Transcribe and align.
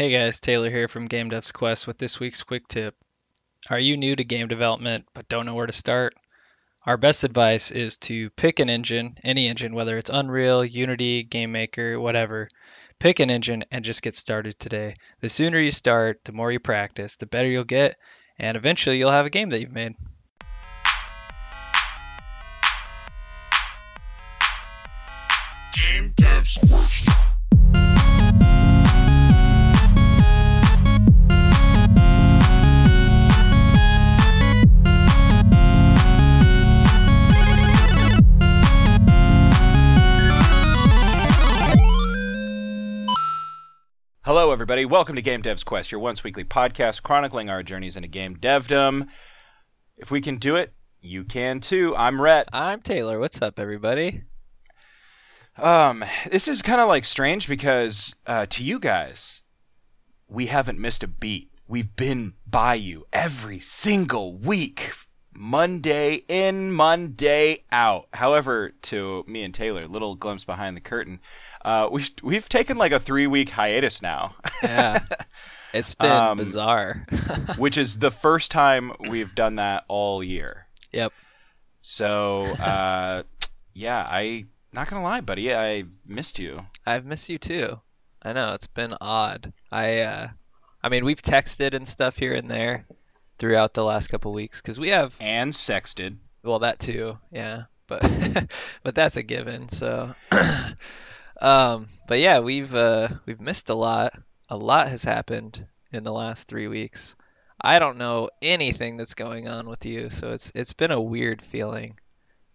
Hey 0.00 0.08
guys, 0.08 0.40
Taylor 0.40 0.70
here 0.70 0.88
from 0.88 1.08
Game 1.08 1.28
Devs 1.28 1.52
Quest 1.52 1.86
with 1.86 1.98
this 1.98 2.18
week's 2.18 2.42
quick 2.42 2.66
tip. 2.68 2.96
Are 3.68 3.78
you 3.78 3.98
new 3.98 4.16
to 4.16 4.24
game 4.24 4.48
development 4.48 5.04
but 5.12 5.28
don't 5.28 5.44
know 5.44 5.52
where 5.52 5.66
to 5.66 5.74
start? 5.74 6.14
Our 6.86 6.96
best 6.96 7.22
advice 7.22 7.70
is 7.70 7.98
to 8.08 8.30
pick 8.30 8.60
an 8.60 8.70
engine, 8.70 9.18
any 9.22 9.46
engine, 9.46 9.74
whether 9.74 9.98
it's 9.98 10.08
Unreal, 10.08 10.64
Unity, 10.64 11.22
GameMaker, 11.22 12.00
whatever. 12.00 12.48
Pick 12.98 13.20
an 13.20 13.30
engine 13.30 13.66
and 13.70 13.84
just 13.84 14.00
get 14.00 14.14
started 14.14 14.58
today. 14.58 14.94
The 15.20 15.28
sooner 15.28 15.60
you 15.60 15.70
start, 15.70 16.24
the 16.24 16.32
more 16.32 16.50
you 16.50 16.60
practice, 16.60 17.16
the 17.16 17.26
better 17.26 17.48
you'll 17.48 17.64
get, 17.64 17.98
and 18.38 18.56
eventually 18.56 18.96
you'll 18.96 19.10
have 19.10 19.26
a 19.26 19.28
game 19.28 19.50
that 19.50 19.60
you've 19.60 19.70
made. 19.70 19.96
Everybody. 44.70 44.86
Welcome 44.86 45.16
to 45.16 45.22
Game 45.22 45.42
Devs 45.42 45.64
Quest, 45.64 45.90
your 45.90 46.00
once 46.00 46.22
weekly 46.22 46.44
podcast 46.44 47.02
chronicling 47.02 47.50
our 47.50 47.60
journeys 47.60 47.96
into 47.96 48.08
game 48.08 48.36
devdom. 48.36 49.08
If 49.96 50.12
we 50.12 50.20
can 50.20 50.36
do 50.36 50.54
it, 50.54 50.72
you 51.00 51.24
can 51.24 51.58
too. 51.58 51.92
I'm 51.96 52.22
Rhett. 52.22 52.48
I'm 52.52 52.80
Taylor. 52.80 53.18
What's 53.18 53.42
up, 53.42 53.58
everybody? 53.58 54.22
Um, 55.58 56.04
this 56.30 56.46
is 56.46 56.62
kind 56.62 56.80
of 56.80 56.86
like 56.86 57.04
strange 57.04 57.48
because 57.48 58.14
uh, 58.28 58.46
to 58.50 58.62
you 58.62 58.78
guys, 58.78 59.42
we 60.28 60.46
haven't 60.46 60.78
missed 60.78 61.02
a 61.02 61.08
beat. 61.08 61.50
We've 61.66 61.96
been 61.96 62.34
by 62.46 62.74
you 62.74 63.06
every 63.12 63.58
single 63.58 64.38
week, 64.38 64.92
Monday 65.34 66.22
in, 66.28 66.72
Monday 66.72 67.64
out. 67.72 68.08
However, 68.12 68.72
to 68.82 69.24
me 69.26 69.42
and 69.44 69.54
Taylor, 69.54 69.86
little 69.86 70.14
glimpse 70.14 70.44
behind 70.44 70.76
the 70.76 70.80
curtain, 70.80 71.20
uh, 71.64 71.88
we've 71.90 72.10
we've 72.22 72.48
taken 72.48 72.76
like 72.78 72.92
a 72.92 72.98
three 73.00 73.26
week 73.26 73.50
hiatus 73.50 74.02
now. 74.02 74.34
Yeah. 74.62 75.00
It's 75.72 75.94
been 75.94 76.10
Um, 76.10 76.38
bizarre. 76.38 77.06
which 77.56 77.78
is 77.78 78.00
the 78.00 78.10
first 78.10 78.50
time 78.50 78.90
we've 79.08 79.32
done 79.36 79.54
that 79.54 79.84
all 79.86 80.20
year. 80.20 80.66
yep. 80.92 81.12
So, 81.80 82.42
uh, 82.42 83.22
yeah, 83.72 84.04
I 84.10 84.46
not 84.72 84.88
gonna 84.88 85.04
lie, 85.04 85.20
buddy, 85.20 85.54
I 85.54 85.84
missed 86.04 86.40
you. 86.40 86.66
I've 86.84 87.06
missed 87.06 87.28
you 87.28 87.38
too. 87.38 87.80
I 88.20 88.32
know 88.32 88.52
it's 88.54 88.66
been 88.66 88.96
odd. 89.00 89.52
I 89.70 90.00
uh 90.00 90.28
I 90.82 90.88
mean, 90.88 91.04
we've 91.04 91.22
texted 91.22 91.72
and 91.74 91.86
stuff 91.86 92.16
here 92.16 92.34
and 92.34 92.50
there 92.50 92.84
throughout 93.40 93.74
the 93.74 93.82
last 93.84 94.06
couple 94.08 94.32
weeks 94.32 94.60
cuz 94.60 94.78
we 94.78 94.90
have 94.90 95.16
And 95.20 95.52
sexted. 95.52 96.18
well 96.44 96.60
that 96.60 96.78
too. 96.78 97.18
Yeah. 97.32 97.64
But 97.88 98.02
but 98.84 98.94
that's 98.94 99.16
a 99.16 99.22
given. 99.24 99.68
So 99.68 100.14
um 101.40 101.88
but 102.06 102.18
yeah, 102.20 102.38
we've 102.40 102.74
uh 102.74 103.08
we've 103.26 103.40
missed 103.40 103.68
a 103.70 103.74
lot. 103.74 104.12
A 104.48 104.56
lot 104.56 104.88
has 104.88 105.02
happened 105.04 105.66
in 105.92 106.04
the 106.04 106.12
last 106.12 106.46
3 106.48 106.68
weeks. 106.68 107.16
I 107.60 107.78
don't 107.78 107.98
know 107.98 108.30
anything 108.40 108.96
that's 108.96 109.14
going 109.14 109.48
on 109.48 109.68
with 109.68 109.84
you, 109.84 110.10
so 110.10 110.32
it's 110.32 110.52
it's 110.54 110.72
been 110.72 110.90
a 110.92 111.00
weird 111.00 111.42
feeling. 111.42 111.98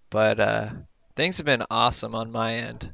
But 0.09 0.39
uh 0.39 0.69
things 1.15 1.37
have 1.37 1.45
been 1.45 1.63
awesome 1.69 2.15
on 2.15 2.31
my 2.31 2.55
end. 2.55 2.93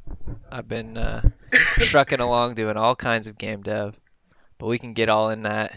I've 0.52 0.67
been 0.67 0.95
uh, 0.97 1.28
trucking 1.80 2.19
along 2.19 2.53
doing 2.53 2.78
all 2.78 2.95
kinds 2.95 3.25
of 3.28 3.38
game 3.38 3.64
dev, 3.64 4.00
but 4.59 4.67
we 4.67 4.78
can 4.78 4.94
get 4.94 5.09
all 5.09 5.30
in 5.31 5.42
that 5.44 5.75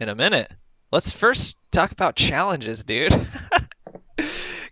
in 0.00 0.08
a 0.08 0.14
minute. 0.14 0.50
Let's 0.92 1.10
first 1.12 1.56
talk 1.70 1.90
about 1.90 2.14
challenges, 2.16 2.84
dude. 2.84 3.12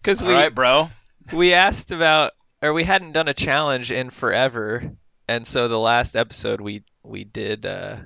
Because 0.02 0.22
we 0.22 0.32
right, 0.32 0.54
bro. 0.54 0.88
we 1.30 1.52
asked 1.52 1.90
about, 1.90 2.32
or 2.62 2.72
we 2.72 2.84
hadn't 2.84 3.12
done 3.12 3.28
a 3.28 3.34
challenge 3.34 3.92
in 3.92 4.08
forever, 4.08 4.92
and 5.28 5.46
so 5.46 5.68
the 5.68 5.78
last 5.78 6.16
episode 6.16 6.62
we 6.62 6.84
we 7.02 7.24
did 7.24 7.66
uh, 7.66 7.96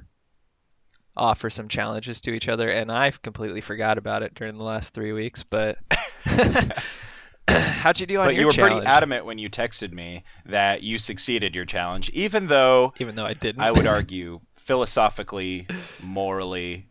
offer 1.16 1.50
some 1.50 1.68
challenges 1.68 2.22
to 2.22 2.32
each 2.32 2.48
other, 2.48 2.68
and 2.68 2.90
I 2.90 3.12
completely 3.12 3.60
forgot 3.60 3.96
about 3.96 4.24
it 4.24 4.34
during 4.34 4.56
the 4.58 4.64
last 4.64 4.92
three 4.92 5.12
weeks. 5.12 5.44
But 5.44 5.78
how'd 7.48 8.00
you 8.00 8.06
do 8.06 8.18
on 8.18 8.26
But 8.26 8.34
your 8.34 8.40
you 8.40 8.46
were 8.46 8.52
challenge? 8.52 8.74
pretty 8.74 8.86
adamant 8.86 9.24
when 9.24 9.38
you 9.38 9.48
texted 9.48 9.92
me 9.92 10.24
that 10.46 10.82
you 10.82 10.98
succeeded 10.98 11.54
your 11.54 11.64
challenge, 11.64 12.10
even 12.10 12.48
though 12.48 12.92
Even 12.98 13.14
though 13.14 13.26
I 13.26 13.34
didn't. 13.34 13.62
I 13.62 13.70
would 13.70 13.86
argue 13.86 14.40
philosophically, 14.56 15.68
morally, 16.02 16.88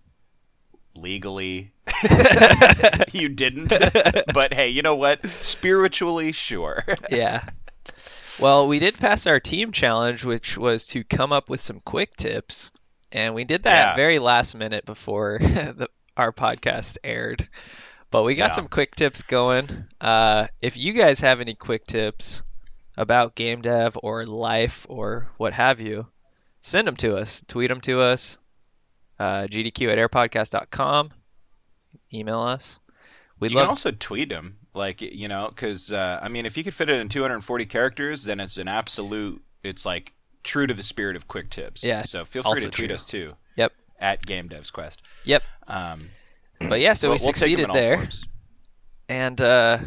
legally, 0.96 1.72
you 3.12 3.30
didn't. 3.30 3.74
but 4.34 4.54
hey, 4.54 4.70
you 4.70 4.82
know 4.82 4.96
what? 4.96 5.26
Spiritually, 5.28 6.32
sure. 6.32 6.84
yeah. 7.10 7.44
Well, 8.40 8.68
we 8.68 8.80
did 8.80 8.98
pass 8.98 9.28
our 9.28 9.40
team 9.40 9.72
challenge, 9.72 10.24
which 10.26 10.58
was 10.58 10.88
to 10.88 11.04
come 11.04 11.32
up 11.32 11.50
with 11.50 11.62
some 11.62 11.80
quick 11.82 12.16
tips, 12.16 12.72
and 13.12 13.36
we 13.36 13.44
did 13.44 13.64
that 13.64 13.90
Yeah. 13.92 13.96
very 13.96 14.20
last 14.20 14.56
minute 14.56 14.86
before 14.86 15.38
the, 15.42 15.88
our 16.18 16.32
podcast 16.32 16.98
aired. 17.04 17.48
But 18.10 18.24
we 18.24 18.36
got 18.36 18.50
Yeah. 18.52 18.56
some 18.56 18.68
quick 18.68 18.96
tips 18.96 19.24
going. 19.24 19.86
Uh, 20.02 20.48
if 20.62 20.78
you 20.78 20.94
guys 20.94 21.22
have 21.22 21.42
any 21.42 21.54
quick 21.56 21.86
tips 21.86 22.44
about 22.98 23.36
game 23.36 23.62
dev 23.62 23.98
or 24.04 24.26
life 24.26 24.86
or 24.90 25.28
what 25.38 25.54
have 25.54 25.80
you, 25.80 26.08
send 26.62 26.88
them 26.88 26.96
to 26.98 27.16
us. 27.18 27.44
Tweet 27.48 27.70
them 27.70 27.82
to 27.82 28.02
us. 28.02 28.38
Uh, 29.20 29.48
GDQ 29.48 29.92
at 29.92 29.98
airpodcast.com. 29.98 31.12
Email 32.14 32.40
us. 32.40 32.80
We'd 33.40 33.52
you 33.52 33.58
love 33.58 33.66
can 33.66 33.70
also 33.70 33.92
tweet 33.92 34.32
him, 34.32 34.58
like 34.74 35.02
you 35.02 35.28
know, 35.28 35.50
because 35.50 35.92
uh, 35.92 36.20
I 36.22 36.28
mean, 36.30 36.46
if 36.46 36.58
you 36.58 36.64
could 36.64 36.74
fit 36.74 36.90
it 36.90 37.00
in 37.00 37.10
240 37.10 37.66
characters, 37.66 38.24
then 38.26 38.40
it's 38.40 38.58
an 38.58 38.68
absolute. 38.68 39.44
It's 39.64 39.86
like 39.86 40.14
true 40.44 40.68
to 40.68 40.74
the 40.74 40.84
spirit 40.84 41.16
of 41.16 41.28
quick 41.28 41.50
tips. 41.50 41.84
Yeah, 41.84 42.02
So 42.04 42.26
feel 42.26 42.44
free 42.44 42.62
to 42.62 42.70
tweet 42.70 42.88
true. 42.90 42.96
us 42.96 43.08
too 43.08 43.34
Yep. 43.56 43.72
at 44.00 44.22
Game 44.26 44.50
Devs 44.50 44.72
Quest. 44.72 45.02
Yep. 45.26 45.44
Um, 45.68 46.10
But 46.60 46.80
yeah, 46.82 46.94
so 46.94 47.08
we'll- 47.10 47.14
we 47.16 47.24
we'll 47.26 47.34
succeeded 47.34 47.70
there. 47.74 48.08
And 49.10 49.40
uh, 49.42 49.80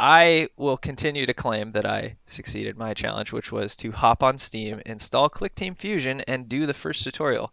I 0.00 0.48
will 0.56 0.76
continue 0.76 1.26
to 1.26 1.34
claim 1.34 1.72
that 1.72 1.84
I 1.84 2.16
succeeded 2.26 2.76
my 2.76 2.94
challenge, 2.94 3.32
which 3.32 3.52
was 3.52 3.76
to 3.78 3.92
hop 3.92 4.22
on 4.22 4.38
Steam, 4.38 4.80
install 4.86 5.30
ClickTeam 5.30 5.76
Fusion, 5.78 6.20
and 6.22 6.48
do 6.48 6.66
the 6.66 6.74
first 6.74 7.04
tutorial. 7.04 7.52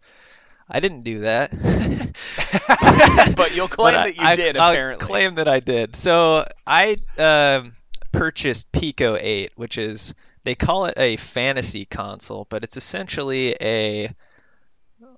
I 0.70 0.80
didn't 0.80 1.02
do 1.02 1.20
that. 1.20 1.50
but 3.36 3.54
you'll 3.54 3.68
claim 3.68 3.94
But 3.94 4.04
that 4.04 4.16
you 4.16 4.22
I, 4.24 4.36
did. 4.36 4.56
I'll 4.56 4.72
apparently, 4.72 5.06
claim 5.06 5.34
that 5.36 5.48
I 5.48 5.60
did. 5.60 5.96
So 5.96 6.46
I 6.66 6.96
um, 7.18 7.74
purchased 8.12 8.70
Pico 8.70 9.16
8, 9.18 9.52
which 9.56 9.78
is 9.78 10.14
they 10.44 10.54
call 10.54 10.86
it 10.86 10.94
a 10.96 11.16
fantasy 11.16 11.84
console, 11.84 12.46
but 12.48 12.62
it's 12.62 12.76
essentially 12.76 13.56
a 13.60 14.14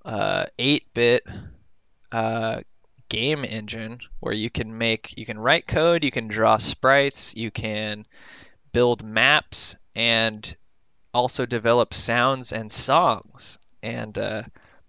uh, 0.04 0.46
8-bit 0.58 1.26
uh, 2.10 2.60
game 3.08 3.44
engine 3.44 3.98
where 4.20 4.34
you 4.34 4.48
can 4.48 4.78
make 4.78 5.16
you 5.18 5.26
can 5.26 5.38
write 5.38 5.66
code, 5.66 6.02
you 6.02 6.10
can 6.10 6.28
draw 6.28 6.56
sprites, 6.56 7.34
you 7.36 7.50
can 7.50 8.06
build 8.72 9.04
maps, 9.04 9.76
and 9.94 10.56
also 11.12 11.44
develop 11.44 11.92
sounds 11.92 12.52
and 12.52 12.72
songs. 12.72 13.58
And 13.82 14.16
uh, 14.16 14.42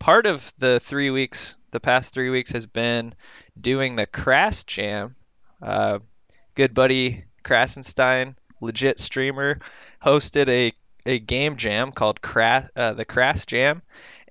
part 0.04 0.26
of 0.26 0.52
the 0.58 0.82
three 0.82 1.12
weeks, 1.12 1.56
the 1.72 1.80
past 1.80 2.14
three 2.14 2.30
weeks, 2.30 2.52
has 2.52 2.66
been 2.66 3.16
doing 3.60 3.96
the 3.96 4.06
Crass 4.06 4.66
Jam. 4.66 5.16
Uh, 5.62 6.00
good 6.56 6.74
buddy 6.74 7.24
Krasenstein, 7.42 8.36
legit 8.60 9.00
streamer, 9.00 9.60
hosted 10.04 10.50
a, 10.50 10.74
a 11.06 11.20
game 11.20 11.56
jam 11.56 11.94
called 11.94 12.22
Crass, 12.22 12.70
uh, 12.76 12.92
the 12.92 13.06
Crass 13.06 13.46
Jam, 13.46 13.82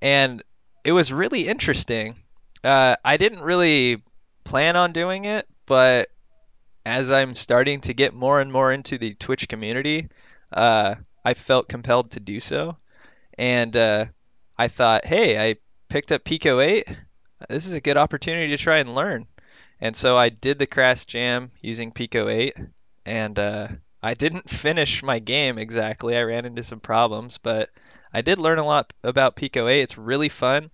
and 0.02 0.42
it 0.84 0.92
was 0.92 1.10
really 1.10 1.48
interesting. 1.48 2.16
Uh, 2.62 2.96
I 3.02 3.16
didn't 3.16 3.40
really 3.40 4.02
plan 4.44 4.76
on 4.76 4.92
doing 4.92 5.24
it, 5.24 5.48
but 5.64 6.10
as 6.84 7.10
I'm 7.10 7.32
starting 7.32 7.80
to 7.82 7.94
get 7.94 8.12
more 8.12 8.42
and 8.42 8.52
more 8.52 8.70
into 8.70 8.98
the 8.98 9.14
Twitch 9.14 9.48
community, 9.48 10.10
uh, 10.52 10.96
I 11.24 11.32
felt 11.32 11.70
compelled 11.70 12.10
to 12.10 12.20
do 12.20 12.40
so. 12.40 12.76
And 13.38 13.74
uh, 13.74 14.04
I 14.58 14.68
thought, 14.68 15.04
hey, 15.04 15.38
I 15.38 15.56
picked 15.88 16.12
up 16.12 16.24
Pico 16.24 16.60
8. 16.60 16.86
This 17.48 17.66
is 17.66 17.74
a 17.74 17.80
good 17.80 17.96
opportunity 17.96 18.48
to 18.48 18.56
try 18.56 18.78
and 18.78 18.94
learn. 18.94 19.26
And 19.80 19.96
so 19.96 20.16
I 20.16 20.28
did 20.28 20.58
the 20.58 20.66
Crash 20.66 21.06
Jam 21.06 21.50
using 21.60 21.90
Pico 21.90 22.28
8, 22.28 22.56
and 23.04 23.38
uh, 23.38 23.68
I 24.02 24.14
didn't 24.14 24.48
finish 24.64 25.02
my 25.02 25.18
game 25.18 25.58
exactly. 25.58 26.16
I 26.16 26.22
ran 26.22 26.44
into 26.44 26.62
some 26.62 26.80
problems, 26.80 27.38
but 27.38 27.70
I 28.12 28.20
did 28.20 28.38
learn 28.38 28.58
a 28.58 28.64
lot 28.64 28.92
about 29.02 29.36
Pico 29.36 29.68
8. 29.68 29.80
It's 29.80 29.98
really 29.98 30.28
fun. 30.28 30.70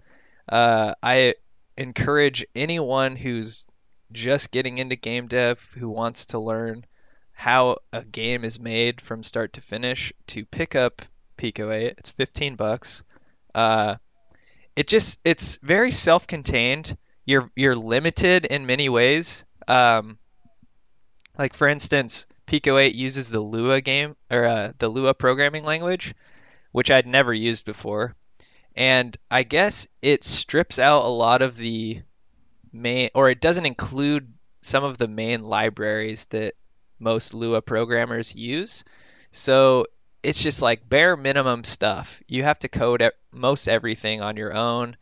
Uh, 0.49 0.95
I 1.03 1.35
encourage 1.77 2.45
anyone 2.55 3.17
who's 3.17 3.67
just 4.13 4.51
getting 4.51 4.79
into 4.79 4.97
game 4.97 5.27
dev 5.27 5.61
who 5.79 5.89
wants 5.89 6.27
to 6.27 6.39
learn 6.39 6.85
how 7.33 7.79
a 7.93 8.05
game 8.05 8.45
is 8.45 8.59
made 8.59 9.01
from 9.01 9.23
start 9.23 9.53
to 9.53 9.61
finish 9.61 10.13
to 10.27 10.45
pick 10.45 10.75
up 10.75 11.03
Pico 11.37 11.71
8. 11.71 11.95
It's 11.99 12.11
15 12.11 12.57
bucks. 12.57 13.05
Uh, 13.55 13.97
it 14.77 14.87
just 14.87 15.19
it's 15.25 15.57
very 15.57 15.91
self-contained. 15.91 16.97
You're 17.25 17.51
you're 17.57 17.77
limited 17.77 18.45
in 18.45 18.67
many 18.67 18.89
ways. 18.89 19.45
Um, 19.67 20.19
like 21.37 21.55
for 21.55 21.69
instance, 21.69 22.27
Pico 22.47 22.79
8 22.79 22.95
uses 22.95 23.29
the 23.29 23.41
Lua 23.41 23.81
game 23.81 24.17
or 24.31 24.45
uh, 24.45 24.73
the 24.79 24.89
Lua 24.89 25.15
programming 25.15 25.65
language, 25.65 26.15
which 26.73 26.91
I'd 26.91 27.07
never 27.07 27.35
used 27.35 27.67
before, 27.67 28.17
and 28.75 29.17
I 29.31 29.43
guess 29.43 29.89
it 30.01 30.25
strips 30.25 30.79
out 30.79 31.05
a 31.05 31.09
lot 31.09 31.43
of 31.43 31.57
the 31.57 32.03
main, 32.73 33.11
or 33.15 33.29
it 33.29 33.41
doesn't 33.41 33.67
include 33.67 34.33
some 34.63 34.85
of 34.85 34.99
the 34.99 35.09
main 35.09 35.43
libraries 35.43 36.27
that 36.27 36.55
most 36.99 37.35
Lua 37.35 37.63
programmers 37.63 38.35
use. 38.35 38.85
So 39.31 39.87
it's 40.23 40.43
just 40.43 40.63
like 40.63 40.89
bare 40.89 41.17
minimum 41.17 41.65
stuff. 41.65 42.23
You 42.27 42.43
have 42.45 42.59
to 42.61 42.69
code 42.69 43.11
most 43.33 43.69
everything 43.69 44.21
on 44.21 44.37
your 44.37 44.55
own. 44.55 44.97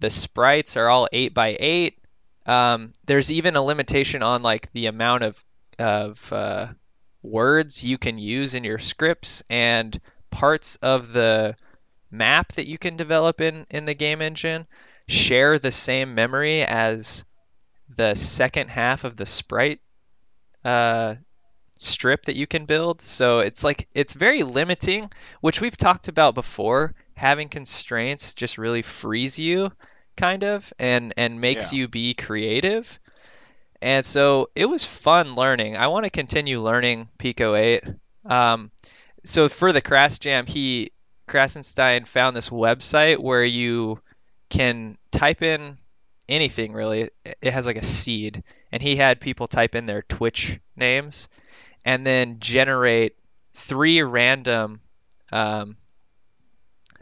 The 0.00 0.10
sprites 0.10 0.76
are 0.76 0.88
all 0.88 1.08
8 1.12 1.32
by 1.32 1.56
8 1.58 1.98
um, 2.46 2.92
there's 3.04 3.32
even 3.32 3.56
a 3.56 3.62
limitation 3.62 4.22
on 4.22 4.42
like 4.42 4.72
the 4.72 4.86
amount 4.86 5.24
of 5.24 5.44
of 5.78 6.32
uh, 6.32 6.68
words 7.22 7.84
you 7.84 7.98
can 7.98 8.18
use 8.18 8.54
in 8.54 8.64
your 8.64 8.78
scripts 8.78 9.42
and 9.50 10.00
parts 10.30 10.76
of 10.76 11.12
the 11.12 11.56
map 12.10 12.52
that 12.52 12.66
you 12.66 12.78
can 12.78 12.96
develop 12.96 13.40
in 13.40 13.66
in 13.70 13.84
the 13.84 13.94
game 13.94 14.22
engine 14.22 14.66
share 15.08 15.58
the 15.58 15.72
same 15.72 16.14
memory 16.14 16.62
as 16.62 17.24
the 17.94 18.14
second 18.14 18.68
half 18.70 19.04
of 19.04 19.16
the 19.16 19.26
sprite 19.26 19.80
uh, 20.64 21.14
strip 21.76 22.24
that 22.26 22.36
you 22.36 22.46
can 22.46 22.64
build. 22.66 23.00
So 23.00 23.40
it's 23.40 23.62
like 23.64 23.88
it's 23.94 24.14
very 24.14 24.42
limiting, 24.42 25.10
which 25.40 25.60
we've 25.60 25.76
talked 25.76 26.08
about 26.08 26.34
before. 26.34 26.94
Having 27.14 27.48
constraints 27.48 28.34
just 28.34 28.58
really 28.58 28.82
frees 28.82 29.38
you, 29.38 29.72
kind 30.16 30.42
of, 30.44 30.72
and 30.78 31.14
and 31.16 31.40
makes 31.40 31.72
Yeah. 31.72 31.78
you 31.80 31.88
be 31.88 32.14
creative. 32.14 32.98
And 33.82 34.04
so 34.04 34.48
it 34.54 34.66
was 34.66 34.84
fun 34.84 35.34
learning. 35.34 35.76
I 35.76 35.88
want 35.88 36.04
to 36.04 36.10
continue 36.10 36.60
learning 36.62 37.08
Pico 37.18 37.54
8. 37.54 37.84
Um, 38.24 38.70
so 39.24 39.48
for 39.48 39.72
the 39.72 39.80
Crass 39.82 40.18
Jam, 40.18 40.46
he 40.46 40.92
Krasenstein 41.28 42.06
found 42.06 42.36
this 42.36 42.48
website 42.48 43.18
where 43.18 43.44
you 43.44 44.00
can 44.48 44.96
type 45.10 45.42
in 45.42 45.76
anything 46.28 46.72
really. 46.72 47.10
It 47.24 47.52
has 47.52 47.66
like 47.66 47.76
a 47.76 47.84
seed, 47.84 48.44
and 48.72 48.82
he 48.82 48.96
had 48.96 49.20
people 49.20 49.46
type 49.48 49.74
in 49.74 49.86
their 49.86 50.02
Twitch 50.02 50.58
names, 50.76 51.28
and 51.86 52.06
then 52.06 52.40
generate 52.40 53.14
three 53.54 54.02
random 54.02 54.80
um, 55.32 55.76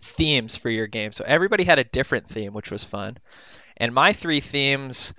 themes 0.02 0.56
for 0.56 0.68
your 0.68 0.86
game. 0.86 1.10
So 1.10 1.24
everybody 1.26 1.64
had 1.64 1.78
a 1.78 1.84
different 1.84 2.28
theme, 2.28 2.52
which 2.52 2.70
was 2.70 2.84
fun. 2.84 3.16
And 3.78 3.94
my 3.94 4.12
three 4.12 4.40
themes, 4.40 5.14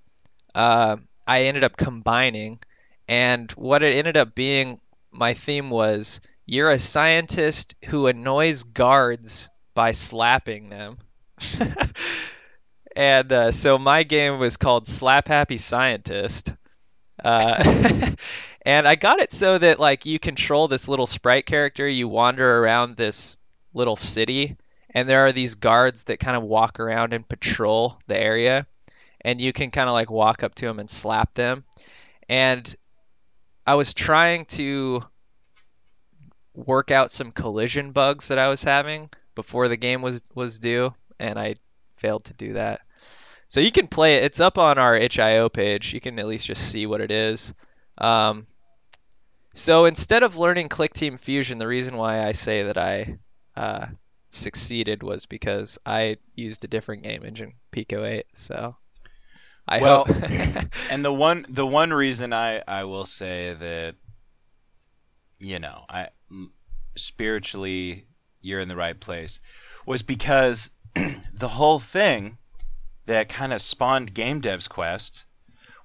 uh, 0.54 0.98
I 1.28 1.44
ended 1.46 1.64
up 1.64 1.76
combining, 1.76 2.60
and 3.08 3.52
what 3.54 3.84
it 3.84 3.96
ended 3.96 4.18
up 4.18 4.36
being, 4.36 4.80
my 5.12 5.34
theme 5.34 5.72
was 5.72 6.22
you're 6.46 6.72
a 6.72 6.80
scientist 6.80 7.76
who 7.86 8.06
annoys 8.06 8.64
guards 8.64 9.50
by 9.74 9.92
slapping 9.92 10.70
them. 10.70 10.98
and 12.96 13.34
uh, 13.34 13.52
so 13.52 13.80
my 13.80 14.04
game 14.04 14.38
was 14.38 14.58
called 14.58 14.88
Slap 14.88 15.28
Happy 15.28 15.58
Scientist. 15.58 16.54
Uh, 17.24 18.12
and 18.66 18.88
I 18.88 18.96
got 18.96 19.20
it 19.20 19.32
so 19.32 19.58
that 19.58 19.80
like 19.80 20.06
you 20.06 20.20
control 20.20 20.68
this 20.68 20.88
little 20.88 21.06
sprite 21.06 21.46
character, 21.46 21.88
you 21.88 22.08
wander 22.08 22.60
around 22.60 22.98
this 22.98 23.38
little 23.74 23.96
city, 23.96 24.58
and 24.90 25.08
there 25.08 25.28
are 25.28 25.32
these 25.32 25.56
guards 25.56 26.06
that 26.06 26.20
kind 26.20 26.36
of 26.36 26.44
walk 26.44 26.80
around 26.80 27.14
and 27.14 27.28
patrol 27.28 28.00
the 28.08 28.20
area, 28.20 28.66
and 29.22 29.40
you 29.40 29.54
can 29.54 29.70
kind 29.70 29.88
of 29.88 29.94
like 29.94 30.10
walk 30.10 30.42
up 30.42 30.56
to 30.56 30.66
them 30.66 30.80
and 30.80 30.90
slap 30.90 31.34
them. 31.34 31.64
And 32.28 32.76
I 33.68 33.76
was 33.76 33.94
trying 33.94 34.46
to 34.46 35.04
work 36.56 36.90
out 36.90 37.12
some 37.12 37.32
collision 37.32 37.92
bugs 37.92 38.30
that 38.30 38.40
I 38.40 38.48
was 38.48 38.64
having 38.64 39.10
before 39.36 39.68
the 39.68 39.78
game 39.78 40.02
was 40.02 40.24
was 40.34 40.58
due, 40.58 40.94
and 41.20 41.38
I 41.38 41.56
failed 41.98 42.26
to 42.26 42.34
do 42.34 42.54
that. 42.54 42.82
So 43.48 43.60
you 43.60 43.72
can 43.72 43.88
play 43.88 44.16
it. 44.16 44.24
It's 44.24 44.40
up 44.40 44.58
on 44.58 44.80
our 44.80 44.96
itch.io 44.96 45.50
page. 45.50 45.94
You 45.94 46.02
can 46.02 46.18
at 46.18 46.26
least 46.26 46.48
just 46.48 46.68
see 46.68 46.88
what 46.88 47.02
it 47.02 47.12
is. 47.12 47.54
Um, 47.98 48.48
so 49.56 49.86
instead 49.86 50.22
of 50.22 50.38
learning 50.38 50.70
ClickTeam 50.70 51.20
Fusion, 51.20 51.58
the 51.58 51.68
reason 51.68 51.98
why 51.98 52.28
I 52.28 52.34
say 52.34 52.64
that 52.64 52.78
I 52.78 53.18
uh, 53.56 53.88
succeeded 54.30 55.02
was 55.02 55.26
because 55.26 55.80
I 55.86 56.18
used 56.36 56.64
a 56.64 56.68
different 56.68 57.04
game 57.04 57.24
engine, 57.24 57.54
Pico 57.72 58.06
8. 58.06 58.26
So 58.34 58.76
I 59.68 59.82
Well, 59.82 60.06
hope. 60.06 60.68
and 60.92 61.04
the 61.04 61.14
one 61.14 61.46
the 61.50 61.66
one 61.66 61.92
reason 61.92 62.34
I 62.34 62.62
I 62.68 62.84
will 62.84 63.06
say 63.06 63.56
that 63.60 63.96
you 65.40 65.60
know 65.60 65.86
I 65.90 66.10
spiritually 66.96 68.06
you're 68.42 68.60
in 68.60 68.68
the 68.68 68.76
right 68.76 69.00
place 69.00 69.40
was 69.86 70.04
because 70.04 70.70
the 71.34 71.50
whole 71.50 71.80
thing 71.80 72.38
that 73.06 73.30
kind 73.30 73.54
of 73.54 73.62
spawned 73.62 74.14
Game 74.14 74.40
Dev's 74.40 74.68
Quest 74.68 75.26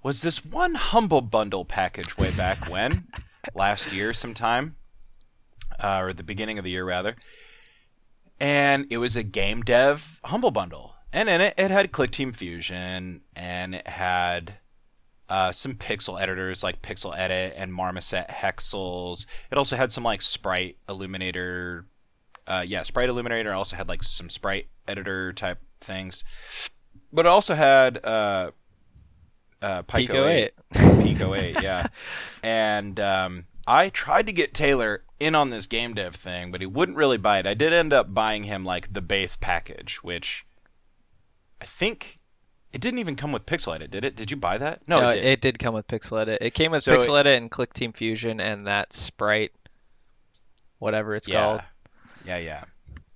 was 0.03 0.23
this 0.23 0.45
one 0.45 0.75
humble 0.75 1.21
bundle 1.21 1.65
package 1.65 2.17
way 2.17 2.31
back 2.31 2.69
when 2.69 3.05
last 3.55 3.93
year 3.93 4.13
sometime 4.13 4.77
uh, 5.83 6.01
or 6.01 6.13
the 6.13 6.23
beginning 6.23 6.59
of 6.59 6.65
the 6.65 6.71
year 6.71 6.85
rather. 6.85 7.17
And 8.39 8.87
it 8.91 8.99
was 8.99 9.17
a 9.17 9.23
game 9.23 9.63
dev 9.63 10.21
humble 10.25 10.51
bundle. 10.51 10.95
And 11.13 11.29
in 11.29 11.41
it 11.41 11.55
it 11.59 11.71
had 11.71 11.91
clickteam 11.93 12.35
fusion 12.35 13.23
and 13.35 13.75
it 13.75 13.87
had 13.87 14.55
uh, 15.29 15.53
some 15.53 15.75
pixel 15.75 16.21
editors 16.21 16.63
like 16.63 16.83
Pyxel 16.83 17.17
Edit 17.17 17.55
and 17.57 17.73
marmoset 17.73 18.29
hexels. 18.29 19.27
It 19.51 19.59
also 19.59 19.77
had 19.77 19.93
some 19.93 20.05
like 20.05 20.23
sprite 20.23 20.77
illuminator 20.89 21.87
uh, 22.47 22.65
yeah 22.67 22.83
sprite 22.83 23.09
illuminator. 23.09 23.53
Also 23.53 23.77
had 23.77 23.89
like 23.89 24.03
some 24.03 24.29
sprite 24.29 24.67
editor 24.89 25.33
type 25.33 25.61
things. 25.81 26.25
But 27.13 27.27
it 27.27 27.29
also 27.29 27.55
had 27.55 28.05
uh, 28.05 28.53
uh, 29.63 29.83
Pico, 29.83 30.13
Pico 30.15 30.27
8. 30.27 30.53
8. 30.75 31.03
Pico 31.03 31.35
8, 31.35 31.63
yeah. 31.63 31.87
And 32.43 32.99
um, 32.99 33.45
I 33.67 33.91
tried 33.91 34.27
to 34.27 34.33
get 34.33 34.55
Taylor 34.55 35.03
in 35.19 35.35
on 35.35 35.51
this 35.51 35.67
game 35.67 35.93
dev 35.95 36.15
thing, 36.15 36.51
but 36.51 36.61
he 36.61 36.67
wouldn't 36.67 36.97
really 36.97 37.19
buy 37.19 37.39
it. 37.39 37.47
I 37.47 37.55
did 37.55 37.73
end 37.73 37.93
up 37.93 38.15
buying 38.15 38.45
him 38.45 38.65
like 38.65 38.93
the 38.93 39.03
base 39.03 39.37
package, 39.37 40.03
which 40.03 40.47
I 41.61 41.67
think 41.67 42.17
it 42.73 42.81
didn't 42.81 43.01
even 43.01 43.17
come 43.17 43.33
with 43.33 43.45
Pyxel 43.47 43.75
Edit, 43.75 43.91
did 43.91 44.05
it? 44.05 44.17
Did 44.17 44.31
you 44.31 44.37
buy 44.37 44.57
that? 44.59 44.89
No, 44.89 45.01
No, 45.01 45.09
it 45.11 45.17
did. 45.17 45.25
it 45.25 45.41
did 45.41 45.59
come 45.59 45.75
with 45.75 45.87
Pyxel 45.87 46.23
Edit. 46.23 46.39
It 46.41 46.55
came 46.55 46.71
with 46.71 46.85
So 46.85 46.97
Pyxel 46.97 47.19
Edit 47.19 47.41
and 47.41 47.51
ClickTeam 47.51 47.95
Fusion 47.95 48.41
and 48.41 48.67
that 48.67 48.93
sprite, 48.93 49.53
whatever 50.79 51.15
it's 51.15 51.29
yeah. 51.29 51.41
called. 51.41 51.63
Yeah, 52.25 52.39
yeah. 52.39 52.65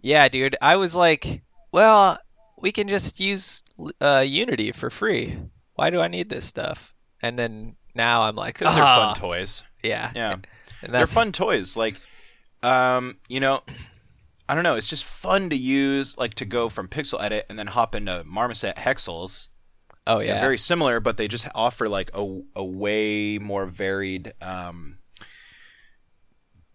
Yeah, 0.03 0.29
dude. 0.29 0.57
I 0.61 0.77
was 0.77 0.95
like, 0.95 1.43
well, 1.73 2.19
we 2.59 2.73
can 2.73 2.89
just 2.89 3.21
use 3.21 3.63
uh, 4.01 4.25
Unity 4.27 4.73
for 4.73 4.91
free. 4.91 5.39
Why 5.75 5.91
do 5.91 6.01
I 6.01 6.09
need 6.09 6.29
this 6.29 6.45
stuff? 6.45 6.95
And 7.23 7.39
then 7.39 7.77
now 7.95 8.23
I'm 8.23 8.37
like, 8.37 8.59
Because 8.59 8.75
they're 8.75 8.85
ah, 8.85 9.13
fun 9.15 9.21
toys. 9.21 9.63
Yeah, 9.83 10.11
Yeah. 10.15 10.37
They're 10.87 11.07
fun 11.07 11.33
toys. 11.33 11.77
Like, 11.77 11.95
um, 12.63 13.17
you 13.29 13.41
know, 13.41 13.63
I 14.49 14.55
don't 14.55 14.65
know. 14.65 14.75
It's 14.75 14.89
just 14.89 15.05
fun 15.05 15.49
to 15.51 15.57
use, 15.57 16.19
like, 16.19 16.35
to 16.35 16.45
go 16.45 16.69
from 16.69 16.89
Pyxel 16.89 17.23
Edit 17.23 17.47
and 17.49 17.59
then 17.59 17.69
hop 17.69 17.95
into 17.95 18.23
Marmoset 18.25 18.77
Hexels. 18.77 19.49
Oh 20.07 20.19
They're 20.19 20.27
yeah, 20.27 20.41
very 20.41 20.59
similar, 20.59 21.01
but 21.01 21.17
they 21.17 21.29
just 21.29 21.49
offer 21.55 21.89
like 21.89 22.11
a, 22.13 22.41
a 22.55 22.63
way 22.65 23.39
more 23.39 23.65
varied, 23.65 24.35
um, 24.43 24.99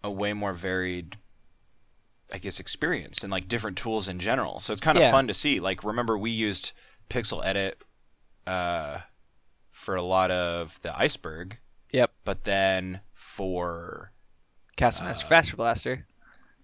a 0.02 0.10
way 0.10 0.32
more 0.32 0.52
varied, 0.52 1.16
I 2.32 2.38
guess, 2.38 2.58
experience 2.58 3.22
and 3.22 3.30
like 3.30 3.46
different 3.46 3.76
tools 3.78 4.08
in 4.08 4.18
general. 4.18 4.58
So 4.58 4.72
it's 4.72 4.80
kind 4.80 4.98
of 4.98 5.02
Yeah. 5.02 5.12
fun 5.12 5.28
to 5.28 5.34
see. 5.34 5.60
Like, 5.60 5.84
remember 5.84 6.18
we 6.18 6.30
used 6.30 6.72
Pyxel 7.08 7.44
Edit 7.44 7.80
uh, 8.46 8.98
for 9.70 9.94
a 9.96 10.02
lot 10.02 10.30
of 10.30 10.80
the 10.82 10.96
Iceberg, 10.98 11.58
Yep. 11.92 12.10
but 12.24 12.44
then 12.44 13.00
for 13.12 14.12
Castle 14.76 15.04
Master 15.06 15.26
Faster 15.26 15.56
Blaster. 15.56 16.06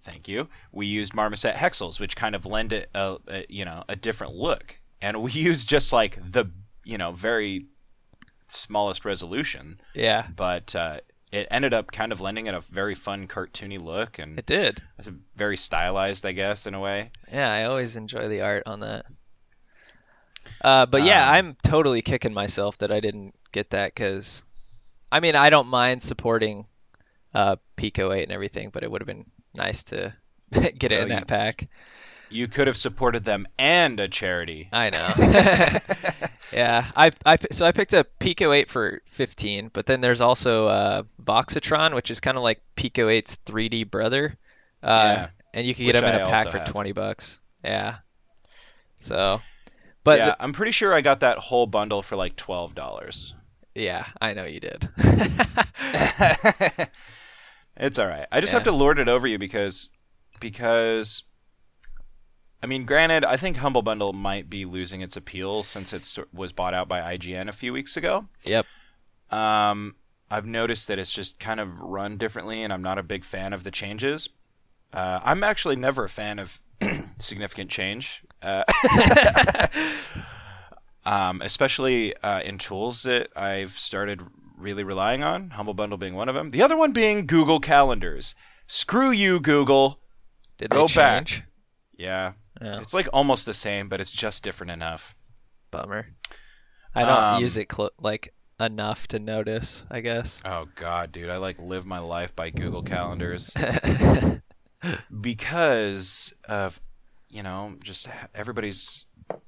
thank 0.02 0.28
you, 0.28 0.48
we 0.72 0.86
used 0.86 1.14
Marmoset 1.14 1.54
Hexels, 1.56 1.98
which 2.00 2.16
kind 2.16 2.34
of 2.34 2.46
lend 2.46 2.72
it 2.72 2.88
a, 2.94 3.18
a 3.28 3.46
you 3.48 3.64
know 3.64 3.84
a 3.88 3.96
different 3.96 4.34
look, 4.34 4.80
and 5.00 5.22
we 5.22 5.30
used 5.50 5.68
just 5.68 5.92
like 5.92 6.18
the 6.22 6.46
you 6.84 6.98
know 6.98 7.12
very 7.12 7.66
smallest 8.48 9.04
resolution. 9.04 9.80
Yeah, 9.94 10.26
but 10.34 10.74
uh, 10.74 11.00
it 11.32 11.48
ended 11.50 11.74
up 11.74 11.90
kind 11.92 12.12
of 12.12 12.20
lending 12.20 12.46
it 12.46 12.54
a 12.54 12.60
very 12.60 12.94
fun 12.94 13.26
cartoony 13.26 13.82
look 13.82 14.18
and 14.18 14.38
it 14.38 14.46
did. 14.46 14.80
it's 14.98 15.10
very 15.34 15.56
stylized, 15.56 16.24
I 16.24 16.30
guess, 16.32 16.66
in 16.66 16.74
a 16.74 16.80
way. 16.80 17.10
Yeah, 17.32 17.52
I 17.52 17.64
always 17.64 17.96
enjoy 17.96 18.28
the 18.28 18.42
art 18.42 18.62
on 18.66 18.80
that. 18.80 19.06
Uh, 20.60 20.86
but 20.86 21.02
yeah, 21.02 21.28
Um, 21.28 21.30
I'm 21.30 21.56
totally 21.62 22.02
kicking 22.02 22.32
myself 22.34 22.78
that 22.78 22.92
I 22.92 23.00
didn't 23.00 23.34
get 23.52 23.70
that 23.70 23.94
because, 23.94 24.44
I 25.12 25.20
mean, 25.20 25.36
I 25.36 25.50
don't 25.50 25.68
mind 25.68 26.02
supporting 26.02 26.66
uh, 27.34 27.56
Pico 27.76 28.12
8 28.12 28.24
and 28.24 28.32
everything, 28.32 28.70
but 28.70 28.82
it 28.84 28.90
would 28.90 29.02
have 29.02 29.06
been 29.06 29.26
nice 29.54 29.84
to 29.84 30.14
get 30.52 30.92
it 30.92 30.98
Well, 30.98 31.02
in 31.02 31.08
you- 31.08 31.14
that 31.14 31.28
pack. 31.28 31.68
You 32.28 32.48
could 32.48 32.66
have 32.66 32.76
supported 32.76 33.24
them 33.24 33.46
and 33.58 34.00
a 34.00 34.08
charity. 34.08 34.72
I 34.72 34.90
know. 34.90 35.14
yeah, 36.52 36.90
I, 36.96 37.10
I 37.24 37.38
so 37.52 37.66
I 37.66 37.72
picked 37.72 37.94
up 37.94 38.08
Pico 38.18 38.52
8 38.52 38.68
for 38.70 39.00
15, 39.06 39.70
but 39.72 39.86
then 39.86 40.00
there's 40.00 40.20
also 40.20 40.66
uh, 40.68 41.02
Voxatron, 41.22 41.94
which 41.94 42.10
is 42.10 42.20
kind 42.20 42.36
of 42.36 42.42
like 42.42 42.62
Pico 42.74 43.08
8's 43.08 43.36
3D 43.38 43.84
brother. 43.84 44.36
Uh, 44.82 45.18
Yeah, 45.18 45.28
and 45.54 45.66
you 45.66 45.74
can 45.74 45.84
get 45.86 45.94
them 45.94 46.06
in 46.08 46.14
I 46.14 46.16
a 46.16 46.20
pack 46.20 46.48
for 46.50 46.58
have. 46.58 46.64
20 46.72 46.92
bucks. 46.92 47.40
Yeah. 47.64 47.98
So, 48.96 49.40
but 50.06 50.18
yeah, 50.18 50.26
the- 50.30 50.42
I'm 50.42 50.52
pretty 50.54 50.72
sure 50.72 50.94
I 50.94 51.02
got 51.02 51.20
that 51.20 51.36
whole 51.38 51.66
bundle 51.66 52.02
for 52.02 52.16
like 52.16 52.36
twelve 52.36 52.74
dollars. 52.74 53.34
yeah, 53.74 54.06
I 54.22 54.32
know 54.32 54.44
you 54.44 54.60
did. 54.60 54.88
it's 57.76 57.98
all 57.98 58.06
right. 58.06 58.26
I 58.32 58.40
just 58.40 58.52
Yeah. 58.52 58.56
have 58.58 58.64
to 58.64 58.72
lord 58.72 58.98
it 58.98 59.08
over 59.08 59.26
you 59.26 59.38
because 59.38 59.90
because 60.40 61.24
I 62.62 62.66
mean, 62.66 62.84
granted, 62.84 63.24
I 63.24 63.36
think 63.36 63.58
Humble 63.58 63.82
Bundle 63.82 64.12
might 64.14 64.48
be 64.48 64.64
losing 64.64 65.02
its 65.02 65.14
appeal 65.16 65.62
since 65.62 65.92
it 65.92 66.26
was 66.32 66.52
bought 66.52 66.72
out 66.74 66.88
by 66.88 67.16
IGN 67.16 67.48
a 67.48 67.52
few 67.52 67.72
weeks 67.72 67.96
ago. 67.96 68.28
yep. 68.44 68.64
Um, 69.30 69.96
I've 70.30 70.46
noticed 70.46 70.88
that 70.88 70.98
it's 70.98 71.12
just 71.12 71.38
kind 71.38 71.60
of 71.60 71.78
run 71.80 72.16
differently, 72.16 72.62
and 72.62 72.72
I'm 72.72 72.82
not 72.82 72.96
a 72.98 73.02
big 73.02 73.24
fan 73.24 73.52
of 73.52 73.62
the 73.62 73.70
changes. 73.70 74.30
Uh, 74.92 75.20
I'm 75.22 75.44
actually 75.44 75.76
never 75.76 76.04
a 76.04 76.08
fan 76.08 76.38
of 76.38 76.60
significant 77.18 77.70
change, 77.70 78.22
uh, 78.42 78.64
um, 81.04 81.40
especially 81.42 82.16
uh, 82.18 82.40
in 82.42 82.58
tools 82.58 83.02
that 83.04 83.28
I've 83.36 83.72
started 83.72 84.22
really 84.56 84.84
relying 84.84 85.22
on. 85.22 85.50
Humble 85.50 85.74
Bundle 85.74 85.98
being 85.98 86.14
one 86.14 86.28
of 86.28 86.34
them. 86.34 86.50
The 86.50 86.62
other 86.62 86.76
one 86.76 86.92
being 86.92 87.26
Google 87.26 87.60
Calendars. 87.60 88.34
Screw 88.66 89.10
you, 89.10 89.40
Google. 89.40 90.00
Did 90.58 90.70
Go 90.70 90.86
they 90.88 90.94
back. 90.94 91.26
change? 91.26 91.42
Yeah, 91.98 92.32
Oh, 92.60 92.78
it's 92.78 92.94
like 92.94 93.08
almost 93.12 93.46
the 93.46 93.54
same, 93.54 93.88
but 93.88 94.00
it's 94.00 94.12
just 94.12 94.42
different 94.42 94.72
enough. 94.72 95.14
bummer. 95.70 96.08
I 96.94 97.02
don't 97.04 97.34
Um, 97.34 97.40
use 97.42 97.58
it 97.58 97.70
cl- 97.70 97.90
like 98.00 98.32
enough 98.58 99.06
to 99.08 99.18
notice, 99.18 99.84
I 99.90 100.00
guess. 100.00 100.40
Oh 100.44 100.66
god, 100.74 101.12
dude, 101.12 101.28
I 101.28 101.36
like 101.36 101.58
live 101.58 101.84
my 101.84 101.98
life 101.98 102.34
by 102.34 102.48
Google 102.50 102.82
Calendars. 102.82 103.52
because 105.20 106.34
of 106.48 106.80
you 107.28 107.42
know 107.42 107.74
just 107.82 108.08
everybody's 108.34 109.06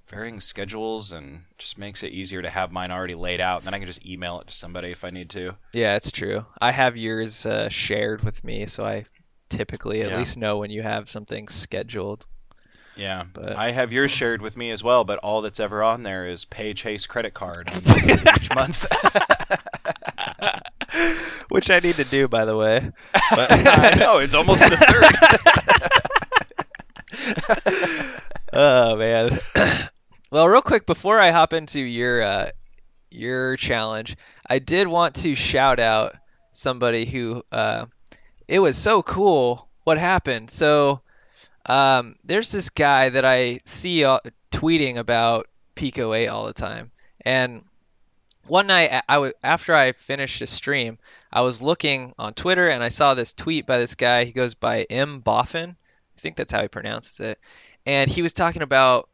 varying 0.09 0.41
schedules 0.41 1.13
and 1.13 1.43
just 1.59 1.79
makes 1.79 2.03
it 2.03 2.13
easier 2.13 2.43
to 2.43 2.51
have 2.51 2.73
mine 2.73 2.91
already 2.91 3.15
laid 3.15 3.41
out 3.41 3.59
and 3.59 3.67
then 3.67 3.75
i 3.75 3.79
can 3.79 3.87
just 3.87 4.05
email 4.05 4.41
it 4.41 4.47
to 4.49 4.55
somebody 4.55 4.91
if 4.91 5.05
i 5.05 5.11
need 5.11 5.29
to 5.31 5.55
Yeah, 5.73 5.95
it's 5.97 6.11
true. 6.11 6.45
I 6.61 6.73
have 6.73 6.97
yours 6.97 7.47
uh, 7.47 7.69
shared 7.69 8.25
with 8.25 8.43
me, 8.43 8.67
so 8.67 8.85
I 8.85 9.05
typically 9.51 10.03
at 10.03 10.11
Yeah. 10.11 10.19
least 10.19 10.37
know 10.37 10.59
when 10.59 10.71
you 10.71 10.83
have 10.83 11.09
something 11.09 11.47
scheduled. 11.49 12.27
yeah 12.97 13.25
But- 13.33 13.57
i 13.57 13.71
have 13.71 13.93
yours 13.93 14.11
shared 14.11 14.43
with 14.43 14.57
me 14.57 14.71
as 14.73 14.83
well 14.83 15.05
but 15.05 15.19
all 15.21 15.41
that's 15.43 15.61
ever 15.61 15.83
on 15.83 16.03
there 16.03 16.25
is 16.27 16.45
pay 16.45 16.75
chase 16.75 17.07
credit 17.07 17.33
card 17.35 17.71
each 18.37 18.53
month 18.55 18.87
Which 21.49 21.71
I 21.71 21.79
need 21.81 21.97
to 21.97 22.05
do, 22.05 22.29
by 22.29 22.45
the 22.45 22.57
way. 22.57 22.91
i 23.15 23.95
know 23.99 24.19
it's 24.19 24.35
almost 24.35 24.63
the 24.69 24.77
third 24.77 25.05
oh 28.53 28.97
man. 28.97 29.39
well, 30.31 30.49
real 30.49 30.63
quick 30.63 30.87
before 30.87 31.19
I 31.19 31.31
hop 31.31 31.53
into 31.53 31.81
your 31.81 32.23
uh, 32.23 32.51
your 33.11 33.57
challenge, 33.57 34.17
I 34.47 34.59
did 34.59 34.89
want 34.89 35.17
to 35.17 35.35
shout 35.35 35.81
out 35.81 36.17
somebody 36.53 37.05
who 37.05 37.43
uh, 37.53 37.87
it 38.47 38.59
was 38.59 38.77
so 38.77 39.03
cool 39.03 39.69
what 39.85 39.99
happened. 39.99 40.51
So 40.51 41.03
um, 41.67 42.17
there's 42.25 42.53
this 42.53 42.71
guy 42.71 43.11
that 43.11 43.25
I 43.25 43.61
see 43.65 44.05
uh, 44.05 44.21
tweeting 44.51 44.97
about 44.97 45.47
Pico 45.75 46.13
8 46.13 46.29
all 46.29 46.47
the 46.47 46.53
time, 46.53 46.91
and 47.25 47.63
one 48.49 48.67
night 48.67 49.03
I- 49.09 49.19
was 49.19 49.33
after 49.43 49.75
I 49.75 49.93
finished 49.93 50.43
a 50.43 50.47
stream, 50.47 50.99
I 51.33 51.43
was 51.43 51.63
looking 51.63 52.15
on 52.19 52.35
Twitter 52.35 52.69
and 52.69 52.83
I 52.83 52.89
saw 52.89 53.15
this 53.15 53.35
tweet 53.35 53.67
by 53.67 53.79
this 53.79 53.95
guy. 53.95 54.25
He 54.25 54.33
goes 54.33 54.55
by 54.55 54.83
M 54.85 55.21
Boffin. 55.21 55.71
I 55.71 56.21
think 56.21 56.37
that's 56.37 56.53
how 56.53 56.63
he 56.63 56.69
pronounces 56.69 57.21
it. 57.21 57.39
And 57.87 58.11
he 58.11 58.23
was 58.23 58.33
talking 58.33 58.63
about 58.63 59.09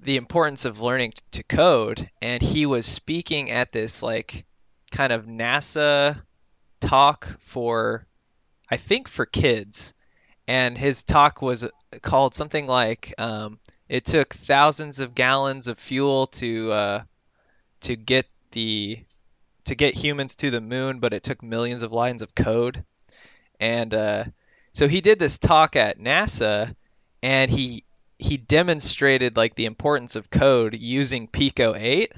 the 0.00 0.16
importance 0.16 0.64
of 0.64 0.80
learning 0.80 1.14
to 1.32 1.42
code 1.42 2.10
and 2.20 2.42
he 2.42 2.66
was 2.66 2.86
speaking 2.86 3.50
at 3.50 3.72
this 3.72 4.02
like 4.02 4.44
kind 4.90 5.12
of 5.12 5.26
NASA 5.26 6.22
talk 6.80 7.28
for 7.40 8.06
I 8.70 8.76
think 8.76 9.08
for 9.08 9.26
kids. 9.26 9.94
And 10.48 10.78
his 10.78 11.02
talk 11.02 11.42
was 11.42 11.66
called 12.02 12.34
something 12.34 12.66
like 12.66 13.14
um, 13.18 13.58
it 13.88 14.04
took 14.04 14.32
thousands 14.34 15.00
of 15.00 15.14
gallons 15.14 15.66
of 15.66 15.78
fuel 15.78 16.28
to 16.28 16.72
uh, 16.72 17.02
to 17.82 17.96
get 17.96 18.26
the 18.56 19.04
to 19.66 19.74
get 19.74 19.94
humans 19.94 20.36
to 20.36 20.50
the 20.50 20.60
moon, 20.60 20.98
but 20.98 21.12
it 21.12 21.22
took 21.22 21.42
millions 21.42 21.82
of 21.82 21.92
lines 21.92 22.22
of 22.22 22.34
code. 22.34 22.84
And 23.60 23.92
uh, 23.92 24.24
so 24.72 24.88
he 24.88 25.00
did 25.00 25.18
this 25.18 25.38
talk 25.38 25.76
at 25.76 25.98
NASA, 25.98 26.74
and 27.22 27.50
he 27.50 27.84
he 28.18 28.38
demonstrated 28.38 29.36
like 29.36 29.54
the 29.54 29.66
importance 29.66 30.16
of 30.16 30.30
code 30.30 30.74
using 30.74 31.28
Pico 31.28 31.74
8. 31.76 32.12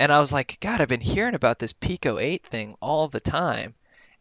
And 0.00 0.12
I 0.12 0.18
was 0.18 0.32
like, 0.32 0.58
God, 0.60 0.80
I've 0.80 0.88
been 0.88 1.00
hearing 1.00 1.36
about 1.36 1.60
this 1.60 1.72
Pico 1.72 2.18
8 2.18 2.44
thing 2.44 2.74
all 2.80 3.06
the 3.06 3.20
time. 3.20 3.74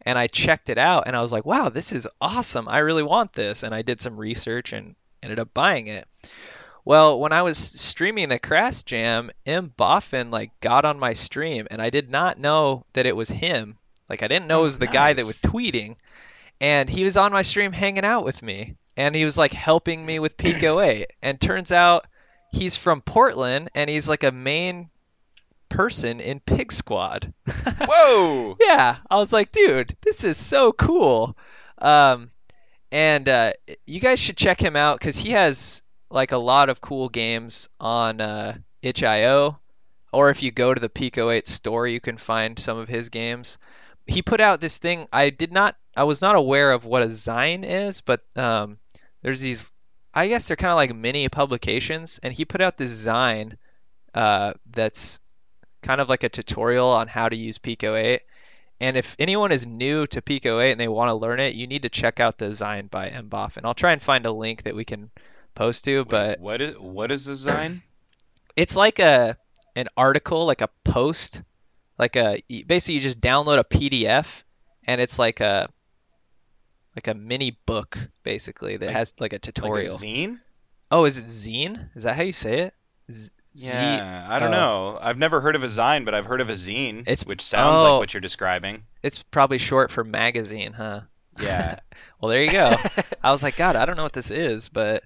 And 0.06 0.20
I 0.20 0.28
checked 0.28 0.70
it 0.70 0.78
out, 0.78 1.08
and 1.08 1.16
I 1.16 1.24
was 1.24 1.32
like, 1.32 1.46
Wow, 1.46 1.70
this 1.70 1.92
is 1.92 2.08
awesome. 2.22 2.68
I 2.68 2.80
really 2.80 3.04
want 3.04 3.34
this. 3.34 3.64
And 3.64 3.74
I 3.74 3.82
did 3.82 4.00
some 4.00 4.18
research 4.18 4.74
and 4.74 4.96
ended 5.24 5.40
up 5.40 5.54
buying 5.56 5.88
it. 5.88 6.08
Well, 6.86 7.20
when 7.20 7.32
I 7.32 7.44
was 7.44 7.58
streaming 7.58 8.30
the 8.30 8.40
Crash 8.40 8.84
Jam, 8.84 9.32
M 9.46 9.74
Boffin 9.76 10.32
like 10.32 10.52
got 10.60 10.86
on 10.86 11.00
my 11.00 11.14
stream, 11.14 11.68
and 11.72 11.82
I 11.82 11.90
did 11.90 12.10
not 12.10 12.40
know 12.40 12.86
that 12.94 13.06
it 13.06 13.16
was 13.16 13.30
him. 13.30 13.78
Like 14.10 14.22
I 14.22 14.28
didn't 14.28 14.48
know 14.48 14.62
it 14.62 14.64
was 14.64 14.80
the 14.80 14.88
guy 14.88 15.14
that 15.14 15.26
was 15.26 15.38
tweeting, 15.38 15.96
and 16.60 16.90
he 16.90 17.06
was 17.06 17.18
on 17.18 17.32
my 17.32 17.42
stream 17.42 17.72
hanging 17.72 18.06
out 18.06 18.26
with 18.26 18.44
me, 18.44 18.76
and 18.98 19.16
he 19.16 19.24
was 19.24 19.38
like 19.38 19.54
helping 19.54 20.06
me 20.06 20.20
with 20.20 20.38
Pico 20.38 20.80
8. 20.82 21.08
And 21.22 21.40
turns 21.40 21.72
out 21.72 22.06
he's 22.52 22.76
from 22.76 23.02
Portland, 23.02 23.70
and 23.74 23.90
he's 23.90 24.10
like 24.10 24.24
a 24.24 24.32
main 24.32 24.90
person 25.70 26.20
in 26.20 26.40
Pig 26.42 26.72
Squad. 26.72 27.34
whoa 27.80 28.58
yeah, 28.60 28.98
I 29.10 29.16
was 29.16 29.32
like, 29.34 29.52
dude, 29.52 29.96
this 30.02 30.24
is 30.24 30.38
so 30.38 30.72
cool. 30.72 31.38
Um, 31.78 32.32
and 32.92 33.28
uh, 33.28 33.54
you 33.88 34.00
guys 34.00 34.20
should 34.20 34.38
check 34.38 34.62
him 34.62 34.76
out 34.76 35.00
because 35.00 35.18
he 35.18 35.32
has 35.32 35.82
like 36.14 36.32
a 36.32 36.38
lot 36.38 36.70
of 36.70 36.80
cool 36.80 37.10
games 37.10 37.70
on 37.80 38.22
uh, 38.22 38.56
itch.io, 38.82 39.60
or 40.12 40.30
if 40.30 40.44
you 40.44 40.52
go 40.52 40.74
to 40.74 40.80
the 40.80 40.90
Pico 40.90 41.30
8 41.32 41.48
store, 41.48 41.88
you 41.88 42.00
can 42.00 42.18
find 42.18 42.60
some 42.60 42.78
of 42.78 42.88
his 42.88 43.10
games. 43.10 43.58
He 44.06 44.22
put 44.22 44.40
out 44.40 44.62
this 44.62 44.78
thing. 44.78 45.08
I 45.12 45.32
did 45.32 45.52
not. 45.52 45.76
I 45.96 46.04
was 46.04 46.22
not 46.22 46.36
aware 46.36 46.72
of 46.72 46.86
what 46.86 47.04
a 47.04 47.08
Zine 47.08 47.64
is, 47.66 48.02
but 48.02 48.22
um, 48.36 48.78
there's 49.22 49.42
these. 49.42 49.74
I 50.14 50.28
guess 50.28 50.48
they're 50.48 50.58
kind 50.58 50.72
of 50.72 50.78
like 50.78 50.96
mini 50.96 51.28
publications, 51.30 52.20
and 52.22 52.32
he 52.32 52.46
put 52.46 52.62
out 52.62 52.78
this 52.78 53.06
Zine 53.06 53.58
uh, 54.14 54.54
that's 54.72 55.20
kind 55.82 56.00
of 56.00 56.10
like 56.10 56.24
a 56.24 56.30
tutorial 56.30 56.90
on 56.90 57.08
how 57.08 57.28
to 57.28 57.36
use 57.36 57.58
Pico 57.58 57.96
8. 57.96 58.22
And 58.80 58.98
if 58.98 59.16
anyone 59.18 59.52
is 59.52 59.66
new 59.66 60.06
to 60.08 60.22
Pico 60.22 60.60
8 60.60 60.72
and 60.74 60.80
they 60.80 60.88
want 60.88 61.10
to 61.10 61.16
learn 61.16 61.40
it, 61.40 61.56
you 61.56 61.68
need 61.68 61.84
to 61.84 61.90
check 61.90 62.20
out 62.20 62.38
the 62.38 62.50
Zine 62.50 62.90
by 62.90 63.10
Mboff. 63.10 63.58
And 63.58 63.66
I'll 63.66 63.74
try 63.74 63.94
and 63.94 64.02
find 64.02 64.26
a 64.26 64.32
link 64.32 64.64
that 64.64 64.76
we 64.76 64.86
can 64.86 65.10
post 65.56 65.86
to, 65.86 66.06
but 66.06 66.40
what 66.40 66.62
is 66.62 66.78
what 66.78 67.12
is 67.12 67.26
design 67.26 67.82
it's 68.56 68.76
like 68.76 69.00
a 69.00 69.38
an 69.76 69.88
article, 69.98 70.46
like 70.46 70.62
a 70.62 70.70
post, 70.84 71.42
like 71.98 72.16
a 72.16 72.42
basically 72.68 72.96
you 72.96 73.02
just 73.02 73.20
download 73.20 73.60
a 73.60 73.64
PDF 73.64 74.44
and 74.86 75.02
it's 75.02 75.18
like 75.18 75.40
a 75.40 75.70
like 76.96 77.08
a 77.08 77.14
mini 77.14 77.58
book 77.66 77.98
basically 78.24 78.78
that 78.78 78.88
Like- 78.88 78.96
has 78.96 79.14
like 79.20 79.34
a 79.34 79.36
like 79.36 79.40
a 79.48 79.52
tutorial. 79.52 79.96
zine 79.96 80.40
oh, 80.92 81.06
is 81.06 81.18
it 81.18 81.26
zine? 81.26 81.90
Is 81.96 82.04
that 82.04 82.16
how 82.16 82.22
you 82.24 82.32
say 82.34 82.60
it? 82.60 82.74
Z- 83.12 83.32
yeah 83.56 84.26
i 84.32 84.40
don't 84.40 84.52
oh. 84.52 84.94
know 84.94 84.98
i've 85.00 85.20
never 85.20 85.40
heard 85.40 85.56
of 85.56 85.62
a 85.62 85.68
zine 85.68 86.06
but 86.06 86.16
i've 86.16 86.26
heard 86.26 86.42
of 86.42 86.50
a 86.50 86.54
zine 86.54 87.02
It's- 87.02 87.24
which 87.24 87.42
sounds 87.44 87.82
oh. 87.82 87.84
like 87.84 88.00
what 88.00 88.14
you're 88.16 88.22
describing 88.22 88.86
It's 89.04 89.22
probably 89.22 89.60
short 89.60 89.92
for 89.92 90.04
magazine, 90.04 90.74
huh? 90.74 91.02
yeah 91.40 91.78
Well, 92.20 92.30
there 92.30 92.42
you 92.42 92.52
go. 92.52 92.74
I 93.24 93.32
was 93.32 93.44
like, 93.44 93.58
God, 93.58 93.76
I 93.76 93.86
don't 93.86 93.98
know 93.98 94.04
what 94.04 94.14
this 94.14 94.32
is, 94.32 94.70
but 94.70 95.04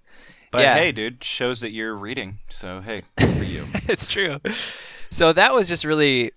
But 0.57 0.63
Yeah. 0.63 0.73
hey, 0.73 0.91
dude, 0.91 1.23
shows 1.23 1.61
that 1.61 1.69
you're 1.69 1.93
reading. 1.93 2.39
So 2.49 2.81
hey, 2.81 3.03
good 3.15 3.37
for 3.37 3.43
you. 3.43 3.67
it's 3.87 4.07
true. 4.07 4.39
So 5.11 5.31
that 5.31 5.53
was 5.53 5.67
just 5.67 5.85
really 5.85 6.31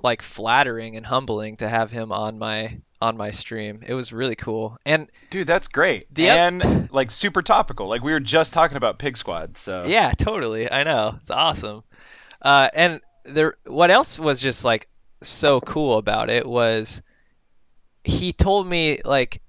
like 0.00 0.22
flattering 0.22 0.96
and 0.96 1.04
humbling 1.04 1.56
to 1.56 1.68
have 1.68 1.90
him 1.90 2.12
on 2.12 2.38
my 2.38 2.78
on 3.00 3.16
my 3.16 3.32
stream. 3.32 3.82
It 3.84 3.94
was 3.94 4.12
really 4.12 4.36
cool. 4.36 4.78
And 4.86 5.10
dude, 5.30 5.48
that's 5.48 5.66
great. 5.66 6.06
The 6.14 6.28
and 6.28 6.88
like 6.92 7.10
super 7.10 7.42
topical. 7.42 7.88
Like 7.88 8.04
we 8.04 8.12
were 8.12 8.20
just 8.20 8.54
talking 8.54 8.76
about 8.76 9.00
Pig 9.00 9.16
Squad. 9.16 9.58
So 9.58 9.86
yeah, 9.88 10.12
totally. 10.12 10.70
I 10.70 10.84
know. 10.84 11.16
It's 11.18 11.30
awesome. 11.30 11.82
Uh, 12.40 12.68
and 12.72 13.00
there 13.24 13.56
what 13.66 13.90
else 13.90 14.20
was 14.20 14.40
just 14.40 14.64
like 14.64 14.86
so 15.20 15.60
cool 15.60 15.98
about 15.98 16.30
it 16.30 16.46
was 16.46 17.02
he 18.04 18.32
told 18.32 18.68
me 18.68 19.00
like 19.04 19.42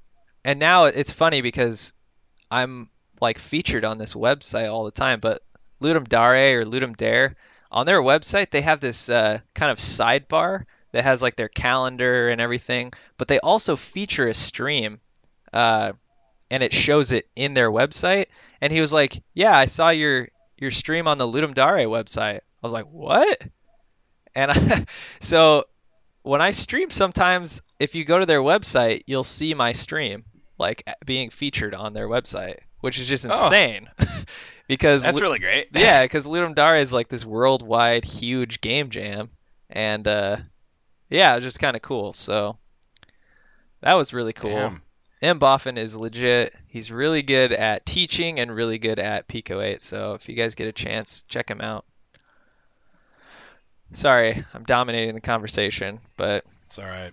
and 0.43 0.57
now 0.57 0.85
it's 0.85 1.11
funny 1.11 1.41
because 1.41 1.93
I'm 2.49 2.89
like 3.21 3.39
featured 3.39 3.85
on 3.85 3.97
this 3.97 4.13
website 4.13 4.71
all 4.71 4.85
the 4.85 4.91
time, 4.91 5.19
but 5.19 5.41
Ludum 5.81 6.07
Dare 6.07 6.61
or 6.61 6.65
Ludum 6.65 6.95
Dare 6.95 7.35
on 7.71 7.85
their 7.85 8.01
website 8.01 8.51
they 8.51 8.61
have 8.61 8.79
this 8.79 9.09
uh, 9.09 9.39
kind 9.53 9.71
of 9.71 9.77
sidebar 9.77 10.63
that 10.91 11.03
has 11.03 11.21
like 11.21 11.35
their 11.35 11.49
calendar 11.49 12.29
and 12.29 12.39
everything, 12.39 12.93
but 13.17 13.27
they 13.27 13.39
also 13.39 13.75
feature 13.75 14.27
a 14.27 14.33
stream, 14.33 14.99
uh, 15.51 15.91
and 16.49 16.63
it 16.63 16.73
shows 16.73 17.11
it 17.11 17.27
in 17.35 17.53
their 17.53 17.69
website. 17.69 18.27
And 18.61 18.71
he 18.71 18.79
was 18.79 18.93
like, 18.93 19.21
"Yeah, 19.33 19.57
I 19.57 19.65
saw 19.65 19.89
your 19.89 20.29
your 20.57 20.71
stream 20.71 21.07
on 21.07 21.17
the 21.17 21.27
Ludum 21.27 21.53
Dare 21.53 21.87
website." 21.87 22.37
I 22.37 22.41
was 22.63 22.73
like, 22.73 22.85
"What?" 22.85 23.41
And 24.33 24.51
I, 24.53 24.85
so 25.19 25.65
when 26.23 26.41
I 26.41 26.51
stream, 26.51 26.89
sometimes 26.89 27.61
if 27.79 27.95
you 27.95 28.05
go 28.05 28.19
to 28.19 28.25
their 28.25 28.41
website, 28.41 29.03
you'll 29.05 29.23
see 29.23 29.53
my 29.53 29.73
stream 29.73 30.23
like 30.57 30.83
being 31.05 31.29
featured 31.29 31.73
on 31.73 31.93
their 31.93 32.07
website, 32.07 32.59
which 32.85 32.99
is 32.99 33.07
just 33.07 33.25
Oh. 33.27 33.45
insane. 33.45 33.89
because 34.67 35.03
That's 35.03 35.15
Lu- 35.17 35.23
really 35.23 35.39
great. 35.39 35.67
yeah, 35.73 36.03
because 36.05 36.25
Ludum 36.25 36.55
Dare 36.55 36.77
is 36.77 36.93
like 36.93 37.09
this 37.09 37.25
worldwide 37.25 38.05
huge 38.05 38.61
game 38.61 38.89
jam, 38.91 39.29
and 39.69 40.07
uh, 40.07 40.37
yeah, 41.09 41.33
it 41.33 41.35
was 41.35 41.43
just 41.43 41.59
kind 41.59 41.75
of 41.75 41.81
cool. 41.81 42.13
So 42.13 42.57
that 43.81 43.93
was 43.95 44.13
really 44.13 44.33
cool. 44.33 44.51
Damn. 44.55 44.81
M. 45.21 45.39
Boffin 45.39 45.77
is 45.77 45.95
legit. 45.95 46.53
He's 46.67 46.91
really 46.91 47.23
good 47.23 47.51
at 47.51 47.85
teaching 47.85 48.39
and 48.39 48.53
really 48.53 48.77
good 48.77 48.99
at 48.99 49.27
Pico 49.27 49.59
8. 49.61 49.81
So 49.81 50.13
if 50.13 50.29
you 50.29 50.35
guys 50.35 50.53
get 50.55 50.67
a 50.67 50.71
chance, 50.73 51.23
check 51.23 51.49
him 51.49 51.61
out. 51.61 51.85
Sorry, 53.93 54.43
I'm 54.53 54.63
dominating 54.63 55.15
the 55.15 55.21
conversation, 55.21 55.99
but 56.17 56.43
It's 56.65 56.77
all 56.77 56.85
right. 56.85 57.11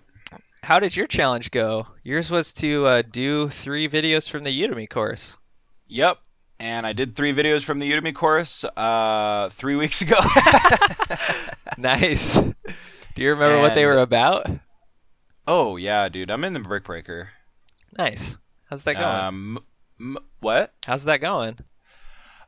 how 0.61 0.79
did 0.79 0.95
your 0.95 1.07
challenge 1.07 1.49
go? 1.51 1.87
Yours 2.03 2.29
was 2.29 2.53
to 2.53 2.85
uh, 2.85 3.01
do 3.09 3.49
three 3.49 3.87
videos 3.87 4.29
from 4.29 4.43
the 4.43 4.61
Udemy 4.61 4.89
course. 4.89 5.37
Yep. 5.87 6.19
And 6.59 6.85
I 6.85 6.93
did 6.93 7.15
three 7.15 7.33
videos 7.33 7.63
from 7.63 7.79
the 7.79 7.91
Udemy 7.91 8.13
course 8.15 8.63
uh, 8.77 9.49
three 9.49 9.75
weeks 9.75 10.01
ago. 10.01 10.17
Nice. 11.77 12.37
Do 12.37 12.53
you 13.21 13.29
remember 13.31 13.61
what 13.61 13.73
they 13.75 13.85
were 13.85 13.97
about? 13.97 14.47
oh 15.47 15.75
yeah, 15.75 16.07
dude, 16.09 16.29
I'm 16.31 16.43
in 16.43 16.53
the 16.53 16.59
Brick 16.59 16.83
Breaker. 16.83 17.29
Nice. 17.97 18.37
How's 18.69 18.83
that 18.85 18.93
going? 18.93 19.05
Um, 19.05 19.59
m- 19.99 20.17
what? 20.39 20.73
How's 20.85 21.05
that 21.05 21.17
going? 21.19 21.57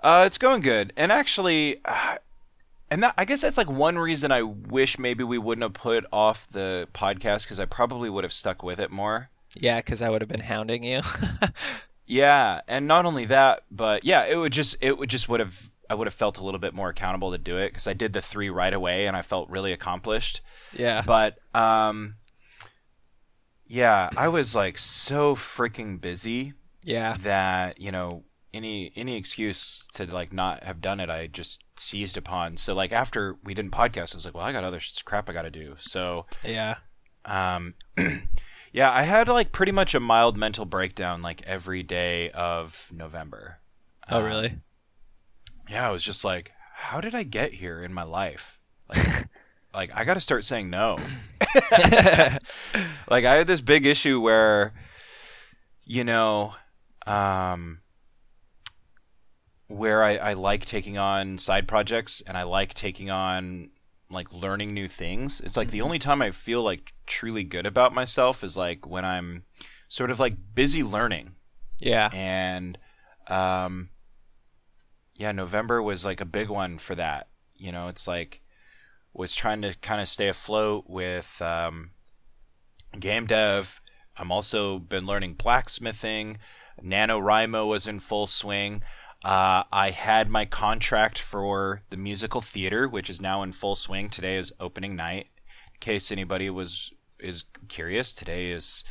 Uh, 0.01 0.23
it's 0.25 0.37
going 0.37 0.61
good. 0.61 0.93
And 0.95 1.11
actually, 1.11 1.81
uh, 1.85 2.17
and 2.91 3.03
that, 3.03 3.15
I 3.17 3.25
guess 3.25 3.41
that's 3.41 3.57
like 3.57 3.69
one 3.69 3.97
reason 3.97 4.31
I 4.31 4.43
wish 4.43 4.99
maybe 4.99 5.23
we 5.23 5.37
wouldn't 5.37 5.63
have 5.63 5.73
put 5.73 6.05
off 6.13 6.47
the 6.51 6.87
podcast 6.93 7.43
because 7.43 7.59
I 7.59 7.65
probably 7.65 8.09
would 8.09 8.23
have 8.23 8.33
stuck 8.33 8.63
with 8.63 8.79
it 8.79 8.91
more. 8.91 9.29
Yeah, 9.55 9.77
because 9.77 10.01
I 10.01 10.09
would 10.09 10.21
have 10.21 10.29
been 10.29 10.39
hounding 10.41 10.83
you. 10.83 11.01
Yeah, 12.07 12.61
and 12.67 12.87
not 12.87 13.05
only 13.05 13.25
that, 13.25 13.63
but 13.71 14.03
yeah, 14.03 14.25
it 14.25 14.35
would 14.35 14.53
just 14.53 14.75
it 14.81 14.97
would 14.97 15.09
just 15.09 15.27
would 15.29 15.39
have 15.39 15.69
I 15.89 15.95
would 15.95 16.07
have 16.07 16.13
felt 16.13 16.37
a 16.37 16.43
little 16.43 16.59
bit 16.59 16.73
more 16.73 16.89
accountable 16.89 17.31
to 17.31 17.37
do 17.37 17.57
it 17.57 17.69
because 17.69 17.87
I 17.87 17.93
did 17.93 18.13
the 18.13 18.21
three 18.21 18.49
right 18.49 18.73
away 18.73 19.07
and 19.07 19.15
I 19.15 19.21
felt 19.21 19.49
really 19.49 19.71
accomplished. 19.73 20.41
yeah. 20.75 21.03
But 21.05 21.37
um, 21.53 22.15
yeah, 23.67 24.09
I 24.15 24.27
was 24.27 24.55
like 24.55 24.77
so 24.77 25.35
freaking 25.35 25.99
busy 25.99 26.53
Yeah. 26.83 27.17
that 27.21 27.79
you 27.81 27.91
know 27.91 28.23
any 28.53 28.91
any 28.95 29.17
excuse 29.17 29.87
to 29.95 30.05
like 30.05 30.31
not 30.31 30.63
have 30.63 30.81
done 30.81 30.99
it, 30.99 31.09
I 31.09 31.27
just 31.27 31.63
seized 31.75 32.17
upon. 32.17 32.57
So 32.57 32.73
like 32.73 32.91
after 32.91 33.37
we 33.43 33.53
didn't 33.53 33.71
podcast, 33.71 34.13
I 34.13 34.17
was 34.17 34.25
like, 34.25 34.33
well, 34.33 34.45
I 34.45 34.51
got 34.51 34.63
other 34.63 34.79
crap 35.03 35.29
I 35.29 35.33
got 35.33 35.41
to 35.43 35.51
do. 35.51 35.75
So 35.79 36.25
Yeah. 36.43 36.75
um, 37.25 37.73
yeah, 38.75 38.91
I 38.91 39.03
had 39.03 39.29
like 39.29 39.53
pretty 39.53 39.71
much 39.71 39.95
a 39.95 40.01
mild 40.01 40.35
mental 40.35 40.65
breakdown 40.65 41.21
like 41.21 41.41
every 41.43 41.81
day 41.81 42.29
of 42.31 42.89
November. 42.93 43.59
Oh, 44.09 44.19
Um, 44.19 44.25
really? 44.25 44.57
Yeah, 45.69 45.87
I 45.87 45.91
was 45.91 46.03
just 46.03 46.25
like, 46.25 46.51
how 46.73 46.99
did 46.99 47.15
I 47.15 47.23
get 47.23 47.53
here 47.53 47.81
in 47.81 47.93
my 47.93 48.03
life? 48.03 48.59
Like, 48.89 49.27
like 49.73 49.91
I 49.95 50.03
got 50.03 50.15
to 50.15 50.19
start 50.19 50.43
saying 50.43 50.69
no. 50.69 50.97
like 53.09 53.23
I 53.23 53.35
had 53.35 53.47
this 53.47 53.61
big 53.61 53.85
issue 53.85 54.19
where, 54.19 54.73
you 55.85 56.03
know, 56.03 56.53
um, 57.07 57.79
where 59.67 60.03
I, 60.03 60.17
I 60.17 60.33
like 60.33 60.65
taking 60.65 60.97
on 60.97 61.37
side 61.37 61.65
projects 61.65 62.21
and 62.27 62.35
I 62.37 62.43
like 62.43 62.73
taking 62.73 63.09
on 63.09 63.69
like 64.15 64.31
learning 64.33 64.73
new 64.73 64.87
things. 64.87 65.39
It's 65.41 65.55
like 65.57 65.69
the 65.69 65.81
only 65.81 65.99
time 65.99 66.21
I 66.21 66.31
feel 66.31 66.63
like 66.63 66.93
truly 67.05 67.43
good 67.43 67.65
about 67.65 67.93
myself 67.93 68.43
is 68.43 68.57
like 68.57 68.87
when 68.87 69.05
I'm 69.05 69.43
sort 69.87 70.09
of 70.09 70.19
like 70.19 70.35
busy 70.55 70.81
learning. 70.81 71.35
Yeah. 71.81 72.09
and 72.13 72.77
um 73.27 73.89
yeah 75.15 75.33
november 75.33 75.81
was 75.81 76.05
like 76.05 76.21
a 76.21 76.25
big 76.25 76.49
one 76.49 76.77
for 76.77 76.95
that. 76.95 77.27
You 77.55 77.71
know 77.71 77.87
it's 77.89 78.07
like 78.07 78.41
was 79.13 79.35
trying 79.35 79.61
to 79.61 79.75
kind 79.81 80.01
of 80.01 80.07
stay 80.07 80.27
afloat 80.27 80.85
with 80.87 81.41
um 81.41 81.91
game 82.99 83.25
dev. 83.25 83.81
I'm 84.17 84.31
also 84.31 84.79
been 84.79 85.05
learning 85.05 85.33
blacksmithing. 85.33 86.37
Nanowrimo 86.81 87.67
was 87.67 87.87
in 87.87 87.99
full 87.99 88.27
swing 88.27 88.81
uh, 89.25 89.63
I 89.71 89.89
had 89.89 90.29
my 90.29 90.45
contract 90.45 91.17
for 91.17 91.81
the 91.89 91.97
musical 91.97 92.41
theater, 92.41 92.87
which 92.87 93.09
is 93.09 93.19
now 93.19 93.41
in 93.41 93.53
full 93.53 93.75
swing. 93.75 94.07
Today 94.07 94.35
is 94.37 94.53
opening 94.59 94.95
night. 94.95 95.29
In 95.73 95.79
case 95.79 96.11
anybody 96.11 96.47
was 96.51 96.93
is 97.19 97.43
curious, 97.67 98.13
today 98.13 98.51
is 98.51 98.83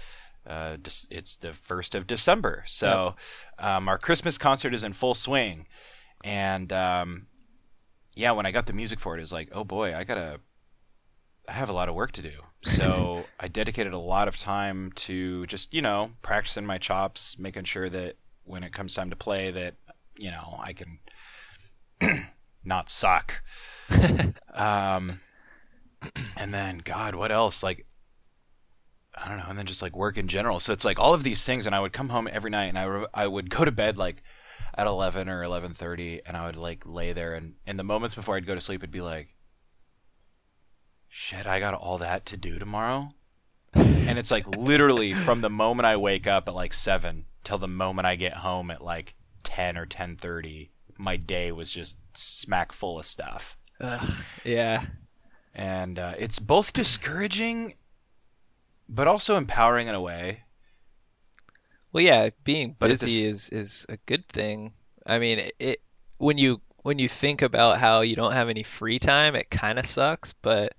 uh, 0.44 0.76
it's 1.08 1.36
the 1.36 1.52
first 1.52 1.94
of 1.94 2.08
December. 2.08 2.64
So 2.66 3.14
um, 3.60 3.88
our 3.88 3.96
Christmas 3.96 4.36
concert 4.36 4.74
is 4.74 4.82
in 4.82 4.92
full 4.92 5.14
swing, 5.14 5.68
and 6.24 6.72
um, 6.72 7.28
yeah, 8.16 8.32
when 8.32 8.44
I 8.44 8.50
got 8.50 8.66
the 8.66 8.72
music 8.72 8.98
for 8.98 9.14
it, 9.14 9.18
it 9.18 9.22
was 9.22 9.32
like, 9.32 9.50
oh 9.52 9.62
boy, 9.62 9.94
I 9.94 10.02
gotta, 10.02 10.40
I 11.48 11.52
have 11.52 11.68
a 11.68 11.72
lot 11.72 11.88
of 11.88 11.94
work 11.94 12.10
to 12.10 12.22
do. 12.22 12.40
So 12.60 13.26
I 13.38 13.46
dedicated 13.46 13.92
a 13.92 13.98
lot 14.00 14.26
of 14.26 14.36
time 14.36 14.90
to 14.96 15.46
just 15.46 15.72
you 15.72 15.80
know 15.80 16.10
practicing 16.22 16.66
my 16.66 16.78
chops, 16.78 17.38
making 17.38 17.64
sure 17.64 17.88
that 17.88 18.16
when 18.42 18.64
it 18.64 18.72
comes 18.72 18.96
time 18.96 19.10
to 19.10 19.16
play, 19.16 19.52
that 19.52 19.76
you 20.16 20.30
know 20.30 20.58
I 20.60 20.72
can 20.72 20.98
not 22.64 22.88
suck. 22.88 23.42
um, 24.54 25.20
and 26.36 26.52
then 26.52 26.78
God, 26.78 27.14
what 27.14 27.32
else? 27.32 27.62
Like 27.62 27.86
I 29.16 29.28
don't 29.28 29.38
know, 29.38 29.46
and 29.48 29.58
then 29.58 29.66
just 29.66 29.82
like 29.82 29.96
work 29.96 30.16
in 30.16 30.28
general. 30.28 30.60
So 30.60 30.72
it's 30.72 30.84
like 30.84 30.98
all 30.98 31.14
of 31.14 31.22
these 31.22 31.44
things, 31.44 31.66
and 31.66 31.74
I 31.74 31.80
would 31.80 31.92
come 31.92 32.08
home 32.08 32.28
every 32.30 32.50
night, 32.50 32.66
and 32.66 32.78
I, 32.78 32.84
re- 32.84 33.06
I 33.14 33.26
would 33.26 33.50
go 33.50 33.64
to 33.64 33.72
bed 33.72 33.96
like 33.96 34.22
at 34.76 34.86
eleven 34.86 35.28
or 35.28 35.42
eleven 35.42 35.72
thirty, 35.72 36.20
and 36.26 36.36
I 36.36 36.46
would 36.46 36.56
like 36.56 36.82
lay 36.84 37.12
there, 37.12 37.34
and 37.34 37.54
in 37.66 37.76
the 37.76 37.84
moments 37.84 38.14
before 38.14 38.36
I'd 38.36 38.46
go 38.46 38.54
to 38.54 38.60
sleep, 38.60 38.80
it'd 38.80 38.90
be 38.90 39.00
like, 39.00 39.34
shit, 41.08 41.46
I 41.46 41.60
got 41.60 41.74
all 41.74 41.98
that 41.98 42.26
to 42.26 42.36
do 42.36 42.58
tomorrow, 42.58 43.12
and 43.74 44.18
it's 44.18 44.30
like 44.30 44.48
literally 44.48 45.14
from 45.14 45.42
the 45.42 45.50
moment 45.50 45.86
I 45.86 45.96
wake 45.96 46.26
up 46.26 46.48
at 46.48 46.54
like 46.54 46.74
seven 46.74 47.26
till 47.44 47.58
the 47.58 47.68
moment 47.68 48.06
I 48.06 48.16
get 48.16 48.38
home 48.38 48.70
at 48.70 48.82
like 48.82 49.14
ten 49.44 49.76
or 49.78 49.86
ten 49.86 50.16
thirty, 50.16 50.70
my 50.98 51.16
day 51.16 51.52
was 51.52 51.72
just 51.72 51.98
smack 52.14 52.72
full 52.72 52.98
of 52.98 53.06
stuff 53.06 53.56
Ugh, 53.80 54.14
yeah. 54.44 54.84
and 55.54 55.98
uh, 55.98 56.14
it's 56.18 56.38
both 56.38 56.72
discouraging 56.72 57.74
but 58.88 59.06
also 59.08 59.36
empowering 59.36 59.86
in 59.88 59.94
a 59.94 60.00
way 60.00 60.42
Well, 61.92 62.02
yeah, 62.04 62.30
being 62.44 62.74
But 62.78 62.90
busy 62.90 63.06
this- 63.28 63.50
is 63.50 63.50
is 63.50 63.86
a 63.88 63.96
good 64.06 64.28
thing. 64.28 64.72
I 65.06 65.18
mean, 65.18 65.50
it, 65.58 65.80
when 66.18 66.38
you 66.38 66.60
when 66.82 66.98
you 66.98 67.08
think 67.08 67.42
about 67.42 67.78
how 67.78 68.00
you 68.02 68.14
don't 68.16 68.32
have 68.32 68.48
any 68.50 68.62
free 68.62 68.98
time, 68.98 69.34
it 69.36 69.50
kind 69.50 69.78
of 69.78 69.86
sucks, 69.86 70.32
but 70.34 70.72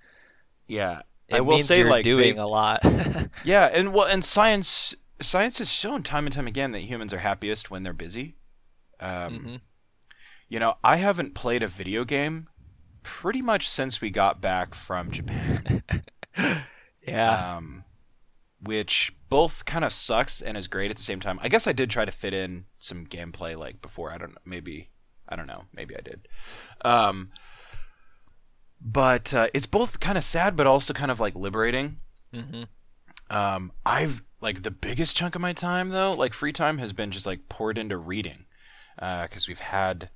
yeah 0.68 1.02
it 1.28 1.36
i 1.36 1.40
will 1.40 1.58
say 1.60 1.78
you're 1.78 1.90
like 1.90 2.02
doing 2.04 2.34
they- 2.36 2.40
a 2.40 2.46
lot. 2.46 2.80
yeah 3.44 3.66
and 3.66 3.92
well 3.92 4.06
and 4.06 4.24
science 4.24 4.94
science 5.20 5.58
has 5.58 5.70
shown 5.72 6.02
time 6.02 6.26
and 6.26 6.34
time 6.34 6.46
again 6.48 6.72
that 6.72 6.80
humans 6.80 7.12
are 7.12 7.18
happiest 7.18 7.70
when 7.70 7.82
they're 7.84 7.92
busy 7.92 8.36
um, 9.00 9.38
Mhm. 9.38 9.60
you 10.48 10.58
know 10.58 10.74
i 10.84 10.96
haven't 10.96 11.34
played 11.34 11.62
a 11.62 11.68
video 11.68 12.04
game 12.04 12.42
pretty 13.02 13.40
much 13.42 13.68
since 13.68 14.00
we 14.00 14.10
got 14.10 14.40
back 14.40 14.74
from 14.74 15.10
japan 15.10 15.82
Yeah. 17.06 17.56
um, 17.56 17.84
which 18.60 19.12
both 19.28 19.64
kind 19.64 19.84
of 19.84 19.92
sucks 19.92 20.40
and 20.42 20.56
is 20.56 20.66
great 20.66 20.90
at 20.90 20.96
the 20.96 21.02
same 21.02 21.20
time. 21.20 21.38
I 21.40 21.48
guess 21.48 21.66
I 21.68 21.72
did 21.72 21.88
try 21.88 22.04
to 22.04 22.10
fit 22.10 22.34
in 22.34 22.64
some 22.80 23.06
gameplay 23.06 23.56
like 23.56 23.80
before. 23.80 24.10
I 24.10 24.18
don't 24.18 24.32
know, 24.32 24.40
maybe 24.44 24.90
I 25.28 25.36
don't 25.36 25.46
know, 25.46 25.66
maybe 25.72 25.94
I 25.96 26.00
did. 26.00 26.26
Um, 26.84 27.30
but 28.80 29.32
uh, 29.32 29.48
it's 29.54 29.66
both 29.66 30.00
kind 30.00 30.18
of 30.18 30.24
sad, 30.24 30.56
but 30.56 30.66
also 30.66 30.92
kind 30.92 31.10
of 31.10 31.20
like 31.20 31.34
liberating. 31.36 31.98
hmm 32.34 32.64
Um, 33.30 33.72
I've 33.84 34.22
like 34.40 34.62
the 34.62 34.70
biggest 34.70 35.16
chunk 35.16 35.34
of 35.34 35.40
my 35.40 35.52
time 35.52 35.90
though, 35.90 36.12
like 36.12 36.32
free 36.34 36.52
time, 36.52 36.78
has 36.78 36.92
been 36.92 37.10
just 37.10 37.26
like 37.26 37.48
poured 37.48 37.78
into 37.78 37.96
reading, 37.96 38.45
because 38.96 39.46
we've 39.48 39.60
had, 39.60 40.10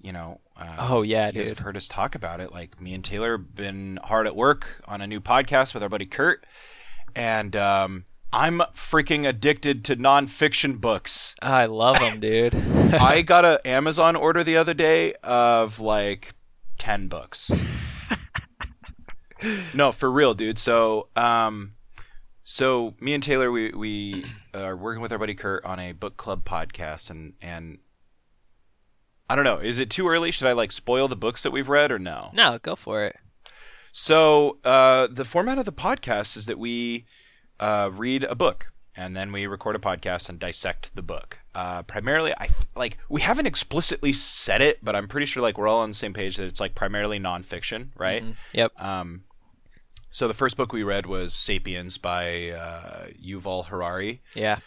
you 0.00 0.12
know, 0.12 0.40
uh, 0.60 0.76
Oh 0.78 1.02
yeah, 1.02 1.26
you 1.26 1.32
guys 1.32 1.48
dude. 1.48 1.48
have 1.56 1.58
heard 1.64 1.76
us 1.76 1.88
talk 1.88 2.14
about 2.14 2.40
it. 2.40 2.52
Like 2.52 2.80
me 2.80 2.94
and 2.94 3.04
Taylor 3.04 3.38
have 3.38 3.54
been 3.54 3.98
hard 4.04 4.26
at 4.26 4.36
work 4.36 4.82
on 4.86 5.00
a 5.00 5.06
new 5.06 5.20
podcast 5.20 5.74
with 5.74 5.82
our 5.82 5.88
buddy 5.88 6.06
Kurt, 6.06 6.46
and 7.14 7.54
um, 7.56 8.04
I'm 8.32 8.58
freaking 8.74 9.26
addicted 9.28 9.84
to 9.86 9.96
nonfiction 9.96 10.80
books. 10.80 11.34
I 11.40 11.66
love 11.66 11.98
them, 12.00 12.20
dude. 12.20 12.54
I 13.00 13.22
got 13.26 13.44
an 13.44 13.58
Amazon 13.64 14.16
order 14.16 14.42
the 14.44 14.56
other 14.56 14.74
day 14.74 15.14
of 15.22 15.80
like 15.80 16.34
ten 16.78 17.08
books. 17.08 17.50
no, 19.74 19.92
for 19.92 20.10
real, 20.10 20.34
dude. 20.34 20.58
So, 20.58 21.08
um, 21.16 21.74
so 22.44 22.94
me 23.00 23.14
and 23.14 23.22
Taylor, 23.22 23.50
we 23.50 23.70
we 23.72 24.24
are 24.54 24.76
working 24.76 25.02
with 25.02 25.12
our 25.12 25.18
buddy 25.18 25.34
Kurt 25.34 25.64
on 25.64 25.78
a 25.78 25.92
book 25.92 26.16
club 26.16 26.44
podcast, 26.44 27.10
and 27.10 27.34
and 27.40 27.78
I 29.28 29.36
don't 29.36 29.44
know. 29.44 29.58
Is 29.58 29.78
it 29.78 29.90
too 29.90 30.08
early? 30.08 30.30
Should 30.30 30.46
I 30.46 30.52
like 30.52 30.70
spoil 30.72 31.08
the 31.08 31.16
books 31.16 31.42
that 31.42 31.50
we've 31.50 31.68
read 31.68 31.90
or 31.90 31.98
no? 31.98 32.30
no, 32.34 32.58
go 32.62 32.76
for 32.76 33.04
it. 33.04 33.16
So 33.92 34.58
uh, 34.64 35.06
the 35.10 35.24
format 35.24 35.58
of 35.58 35.64
the 35.64 35.72
podcast 35.72 36.36
is 36.36 36.46
that 36.46 36.58
we 36.58 37.06
uh, 37.60 37.90
read 37.92 38.24
a 38.24 38.34
book 38.34 38.66
and 38.96 39.16
then 39.16 39.32
we 39.32 39.46
record 39.46 39.76
a 39.76 39.78
podcast 39.78 40.28
and 40.28 40.38
dissect 40.38 40.94
the 40.94 41.02
book. 41.02 41.38
Uh, 41.54 41.82
primarily, 41.84 42.32
I 42.38 42.48
like 42.74 42.98
we 43.08 43.20
haven't 43.20 43.46
explicitly 43.46 44.12
said 44.12 44.60
it, 44.60 44.84
but 44.84 44.96
I'm 44.96 45.06
pretty 45.08 45.26
sure 45.26 45.42
like 45.42 45.56
we're 45.56 45.68
all 45.68 45.78
on 45.78 45.90
the 45.90 45.94
same 45.94 46.12
page 46.12 46.36
that 46.36 46.46
it's 46.46 46.60
like 46.60 46.74
primarily 46.74 47.20
nonfiction, 47.20 47.90
right? 47.96 48.24
Mhm. 48.24 48.36
Yep. 48.52 48.82
Um, 48.82 49.24
so 50.10 50.26
the 50.28 50.34
first 50.34 50.56
book 50.56 50.72
we 50.72 50.82
read 50.82 51.06
was 51.06 51.32
*Sapiens* 51.32 51.96
by 51.98 52.50
uh, 52.50 53.06
Yuval 53.24 53.66
Harari. 53.66 54.22
Yeah. 54.34 54.58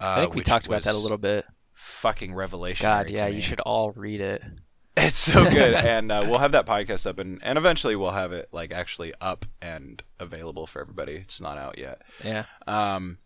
Uh, 0.00 0.14
I 0.16 0.20
think 0.22 0.34
we 0.34 0.42
talked 0.42 0.66
about 0.66 0.82
that 0.82 0.94
a 0.94 0.98
little 0.98 1.18
bit. 1.18 1.46
Fucking 1.86 2.34
revelation. 2.34 2.84
God, 2.84 3.10
yeah, 3.10 3.26
you 3.28 3.40
should 3.40 3.60
all 3.60 3.92
read 3.92 4.20
it. 4.20 4.42
It's 4.98 5.18
so 5.18 5.44
good, 5.44 5.74
and 5.74 6.10
uh, 6.10 6.24
we'll 6.26 6.38
have 6.38 6.52
that 6.52 6.64
podcast 6.64 7.06
up, 7.06 7.18
and, 7.18 7.38
and 7.42 7.58
eventually 7.58 7.94
we'll 7.96 8.12
have 8.12 8.32
it 8.32 8.48
like 8.50 8.72
actually 8.72 9.12
up 9.20 9.44
and 9.60 10.02
available 10.18 10.66
for 10.66 10.80
everybody. 10.80 11.16
It's 11.16 11.38
not 11.38 11.58
out 11.58 11.76
yet. 11.76 12.00
Yeah. 12.24 12.46
Um, 12.66 13.18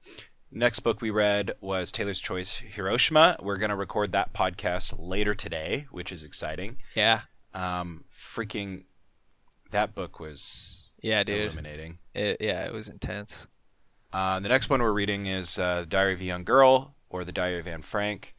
next 0.51 0.81
book 0.81 1.01
we 1.01 1.11
read 1.11 1.53
was 1.61 1.93
Taylor's 1.93 2.19
Choice 2.21 2.57
Hiroshima. 2.57 3.37
We're 3.41 3.57
gonna 3.57 3.77
record 3.77 4.11
that 4.11 4.33
podcast 4.33 4.95
later 4.99 5.33
today, 5.33 5.87
which 5.93 6.11
is 6.11 6.25
exciting. 6.25 6.79
Yeah. 6.97 7.21
Um, 7.55 8.03
freaking, 8.13 8.83
that 9.71 9.95
book 9.95 10.19
was 10.19 10.91
Yeah, 11.03 11.23
dude. 11.23 11.41
illuminating. 11.43 11.99
It, 12.17 12.39
yeah, 12.41 12.65
it 12.67 12.73
was 12.73 12.89
intense. 12.89 13.47
Uh, 14.13 14.41
the 14.41 14.49
next 14.49 14.69
one 14.71 14.83
we're 14.83 14.91
reading 14.93 15.27
is 15.27 15.57
uh, 15.57 15.85
Diary 15.89 16.15
of 16.15 16.21
a 16.21 16.25
Young 16.25 16.43
Girl 16.43 16.97
or 17.09 17.23
The 17.25 17.31
Diary 17.33 17.61
of 17.61 17.69
Anne 17.69 17.83
Frank, 17.83 18.35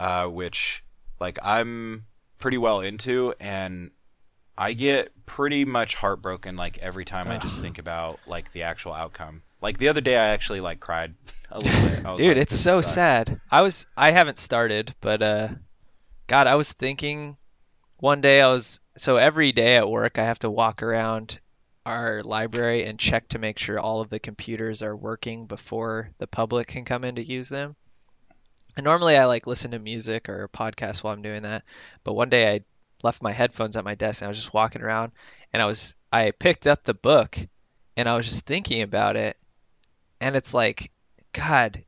uh, 0.00 0.26
which 0.26 0.82
like 1.20 1.38
I'm 1.42 2.06
pretty 2.38 2.56
well 2.56 2.80
into, 2.80 3.34
and 3.38 3.90
I 4.56 4.72
get 4.72 5.26
pretty 5.26 5.66
much 5.66 5.94
heartbroken 5.96 6.56
like 6.56 6.78
every 6.78 7.04
time 7.04 7.28
I 7.28 7.36
just 7.36 7.58
think 7.58 7.78
about 7.78 8.18
like 8.26 8.52
the 8.52 8.62
actual 8.62 8.94
outcome. 8.94 9.42
Like 9.60 9.76
the 9.76 9.88
other 9.88 10.00
day, 10.00 10.16
I 10.16 10.28
actually 10.28 10.62
like 10.62 10.80
cried 10.80 11.14
a 11.50 11.58
little 11.58 11.88
bit. 11.90 12.06
I 12.06 12.12
was 12.12 12.22
Dude, 12.22 12.36
like, 12.36 12.42
it's 12.42 12.58
so 12.58 12.80
sucks." 12.80 12.94
sad. 12.94 13.40
I 13.50 13.60
was 13.60 13.86
I 13.94 14.12
haven't 14.12 14.38
started, 14.38 14.94
but 15.02 15.22
uh 15.22 15.48
God, 16.26 16.46
I 16.46 16.54
was 16.54 16.72
thinking 16.72 17.36
one 17.98 18.22
day 18.22 18.40
I 18.40 18.48
was 18.48 18.80
so 18.96 19.16
every 19.16 19.52
day 19.52 19.76
at 19.76 19.90
work 19.90 20.18
I 20.18 20.24
have 20.24 20.38
to 20.38 20.50
walk 20.50 20.82
around 20.82 21.38
our 21.84 22.22
library 22.22 22.84
and 22.86 22.98
check 22.98 23.28
to 23.28 23.38
make 23.38 23.58
sure 23.58 23.78
all 23.78 24.00
of 24.00 24.08
the 24.08 24.18
computers 24.18 24.82
are 24.82 24.96
working 24.96 25.44
before 25.46 26.10
the 26.16 26.26
public 26.26 26.68
can 26.68 26.86
come 26.86 27.04
in 27.04 27.16
to 27.16 27.22
use 27.22 27.50
them. 27.50 27.76
And 28.76 28.84
normally 28.84 29.16
I 29.16 29.24
like 29.26 29.46
listen 29.46 29.72
to 29.72 29.78
music 29.78 30.28
or 30.28 30.44
a 30.44 30.48
podcast 30.48 31.02
while 31.02 31.12
I'm 31.12 31.22
doing 31.22 31.42
that, 31.42 31.64
but 32.04 32.12
one 32.14 32.28
day 32.28 32.54
I 32.54 32.60
left 33.02 33.22
my 33.22 33.32
headphones 33.32 33.76
at 33.76 33.84
my 33.84 33.94
desk 33.94 34.20
and 34.22 34.26
I 34.26 34.28
was 34.28 34.38
just 34.38 34.54
walking 34.54 34.82
around 34.82 35.12
and 35.52 35.60
I 35.62 35.66
was 35.66 35.96
I 36.12 36.30
picked 36.32 36.66
up 36.66 36.84
the 36.84 36.94
book 36.94 37.36
and 37.96 38.08
I 38.08 38.14
was 38.16 38.26
just 38.28 38.46
thinking 38.46 38.82
about 38.82 39.16
it 39.16 39.36
and 40.20 40.36
it's 40.36 40.52
like 40.54 40.90
god 41.32 41.82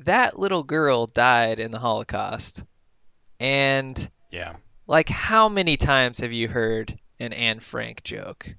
that 0.00 0.38
little 0.38 0.62
girl 0.62 1.06
died 1.06 1.60
in 1.60 1.70
the 1.70 1.78
Holocaust. 1.78 2.64
And 3.38 4.10
Yeah, 4.30 4.56
like 4.86 5.08
how 5.08 5.48
many 5.48 5.76
times 5.76 6.20
have 6.20 6.32
you 6.32 6.48
heard 6.48 6.98
an 7.18 7.32
Anne 7.32 7.60
Frank 7.60 8.02
joke? 8.04 8.54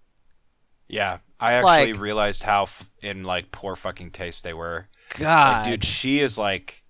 yeah. 0.87 1.19
I 1.39 1.53
actually 1.53 1.93
Like- 1.93 2.01
realized 2.01 2.43
how 2.43 2.63
f- 2.63 2.89
in 3.01 3.23
like 3.23 3.51
poor 3.51 3.75
fucking 3.75 4.11
taste 4.11 4.43
they 4.43 4.53
were. 4.53 4.87
God. 5.17 5.65
Like, 5.65 5.65
dude, 5.65 5.83
she 5.83 6.19
is 6.19 6.37
like, 6.37 6.80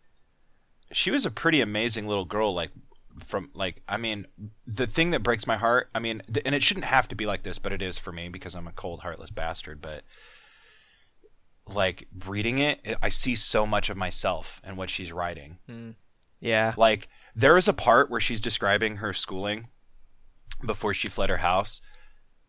she 0.92 1.12
was 1.12 1.26
a 1.26 1.32
pretty 1.32 1.62
amazing 1.62 2.08
little 2.08 2.26
girl. 2.26 2.54
Like, 2.54 2.72
from 3.26 3.50
like, 3.54 3.82
I 3.88 3.98
mean, 3.98 4.26
the 4.66 4.88
thing 4.88 5.12
that 5.12 5.24
breaks 5.24 5.46
my 5.46 5.58
heart. 5.58 5.90
I 5.94 6.00
mean, 6.00 6.22
th- 6.32 6.46
and 6.46 6.56
it 6.56 6.64
shouldn't 6.64 6.86
have 6.86 7.08
to 7.10 7.16
be 7.16 7.26
like 7.26 7.44
this, 7.44 7.60
but 7.60 7.72
it 7.74 7.82
is 7.82 7.98
for 7.98 8.12
me 8.12 8.30
because 8.30 8.56
I'm 8.56 8.68
a 8.68 8.72
cold, 8.72 9.02
heartless 9.02 9.32
bastard. 9.32 9.82
But 9.82 10.04
like 11.68 12.08
reading 12.28 12.58
it, 12.60 12.80
I 13.02 13.10
see 13.10 13.36
so 13.36 13.66
much 13.66 13.90
of 13.90 13.98
myself 13.98 14.60
and 14.64 14.78
what 14.78 14.90
she's 14.90 15.12
writing. 15.12 15.58
yeah. 16.40 16.74
Like, 16.78 17.08
there 17.36 17.58
is 17.58 17.68
a 17.68 17.74
part 17.74 18.10
where 18.10 18.20
she's 18.20 18.42
describing 18.42 18.98
her 18.98 19.14
schooling 19.14 19.68
before 20.66 20.94
she 20.94 21.08
fled 21.08 21.30
her 21.30 21.38
house, 21.38 21.82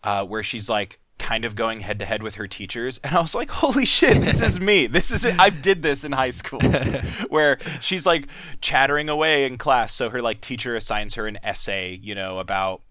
uh, 0.03 0.25
where 0.25 0.43
she's 0.43 0.69
like 0.69 0.99
kind 1.23 1.45
of 1.45 1.55
going 1.55 1.81
head 1.81 2.01
to 2.01 2.05
head 2.05 2.23
with 2.23 2.35
her 2.35 2.49
teachers, 2.49 2.99
and 2.99 3.17
I 3.17 3.21
was 3.21 3.35
like, 3.35 3.49
"Holy 3.49 3.87
shit, 3.87 4.21
this 4.21 4.43
is 4.43 4.61
me! 4.61 4.89
This 4.89 5.13
is 5.13 5.25
it! 5.25 5.39
I 5.39 5.51
did 5.51 5.81
this 5.81 6.03
in 6.05 6.13
high 6.13 6.33
school." 6.33 6.61
where 7.29 7.59
she's 7.81 8.05
like 8.05 8.27
chattering 8.61 9.09
away 9.09 9.45
in 9.45 9.57
class, 9.57 9.95
so 9.95 10.11
her 10.11 10.21
like 10.21 10.41
teacher 10.41 10.75
assigns 10.75 11.15
her 11.15 11.27
an 11.27 11.39
essay, 11.43 11.99
you 12.03 12.15
know, 12.15 12.39
about 12.39 12.83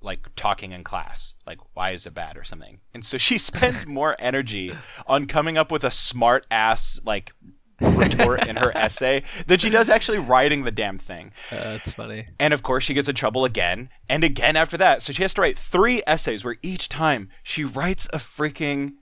like 0.00 0.34
talking 0.34 0.72
in 0.72 0.82
class, 0.82 1.34
like 1.46 1.58
why 1.74 1.90
is 1.90 2.06
it 2.06 2.14
bad 2.14 2.38
or 2.38 2.44
something, 2.44 2.80
and 2.94 3.04
so 3.04 3.18
she 3.18 3.36
spends 3.50 3.86
more 3.86 4.16
energy 4.18 4.74
on 5.06 5.26
coming 5.26 5.58
up 5.58 5.70
with 5.70 5.84
a 5.84 5.90
smart 5.90 6.46
ass 6.50 6.98
like 7.04 7.32
retort 7.80 8.46
in 8.46 8.56
her 8.56 8.76
essay 8.76 9.22
than 9.46 9.58
she 9.58 9.70
does 9.70 9.88
actually 9.88 10.18
writing 10.18 10.64
the 10.64 10.70
damn 10.70 10.98
thing. 10.98 11.32
Uh, 11.50 11.56
that's 11.56 11.92
funny. 11.92 12.26
And 12.38 12.54
of 12.54 12.62
course, 12.62 12.84
she 12.84 12.94
gets 12.94 13.08
in 13.08 13.14
trouble 13.14 13.44
again 13.44 13.90
and 14.08 14.24
again 14.24 14.56
after 14.56 14.76
that. 14.78 15.02
So 15.02 15.12
she 15.12 15.22
has 15.22 15.34
to 15.34 15.40
write 15.40 15.58
three 15.58 16.02
essays 16.06 16.44
where 16.44 16.56
each 16.62 16.88
time 16.88 17.28
she 17.42 17.64
writes 17.64 18.06
a 18.12 18.18
freaking. 18.18 18.94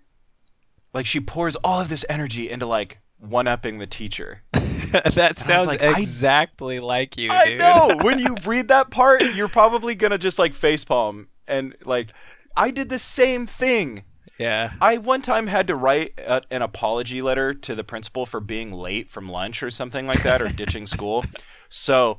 Like, 0.94 1.06
she 1.06 1.20
pours 1.20 1.56
all 1.56 1.80
of 1.80 1.88
this 1.88 2.04
energy 2.10 2.50
into, 2.50 2.66
like, 2.66 2.98
one 3.18 3.48
upping 3.48 3.78
the 3.78 3.86
teacher. 3.86 4.42
that 4.52 5.38
sounds 5.38 5.66
like, 5.66 5.80
exactly 5.80 6.80
like 6.80 7.16
you, 7.16 7.30
I 7.30 7.46
dude. 7.46 7.58
know! 7.60 7.98
when 8.02 8.18
you 8.18 8.36
read 8.44 8.68
that 8.68 8.90
part, 8.90 9.22
you're 9.34 9.48
probably 9.48 9.94
gonna 9.94 10.18
just, 10.18 10.38
like, 10.38 10.52
facepalm. 10.52 11.28
And, 11.48 11.74
like, 11.86 12.12
I 12.54 12.70
did 12.70 12.90
the 12.90 12.98
same 12.98 13.46
thing. 13.46 14.04
Yeah. 14.42 14.72
I 14.80 14.98
one 14.98 15.22
time 15.22 15.46
had 15.46 15.68
to 15.68 15.76
write 15.76 16.18
a, 16.18 16.42
an 16.50 16.62
apology 16.62 17.22
letter 17.22 17.54
to 17.54 17.74
the 17.76 17.84
principal 17.84 18.26
for 18.26 18.40
being 18.40 18.72
late 18.72 19.08
from 19.08 19.28
lunch 19.28 19.62
or 19.62 19.70
something 19.70 20.06
like 20.06 20.24
that, 20.24 20.42
or 20.42 20.48
ditching 20.56 20.88
school. 20.88 21.24
So 21.68 22.18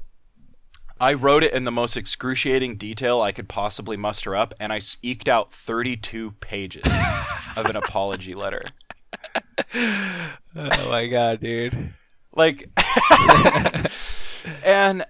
I 1.02 1.14
wrote 1.16 1.44
it 1.44 1.52
in 1.52 1.66
the 1.66 1.72
most 1.72 1.98
excruciating 1.98 2.78
detail 2.78 3.20
I 3.22 3.34
could 3.34 3.50
possibly 3.50 3.98
muster 3.98 4.36
up, 4.36 4.54
and 4.58 4.72
I 4.72 4.80
eked 5.02 5.28
out 5.28 5.52
32 5.52 6.32
pages 6.40 6.86
of 7.58 7.66
an 7.66 7.76
apology 7.76 8.36
letter. 8.36 8.64
Oh 9.76 10.90
my 10.90 11.08
god, 11.08 11.42
dude. 11.42 11.94
Like, 12.32 12.70
and 14.66 15.04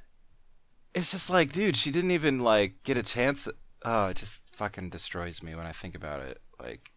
it's 0.95 1.12
just 1.12 1.30
like, 1.30 1.54
dude, 1.54 1.78
she 1.78 1.91
didn't 1.91 2.12
even 2.12 2.39
like 2.39 2.82
get 2.84 2.97
a 2.97 3.04
chance. 3.04 3.47
Oh, 3.86 4.08
it 4.08 4.17
just 4.17 4.41
fucking 4.52 4.89
destroys 4.89 5.43
me 5.43 5.54
when 5.54 5.67
I 5.67 5.71
think 5.71 5.93
about 5.93 6.21
it. 6.21 6.41
Like, 6.60 6.92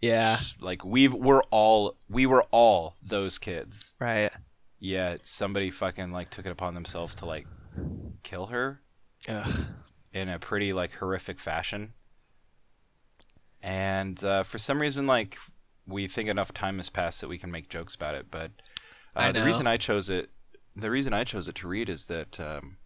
Yeah. 0.00 0.38
like 0.60 0.84
we've 0.84 1.12
we're 1.12 1.42
all 1.50 1.96
we 2.08 2.26
were 2.26 2.44
all 2.50 2.96
those 3.02 3.38
kids. 3.38 3.94
Right. 3.98 4.30
Yeah, 4.80 5.16
somebody 5.22 5.70
fucking 5.70 6.12
like 6.12 6.30
took 6.30 6.46
it 6.46 6.52
upon 6.52 6.74
themselves 6.74 7.14
to 7.16 7.26
like 7.26 7.46
kill 8.22 8.46
her 8.46 8.80
Ugh. 9.28 9.60
in 10.12 10.28
a 10.28 10.38
pretty 10.38 10.72
like 10.72 10.94
horrific 10.94 11.40
fashion. 11.40 11.94
And 13.62 14.22
uh, 14.22 14.44
for 14.44 14.58
some 14.58 14.80
reason, 14.80 15.06
like 15.06 15.36
we 15.86 16.06
think 16.06 16.28
enough 16.28 16.52
time 16.52 16.76
has 16.76 16.90
passed 16.90 17.20
that 17.20 17.28
we 17.28 17.38
can 17.38 17.50
make 17.50 17.68
jokes 17.68 17.94
about 17.94 18.14
it. 18.14 18.30
But 18.30 18.52
uh, 19.16 19.32
the 19.32 19.44
reason 19.44 19.66
I 19.66 19.76
chose 19.78 20.08
it, 20.08 20.30
the 20.76 20.90
reason 20.90 21.12
I 21.12 21.24
chose 21.24 21.48
it 21.48 21.56
to 21.56 21.68
read 21.68 21.88
is 21.88 22.04
that 22.06 22.38
um, 22.38 22.76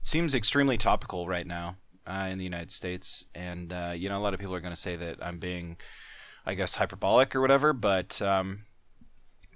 it 0.00 0.06
seems 0.06 0.34
extremely 0.34 0.78
topical 0.78 1.26
right 1.26 1.46
now 1.46 1.76
uh, 2.06 2.28
in 2.30 2.38
the 2.38 2.44
United 2.44 2.70
States, 2.70 3.26
and 3.34 3.72
uh, 3.72 3.92
you 3.96 4.08
know 4.08 4.18
a 4.18 4.22
lot 4.22 4.32
of 4.34 4.38
people 4.38 4.54
are 4.54 4.60
going 4.60 4.72
to 4.74 4.80
say 4.80 4.94
that 4.96 5.18
I'm 5.20 5.38
being, 5.38 5.76
I 6.46 6.54
guess, 6.54 6.74
hyperbolic 6.76 7.34
or 7.36 7.40
whatever. 7.40 7.72
But 7.72 8.20
um, 8.22 8.64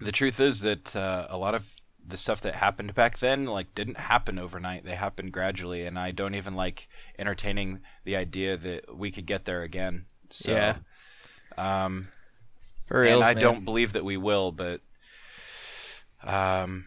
the 0.01 0.13
truth 0.13 0.41
is 0.41 0.61
that 0.61 0.95
uh, 0.95 1.27
a 1.31 1.39
lot 1.39 1.55
of 1.55 1.71
the 2.07 2.17
stuff 2.17 2.41
that 2.43 2.57
happened 2.57 2.95
back 2.95 3.19
then 3.19 3.47
like 3.47 3.75
didn't 3.75 3.99
happen 3.99 4.39
overnight 4.39 4.85
they 4.85 4.95
happened 4.95 5.33
gradually 5.33 5.87
and 5.87 5.99
i 5.99 6.11
don't 6.11 6.35
even 6.35 6.55
like 6.55 6.87
entertaining 7.19 7.81
the 8.05 8.15
idea 8.15 8.59
that 8.59 8.95
we 8.95 9.11
could 9.11 9.25
get 9.25 9.47
there 9.47 9.63
again 9.63 10.05
so 10.29 10.53
Yeah. 10.53 10.77
um 11.57 12.09
For 12.87 13.01
real. 13.01 13.15
and 13.23 13.25
i 13.25 13.33
don't 13.33 13.65
believe 13.65 13.95
that 13.95 14.05
we 14.05 14.19
will 14.19 14.53
but 14.53 14.83
um 16.23 16.85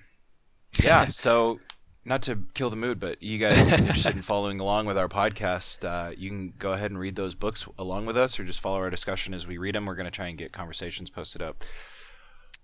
yeah 0.83 1.07
so 1.07 1.59
not 2.07 2.21
to 2.21 2.43
kill 2.53 2.69
the 2.69 2.75
mood 2.75 2.99
but 2.99 3.21
you 3.21 3.37
guys 3.47 3.71
interested 3.77 4.15
in 4.15 4.21
following 4.21 4.59
along 4.59 4.85
with 4.85 4.97
our 4.97 5.09
podcast 5.09 5.83
uh, 5.83 6.11
you 6.17 6.29
can 6.29 6.53
go 6.57 6.73
ahead 6.73 6.89
and 6.91 6.99
read 6.99 7.15
those 7.15 7.35
books 7.35 7.67
along 7.77 8.05
with 8.05 8.17
us 8.17 8.39
or 8.39 8.43
just 8.43 8.59
follow 8.59 8.77
our 8.77 8.89
discussion 8.89 9.33
as 9.33 9.45
we 9.45 9.57
read 9.57 9.75
them 9.75 9.85
we're 9.85 9.95
going 9.95 10.05
to 10.05 10.11
try 10.11 10.27
and 10.27 10.37
get 10.37 10.51
conversations 10.51 11.09
posted 11.09 11.41
up 11.41 11.63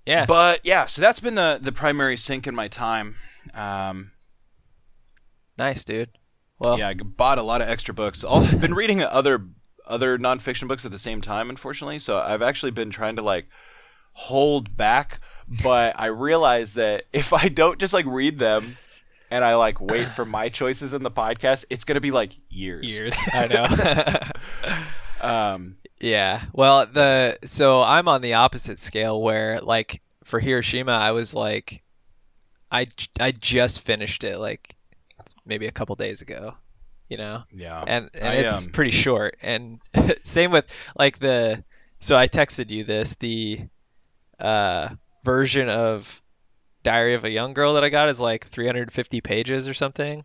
Yeah. 0.06 0.26
But 0.26 0.60
yeah, 0.64 0.86
so 0.86 1.02
that's 1.02 1.20
been 1.20 1.36
the 1.36 1.60
the 1.62 1.72
primary 1.72 2.18
sink 2.18 2.46
in 2.48 2.56
my 2.56 2.68
time. 2.68 3.16
Um, 3.54 4.12
nice, 5.58 5.86
dude. 5.86 6.10
Well, 6.60 6.78
yeah, 6.78 6.90
I 6.90 6.94
bought 6.94 7.38
a 7.38 7.44
lot 7.44 7.62
of 7.62 7.70
extra 7.70 7.94
books. 7.94 8.24
I've 8.24 8.60
been 8.66 8.74
reading 8.74 9.02
other 9.02 9.48
other 9.86 10.18
nonfiction 10.18 10.68
books 10.68 10.86
at 10.86 10.92
the 10.92 11.00
same 11.00 11.22
time, 11.22 11.50
unfortunately. 11.50 12.00
So 12.00 12.20
I've 12.20 12.42
actually 12.42 12.72
been 12.72 12.90
trying 12.90 13.16
to 13.16 13.22
like 13.22 13.48
hold 14.14 14.76
back, 14.76 15.20
but 15.64 15.96
I 15.98 16.08
realize 16.08 16.74
that 16.76 17.04
if 17.14 17.34
I 17.34 17.48
don't 17.50 17.80
just 17.80 17.94
like 17.94 18.06
read 18.06 18.40
them 18.40 18.78
and 19.34 19.44
I 19.44 19.56
like 19.56 19.82
wait 19.82 20.08
for 20.10 20.26
my 20.26 20.50
choices 20.50 20.94
in 20.94 21.02
the 21.02 21.12
podcast, 21.12 21.66
it's 21.72 21.86
gonna 21.86 22.00
be 22.00 22.12
like 22.12 22.34
years. 22.50 22.92
years. 22.92 23.16
I 23.34 23.48
know. 23.48 24.78
Um, 25.24 25.78
Yeah. 26.02 26.42
Well, 26.52 26.86
the 26.86 27.38
so 27.46 27.82
I'm 27.82 28.10
on 28.10 28.22
the 28.22 28.34
opposite 28.34 28.78
scale 28.78 29.22
where 29.22 29.62
like 29.62 30.02
for 30.26 30.38
Hiroshima 30.38 30.92
I 30.92 31.12
was 31.12 31.34
like 31.34 31.82
I 32.70 32.88
I 33.18 33.32
just 33.32 33.80
finished 33.80 34.26
it 34.26 34.38
like 34.38 34.76
maybe 35.46 35.68
a 35.68 35.72
couple 35.72 35.96
days 35.96 36.22
ago, 36.22 36.56
you 37.08 37.16
know. 37.16 37.44
yeah. 37.56 37.82
And 37.88 38.10
and 38.14 38.28
I, 38.28 38.34
it's 38.34 38.66
um, 38.66 38.72
pretty 38.74 38.92
short 38.92 39.38
and 39.42 39.80
same 40.24 40.52
with 40.52 40.66
like 40.98 41.20
the 41.20 41.64
so 42.02 42.18
I 42.18 42.28
texted 42.28 42.70
you 42.70 42.84
this 42.84 43.16
the 43.16 43.62
uh 44.42 44.90
version 45.24 45.70
of 45.70 46.22
Diary 46.84 47.16
of 47.16 47.24
a 47.26 47.30
Young 47.30 47.54
Girl 47.54 47.74
that 47.76 47.84
I 47.84 47.90
got 47.90 48.10
is 48.10 48.20
like 48.20 48.46
350 48.46 49.22
pages 49.22 49.68
or 49.68 49.74
something. 49.74 50.24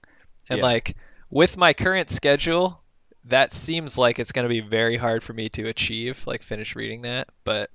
And 0.50 0.58
Yeah. 0.58 0.64
like 0.64 0.96
with 1.30 1.56
my 1.56 1.72
current 1.72 2.10
schedule, 2.10 2.80
that 3.24 3.52
seems 3.52 3.96
like 3.98 4.18
it's 4.18 4.32
going 4.32 4.44
to 4.44 4.48
be 4.48 4.60
very 4.60 4.96
hard 4.96 5.22
for 5.22 5.32
me 5.32 5.48
to 5.50 5.68
achieve, 5.68 6.26
like 6.26 6.42
finish 6.42 6.74
reading 6.76 7.02
that, 7.02 7.28
but 7.44 7.70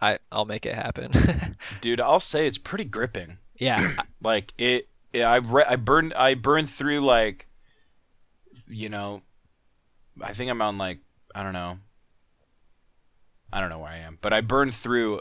I 0.00 0.18
I'll 0.30 0.44
make 0.44 0.66
it 0.66 0.74
happen. 0.74 1.12
dude, 1.80 2.00
I'll 2.00 2.20
say 2.20 2.46
it's 2.46 2.58
pretty 2.58 2.84
gripping. 2.84 3.38
yeah. 3.56 3.96
Like 4.22 4.54
it, 4.56 4.88
yeah, 5.12 5.28
I 5.30 5.36
re- 5.36 5.64
I 5.68 5.74
burned 5.76 6.14
I 6.14 6.34
burned 6.34 6.70
through 6.70 7.00
like, 7.00 7.48
you 8.68 8.88
know, 8.88 9.22
I 10.22 10.32
think 10.32 10.48
I'm 10.50 10.62
on 10.62 10.78
like 10.78 11.00
I 11.34 11.42
don't 11.42 11.52
know. 11.52 11.78
I 13.52 13.60
don't 13.60 13.68
know 13.68 13.80
where 13.80 13.90
I 13.90 13.98
am, 13.98 14.18
but 14.22 14.32
I 14.32 14.40
burned 14.40 14.74
through 14.74 15.20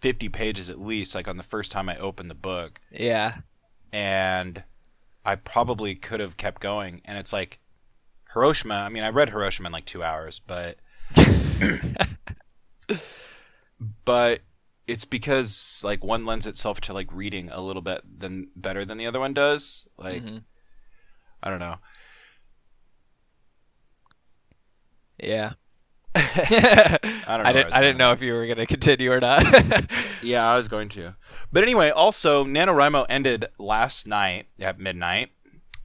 fifty 0.00 0.28
pages 0.28 0.68
at 0.68 0.80
least, 0.80 1.14
like 1.14 1.28
on 1.28 1.36
the 1.36 1.42
first 1.42 1.70
time 1.72 1.88
I 1.88 1.96
opened 1.98 2.30
the 2.30 2.34
book, 2.34 2.80
Yeah. 2.90 3.38
and 3.92 4.64
I 5.24 5.36
probably 5.36 5.94
could 5.94 6.20
have 6.20 6.36
kept 6.36 6.60
going. 6.60 7.02
And 7.04 7.18
it's 7.18 7.32
like 7.32 7.60
Hiroshima. 8.32 8.74
I 8.74 8.88
mean, 8.88 9.02
I 9.04 9.10
read 9.10 9.28
Hiroshima 9.30 9.68
in 9.68 9.72
like 9.72 9.84
two 9.86 10.02
hours, 10.02 10.38
but 10.40 10.78
but 14.04 14.40
it's 14.86 15.04
because 15.04 15.82
like 15.84 16.02
one 16.02 16.24
lends 16.24 16.46
itself 16.46 16.80
to 16.82 16.92
like 16.92 17.12
reading 17.12 17.48
a 17.50 17.60
little 17.60 17.82
bit 17.82 18.00
than 18.18 18.48
better 18.56 18.84
than 18.84 18.98
the 18.98 19.06
other 19.06 19.20
one 19.20 19.34
does. 19.34 19.86
Like 19.96 20.22
Mhm. 20.24 20.42
I 21.42 21.50
don't 21.50 21.60
know. 21.60 21.76
Yeah. 25.22 25.52
I 26.14 26.98
don't 27.26 27.44
know. 27.44 27.48
I 27.48 27.52
didn't 27.52 27.66
was 27.66 27.74
I 27.74 27.80
didn't 27.80 27.98
know 27.98 28.12
if 28.12 28.22
you 28.22 28.32
were 28.32 28.46
going 28.46 28.58
to 28.58 28.66
continue 28.66 29.12
or 29.12 29.20
not. 29.20 29.44
Yeah, 30.22 30.46
I 30.46 30.54
was 30.54 30.68
going 30.68 30.90
to. 30.90 31.16
But 31.50 31.62
anyway, 31.62 31.88
also 31.88 32.44
NaNoWriMo 32.44 33.06
ended 33.08 33.46
last 33.58 34.06
night 34.06 34.48
at 34.58 34.78
midnight, 34.78 35.30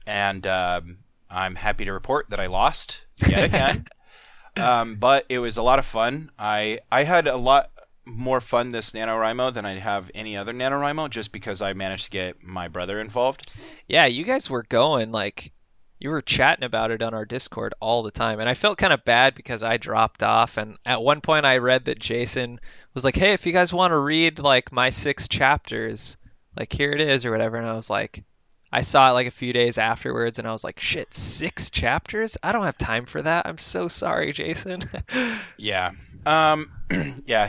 and 0.06 0.46
um, 0.46 0.98
I'm 1.30 1.54
happy 1.54 1.86
to 1.86 1.92
report 1.92 2.28
that 2.28 2.38
I 2.38 2.46
lost 2.46 3.04
yet 3.26 3.44
again. 3.44 3.86
um, 4.56 4.96
but 4.96 5.24
it 5.30 5.38
was 5.38 5.56
a 5.56 5.62
lot 5.62 5.78
of 5.78 5.86
fun. 5.86 6.30
I 6.38 6.80
I 6.92 7.04
had 7.04 7.26
a 7.26 7.38
lot 7.38 7.70
more 8.04 8.40
fun 8.40 8.70
this 8.70 8.92
NaNoWriMo 8.92 9.54
than 9.54 9.64
I'd 9.64 9.78
have 9.78 10.10
any 10.14 10.36
other 10.36 10.52
NaNoWriMo 10.52 11.08
just 11.08 11.32
because 11.32 11.62
I 11.62 11.72
managed 11.72 12.04
to 12.04 12.10
get 12.10 12.42
my 12.42 12.68
brother 12.68 13.00
involved. 13.00 13.50
Yeah, 13.88 14.06
you 14.06 14.24
guys 14.24 14.50
were 14.50 14.64
going 14.64 15.10
like 15.12 15.52
you 15.98 16.10
were 16.10 16.22
chatting 16.22 16.64
about 16.64 16.90
it 16.90 17.02
on 17.02 17.14
our 17.14 17.24
Discord 17.24 17.74
all 17.80 18.02
the 18.02 18.10
time, 18.10 18.40
and 18.40 18.48
I 18.48 18.54
felt 18.54 18.78
kind 18.78 18.92
of 18.92 19.04
bad 19.04 19.34
because 19.34 19.62
I 19.62 19.76
dropped 19.78 20.22
off. 20.22 20.58
And 20.58 20.76
at 20.84 21.02
one 21.02 21.20
point, 21.20 21.46
I 21.46 21.58
read 21.58 21.84
that 21.84 21.98
Jason 21.98 22.60
was 22.94 23.04
like, 23.04 23.16
"Hey, 23.16 23.32
if 23.32 23.46
you 23.46 23.52
guys 23.52 23.72
want 23.72 23.92
to 23.92 23.98
read 23.98 24.38
like 24.38 24.72
my 24.72 24.90
six 24.90 25.28
chapters, 25.28 26.16
like 26.56 26.72
here 26.72 26.92
it 26.92 27.00
is 27.00 27.24
or 27.24 27.30
whatever," 27.30 27.56
and 27.56 27.66
I 27.66 27.74
was 27.74 27.90
like. 27.90 28.24
I 28.72 28.80
saw 28.80 29.08
it 29.08 29.12
like 29.12 29.28
a 29.28 29.30
few 29.30 29.52
days 29.52 29.78
afterwards, 29.78 30.38
and 30.38 30.46
I 30.46 30.52
was 30.52 30.64
like, 30.64 30.80
"Shit, 30.80 31.14
six 31.14 31.70
chapters? 31.70 32.36
I 32.42 32.50
don't 32.50 32.64
have 32.64 32.76
time 32.76 33.06
for 33.06 33.22
that. 33.22 33.46
I'm 33.46 33.58
so 33.58 33.86
sorry, 33.88 34.32
Jason." 34.32 34.82
Yeah. 35.56 35.92
Um, 36.26 36.72
yeah, 37.26 37.48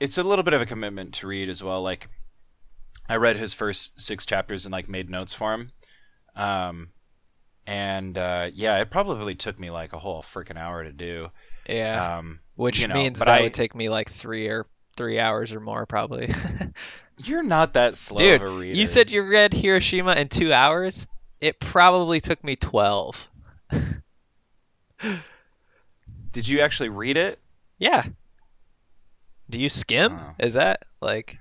it's 0.00 0.18
a 0.18 0.22
little 0.22 0.42
bit 0.42 0.54
of 0.54 0.62
a 0.62 0.66
commitment 0.66 1.12
to 1.14 1.26
read 1.26 1.50
as 1.50 1.62
well. 1.62 1.82
Like, 1.82 2.08
I 3.08 3.16
read 3.16 3.36
his 3.36 3.52
first 3.52 4.00
six 4.00 4.26
chapters 4.26 4.64
and 4.64 4.72
like 4.72 4.88
made 4.88 5.10
notes 5.10 5.34
for 5.34 5.52
him. 5.52 5.70
Um, 6.34 6.88
and 7.66 8.16
uh, 8.16 8.50
yeah, 8.54 8.78
it 8.80 8.90
probably 8.90 9.34
took 9.34 9.58
me 9.58 9.70
like 9.70 9.92
a 9.92 9.98
whole 9.98 10.22
freaking 10.22 10.56
hour 10.56 10.84
to 10.84 10.92
do. 10.92 11.30
yeah, 11.68 12.18
Um, 12.18 12.40
which 12.54 12.80
you 12.80 12.88
know, 12.88 12.94
means 12.94 13.18
that 13.18 13.28
I- 13.28 13.42
would 13.42 13.54
take 13.54 13.74
me 13.74 13.88
like 13.88 14.10
three 14.10 14.48
or 14.48 14.66
three 14.96 15.18
hours 15.18 15.52
or 15.52 15.60
more, 15.60 15.84
probably. 15.86 16.30
you're 17.18 17.42
not 17.42 17.74
that 17.74 17.96
slow 17.96 18.18
Dude, 18.20 18.40
of 18.42 18.48
a 18.52 18.54
reader. 18.56 18.76
you 18.78 18.86
said 18.86 19.10
you 19.10 19.22
read 19.22 19.52
Hiroshima 19.52 20.12
in 20.12 20.28
two 20.28 20.52
hours. 20.52 21.06
It 21.40 21.58
probably 21.60 22.20
took 22.20 22.42
me 22.42 22.56
twelve. 22.56 23.28
Did 26.32 26.48
you 26.48 26.60
actually 26.60 26.88
read 26.90 27.16
it? 27.16 27.38
Yeah. 27.78 28.02
Do 29.48 29.60
you 29.60 29.68
skim? 29.68 30.18
Oh. 30.20 30.34
Is 30.38 30.54
that 30.54 30.82
like 31.00 31.38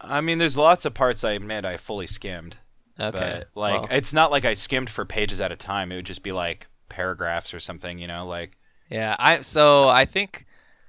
I 0.00 0.20
mean, 0.20 0.38
there's 0.38 0.56
lots 0.56 0.84
of 0.84 0.94
parts 0.94 1.24
I 1.24 1.32
admit 1.32 1.64
I 1.64 1.76
fully 1.76 2.06
skimmed. 2.06 2.56
Okay? 3.00 3.44
But 3.54 3.60
like, 3.60 3.82
well, 3.82 3.88
it's 3.90 4.12
not 4.12 4.30
like 4.30 4.44
I 4.44 4.54
skimmed 4.54 4.90
for 4.90 5.04
pages 5.04 5.40
at 5.40 5.52
a 5.52 5.56
time. 5.56 5.92
It 5.92 5.96
would 5.96 6.06
just 6.06 6.22
be 6.22 6.32
like 6.32 6.68
paragraphs 6.88 7.54
or 7.54 7.60
something. 7.60 7.98
You 7.98 8.06
know, 8.06 8.26
like 8.26 8.58
yeah. 8.90 9.16
I 9.18 9.40
so 9.40 9.88
I 9.88 10.04
think 10.04 10.46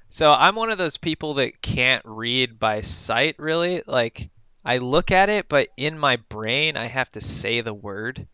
so. 0.09 0.31
I'm 0.31 0.55
one 0.55 0.69
of 0.69 0.77
those 0.77 0.97
people 0.97 1.35
that 1.35 1.61
can't 1.61 2.03
read 2.05 2.59
by 2.59 2.81
sight 2.81 3.35
really. 3.39 3.83
Like 3.85 4.29
I 4.63 4.77
look 4.77 5.11
at 5.11 5.29
it, 5.29 5.47
but 5.49 5.69
in 5.77 5.97
my 5.97 6.17
brain 6.17 6.77
I 6.77 6.85
have 6.85 7.11
to 7.13 7.21
say 7.21 7.61
the 7.61 7.73
word. 7.73 8.27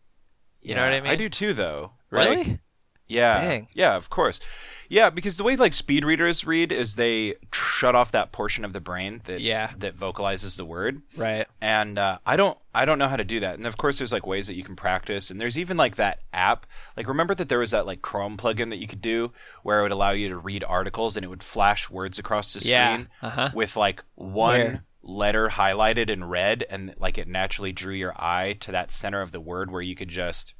You 0.60 0.74
know 0.74 0.82
what 0.82 0.92
I 0.92 1.00
mean? 1.00 1.12
I 1.12 1.16
do 1.16 1.28
too, 1.28 1.54
though. 1.54 1.92
Really? 2.10 2.36
Like, 2.36 2.60
Yeah. 3.06 3.32
Dang. 3.32 3.68
Yeah, 3.72 3.96
of 3.96 4.10
course. 4.10 4.40
Yeah, 4.88 5.10
because 5.10 5.36
the 5.36 5.44
way 5.44 5.56
like 5.56 5.74
speed 5.74 6.04
readers 6.04 6.46
read 6.46 6.72
is 6.72 6.94
they 6.94 7.34
shut 7.52 7.94
off 7.94 8.10
that 8.12 8.32
portion 8.32 8.64
of 8.64 8.72
the 8.72 8.80
brain 8.80 9.20
that 9.26 9.40
Yeah. 9.42 9.72
that 9.78 9.94
vocalizes 9.94 10.56
the 10.56 10.64
word, 10.64 11.02
right. 11.16 11.46
and 11.60 11.98
uh, 11.98 12.18
I 12.26 12.36
don't 12.36 12.58
I 12.74 12.84
don't 12.84 12.98
know 12.98 13.08
how 13.08 13.16
to 13.16 13.24
do 13.24 13.40
that. 13.40 13.56
And 13.58 13.66
of 13.66 13.76
course, 13.76 13.98
there's 13.98 14.12
like 14.12 14.26
ways 14.26 14.46
that 14.46 14.54
you 14.54 14.62
can 14.64 14.76
practice, 14.76 15.30
and 15.30 15.40
there's 15.40 15.58
even 15.58 15.76
like 15.76 15.96
that 15.96 16.20
app. 16.32 16.66
Like 16.96 17.06
remember 17.08 17.34
that 17.34 17.48
there 17.48 17.58
was 17.58 17.70
that 17.72 17.86
like 17.86 18.02
Chrome 18.02 18.36
plugin 18.36 18.70
that 18.70 18.78
you 18.78 18.86
could 18.86 19.02
do 19.02 19.32
where 19.62 19.80
it 19.80 19.82
would 19.82 19.92
allow 19.92 20.10
you 20.10 20.28
to 20.30 20.38
read 20.38 20.64
articles 20.64 21.16
and 21.16 21.24
it 21.24 21.28
would 21.28 21.42
flash 21.42 21.90
words 21.90 22.18
across 22.18 22.52
the 22.54 22.66
Yeah. 22.68 22.92
screen 22.94 23.08
Uh-huh. 23.22 23.50
with 23.54 23.76
like 23.76 24.02
one. 24.14 24.58
Where? 24.60 24.84
letter 25.00 25.48
highlighted 25.48 26.10
in 26.10 26.22
red 26.22 26.66
and 26.68 26.92
like 26.98 27.16
it 27.16 27.26
naturally 27.26 27.72
drew 27.72 27.94
your 27.94 28.12
eye 28.20 28.54
to 28.60 28.70
that 28.72 28.92
center 28.92 29.22
of 29.22 29.32
the 29.32 29.40
word 29.40 29.70
where 29.70 29.80
you 29.80 29.94
could 29.94 30.08
just 30.08 30.52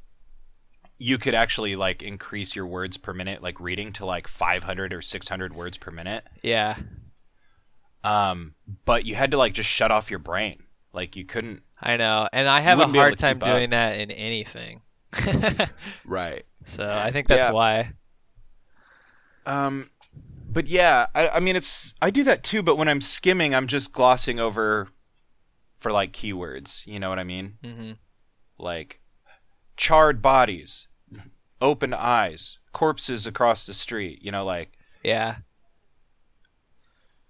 you 0.99 1.17
could 1.17 1.33
actually 1.33 1.75
like 1.75 2.03
increase 2.03 2.55
your 2.55 2.65
words 2.67 2.97
per 2.97 3.13
minute 3.13 3.41
like 3.41 3.59
reading 3.59 3.91
to 3.93 4.05
like 4.05 4.27
500 4.27 4.93
or 4.93 5.01
600 5.01 5.53
words 5.55 5.77
per 5.77 5.91
minute 5.91 6.25
Yeah. 6.43 6.75
um 8.03 8.55
but 8.85 9.05
you 9.05 9.15
had 9.15 9.31
to 9.31 9.37
like 9.37 9.53
just 9.53 9.69
shut 9.69 9.91
off 9.91 10.09
your 10.09 10.19
brain 10.19 10.63
like 10.93 11.15
you 11.15 11.25
couldn't 11.25 11.63
I 11.81 11.95
know, 11.95 12.27
and 12.33 12.49
I 12.49 12.59
have 12.59 12.79
a 12.79 12.87
hard 12.87 13.17
time 13.17 13.37
keep 13.37 13.43
up. 13.43 13.55
doing 13.55 13.69
that 13.69 13.97
in 13.99 14.11
anything. 14.11 14.81
right 16.05 16.43
so 16.65 16.85
I 16.85 17.11
think 17.11 17.27
that's 17.27 17.45
Yeah. 17.45 17.51
why. 17.51 17.93
um 19.45 19.89
but 20.51 20.67
yeah 20.67 21.07
I, 21.15 21.29
I 21.29 21.39
mean 21.39 21.55
it's 21.55 21.93
i 22.01 22.09
do 22.09 22.23
that 22.25 22.43
too 22.43 22.61
but 22.61 22.75
when 22.75 22.87
i'm 22.89 23.01
skimming 23.01 23.55
i'm 23.55 23.67
just 23.67 23.93
glossing 23.93 24.39
over 24.39 24.89
for 25.77 25.91
like 25.91 26.11
keywords 26.11 26.85
you 26.85 26.99
know 26.99 27.09
what 27.09 27.19
i 27.19 27.23
mean 27.23 27.57
hmm 27.63 27.91
like 28.57 28.99
charred 29.77 30.21
bodies 30.21 30.87
open 31.61 31.93
eyes 31.93 32.57
corpses 32.71 33.25
across 33.27 33.65
the 33.65 33.73
street 33.73 34.19
you 34.21 34.31
know 34.31 34.45
like 34.45 34.77
Yeah. 35.03 35.37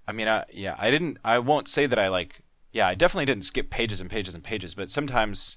I 0.08 0.12
mean, 0.12 0.28
I, 0.28 0.44
yeah, 0.52 0.76
I 0.80 0.90
didn't. 0.90 1.20
I 1.24 1.38
won't 1.38 1.68
say 1.68 1.86
that 1.86 2.00
I 2.00 2.08
like. 2.08 2.42
Yeah, 2.72 2.88
I 2.88 2.96
definitely 2.96 3.26
didn't 3.26 3.44
skip 3.46 3.70
pages 3.70 4.02
and 4.02 4.10
pages 4.10 4.34
and 4.34 4.44
pages, 4.44 4.74
but 4.74 4.90
sometimes 4.90 5.56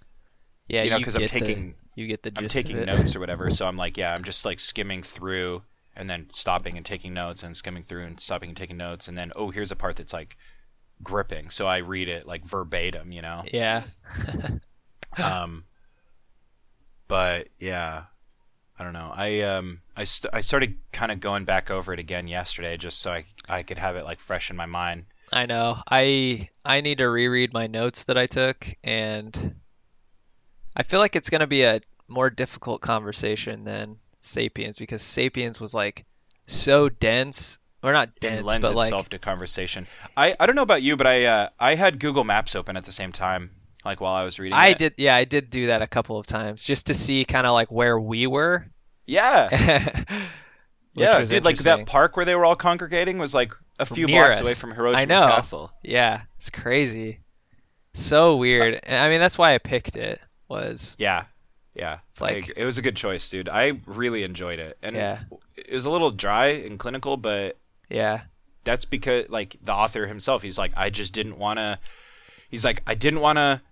Yeah. 0.69 0.83
You 0.83 0.91
know, 0.91 0.99
because 0.99 1.15
I'm 1.15 1.23
get 1.23 1.31
the- 1.33 1.41
taking- 1.41 1.75
you 1.95 2.07
get 2.07 2.23
the 2.23 2.33
I'm 2.37 2.49
taking 2.49 2.77
of 2.77 2.83
it. 2.83 2.87
notes 2.87 3.17
or 3.17 3.21
whatever. 3.21 3.51
So 3.51 3.67
I'm 3.67 3.79
like, 3.79 3.97
yeah, 3.97 4.15
I'm 4.15 4.25
just 4.25 4.45
like 4.45 4.61
skimming 4.61 5.03
through 5.03 5.63
and 5.97 6.09
then 6.11 6.29
stopping 6.31 6.77
and 6.77 6.85
taking 6.85 7.15
notes 7.15 7.43
and 7.43 7.57
skimming 7.57 7.83
through 7.83 8.03
and 8.03 8.21
stopping 8.21 8.51
and 8.51 8.57
taking 8.57 8.77
notes 8.77 9.09
and 9.09 9.17
then 9.17 9.33
oh, 9.37 9.49
here's 9.51 9.71
a 9.71 9.77
part 9.77 9.97
that's 9.97 10.13
like 10.13 10.37
gripping, 11.03 11.49
so 11.49 11.67
I 11.67 11.79
read 11.79 12.09
it 12.11 12.27
like 12.27 12.45
verbatim, 12.45 13.11
you 13.11 13.23
know. 13.23 13.45
Yeah. 13.51 13.85
um, 15.17 15.65
but 17.09 17.49
yeah, 17.59 18.05
I 18.79 18.85
don't 18.85 18.93
know. 18.93 19.13
I 19.15 19.41
um 19.43 19.83
I 19.97 20.05
st- 20.05 20.33
I 20.35 20.41
started 20.41 20.77
kind 20.93 21.13
of 21.13 21.21
going 21.21 21.45
back 21.45 21.71
over 21.71 21.93
it 21.93 21.99
again 21.99 22.27
yesterday 22.27 22.77
just 22.77 23.01
so 23.01 23.13
I 23.13 23.25
I 23.49 23.63
could 23.63 23.79
have 23.79 23.97
it 23.97 24.05
like 24.05 24.19
fresh 24.21 24.51
in 24.51 24.57
my 24.57 24.67
mind. 24.67 25.07
I 25.33 25.47
know. 25.47 25.79
I 25.91 26.49
I 26.65 26.81
need 26.81 26.99
to 26.99 27.09
reread 27.09 27.53
my 27.53 27.67
notes 27.67 28.05
that 28.05 28.19
I 28.19 28.27
took, 28.27 28.67
and 28.85 29.55
I 30.77 30.83
feel 30.83 31.01
like 31.01 31.17
it's 31.17 31.31
going 31.31 31.41
to 31.41 31.47
be 31.47 31.63
a 31.63 31.81
more 32.09 32.29
difficult 32.31 32.81
conversation 32.83 33.65
than 33.65 33.97
Sapiens 34.21 34.79
because 34.79 35.03
Sapiens 35.03 35.61
was 35.61 35.75
like 35.75 36.05
so 36.47 36.89
dense, 36.89 37.59
or 37.83 37.93
not 37.93 38.09
It 38.09 38.21
dense, 38.21 38.45
lends 38.45 38.69
but 38.69 38.75
like 38.75 38.89
itself 38.89 39.09
to 39.11 39.19
conversation. 39.19 39.87
I, 40.17 40.35
I 40.39 40.47
don't 40.47 40.57
know 40.57 40.63
about 40.63 40.83
you, 40.83 40.97
but 40.97 41.07
I 41.07 41.25
uh, 41.25 41.49
I 41.59 41.77
had 41.77 41.99
Google 41.99 42.25
Maps 42.25 42.55
open 42.55 42.77
at 42.77 42.85
the 42.85 42.93
same 42.93 43.13
time, 43.13 43.53
like 43.85 44.01
while 44.01 44.15
I 44.15 44.25
was 44.25 44.39
reading. 44.39 44.55
I 44.55 44.69
it. 44.69 44.79
did. 44.79 44.95
Yeah, 44.99 45.15
I 45.17 45.25
did 45.25 45.51
do 45.51 45.67
that 45.69 45.83
a 45.83 45.87
couple 45.87 46.19
of 46.19 46.27
times 46.27 46.63
just 46.63 46.87
to 46.87 46.95
see 46.95 47.25
kind 47.25 47.47
of 47.47 47.53
like 47.53 47.71
where 47.73 47.99
we 47.99 48.27
were. 48.27 48.67
Yeah, 49.07 49.49
yeah, 50.95 51.25
dude. 51.25 51.45
Like 51.45 51.59
that 51.59 51.87
park 51.87 52.17
where 52.17 52.25
they 52.25 52.35
were 52.35 52.45
all 52.45 52.57
congregating 52.57 53.19
was 53.19 53.35
like 53.35 53.53
a 53.79 53.87
few 53.87 54.07
Near 54.07 54.23
blocks 54.25 54.37
us. 54.37 54.41
away 54.43 54.55
from 54.55 54.73
Hiroshima 54.73 55.01
I 55.01 55.05
know. 55.07 55.23
Castle. 55.23 55.73
Yeah, 55.83 56.23
it's 56.37 56.51
crazy. 56.51 57.21
So 57.95 58.37
weird. 58.37 58.81
And 58.85 58.97
I 58.97 59.09
mean, 59.09 59.21
that's 59.21 59.37
why 59.39 59.55
I 59.55 59.59
picked 59.59 59.97
it. 59.97 60.21
Was 60.49 60.97
Yeah, 60.99 61.25
yeah. 61.75 61.99
It's 62.11 62.21
like- 62.21 62.53
it 62.57 62.65
was 62.67 62.77
a 62.79 62.83
good 62.83 62.97
choice, 62.97 63.29
dude. 63.31 63.49
I 63.49 63.73
really 63.87 64.23
enjoyed 64.23 64.59
it, 64.59 64.77
and 64.83 64.95
Yeah. 64.95 65.21
it 65.57 65.73
was 65.73 65.87
a 65.87 65.91
little 65.91 66.11
dry 66.11 66.49
and 66.49 66.79
clinical, 66.79 67.17
but 67.17 67.59
yeah, 67.89 68.23
that's 68.65 68.85
because 68.85 69.29
like 69.31 69.57
the 69.63 69.73
author 69.73 70.07
himself, 70.07 70.43
he's 70.43 70.59
like, 70.59 70.73
I 70.77 70.91
just 70.91 71.13
didn't 71.15 71.39
want 71.39 71.59
to. 71.59 71.79
He's 72.51 72.65
like, 72.67 72.83
I 72.87 72.95
didn't 72.95 73.21
want 73.21 73.39
to 73.39 73.63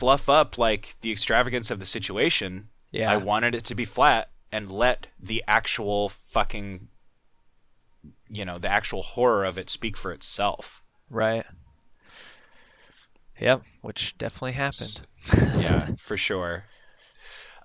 fluff 0.00 0.30
up 0.30 0.56
like 0.56 0.96
the 1.02 1.12
extravagance 1.12 1.70
of 1.70 1.78
the 1.78 1.84
situation. 1.84 2.70
yeah. 2.90 3.12
I 3.12 3.18
wanted 3.18 3.54
it 3.54 3.64
to 3.66 3.74
be 3.74 3.84
flat 3.84 4.30
and 4.50 4.72
let 4.72 5.08
the 5.20 5.44
actual 5.46 6.08
fucking, 6.08 6.88
you 8.26 8.46
know, 8.46 8.56
the 8.56 8.70
actual 8.70 9.02
horror 9.02 9.44
of 9.44 9.58
it 9.58 9.68
speak 9.68 9.98
for 9.98 10.10
itself. 10.10 10.82
Right. 11.10 11.44
Yep, 13.38 13.62
which 13.82 14.16
definitely 14.16 14.52
happened. 14.52 15.02
Yeah, 15.62 15.90
for 15.98 16.16
sure. 16.16 16.64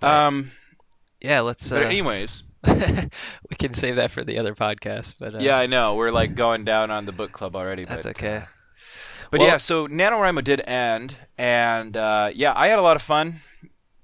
Um, 0.01 0.51
Yeah, 1.21 1.39
let's. 1.39 1.69
but 1.69 1.83
Uh, 1.83 1.85
anyways, 1.85 2.43
we 2.67 3.55
can 3.57 3.73
save 3.73 3.95
that 3.95 4.11
for 4.11 4.25
the 4.25 4.39
other 4.39 4.55
podcast, 4.55 5.15
but 5.19 5.35
uh, 5.35 5.39
yeah, 5.39 5.57
I 5.57 5.67
know 5.67 5.95
we're 5.95 6.09
like 6.09 6.35
going 6.35 6.65
down 6.65 6.91
on 6.91 7.05
the 7.05 7.13
book 7.13 7.31
club 7.31 7.55
already. 7.55 7.85
that's 7.85 8.05
but, 8.05 8.17
okay. 8.17 8.43
But 9.35 9.41
Well- 9.41 9.49
yeah, 9.49 9.57
so 9.57 9.85
NaNoWriMo 9.89 10.45
did 10.45 10.61
end, 10.65 11.17
and 11.37 11.97
uh, 11.97 12.31
yeah, 12.33 12.53
I 12.55 12.69
had 12.69 12.79
a 12.79 12.81
lot 12.81 12.95
of 12.95 13.01
fun. 13.01 13.41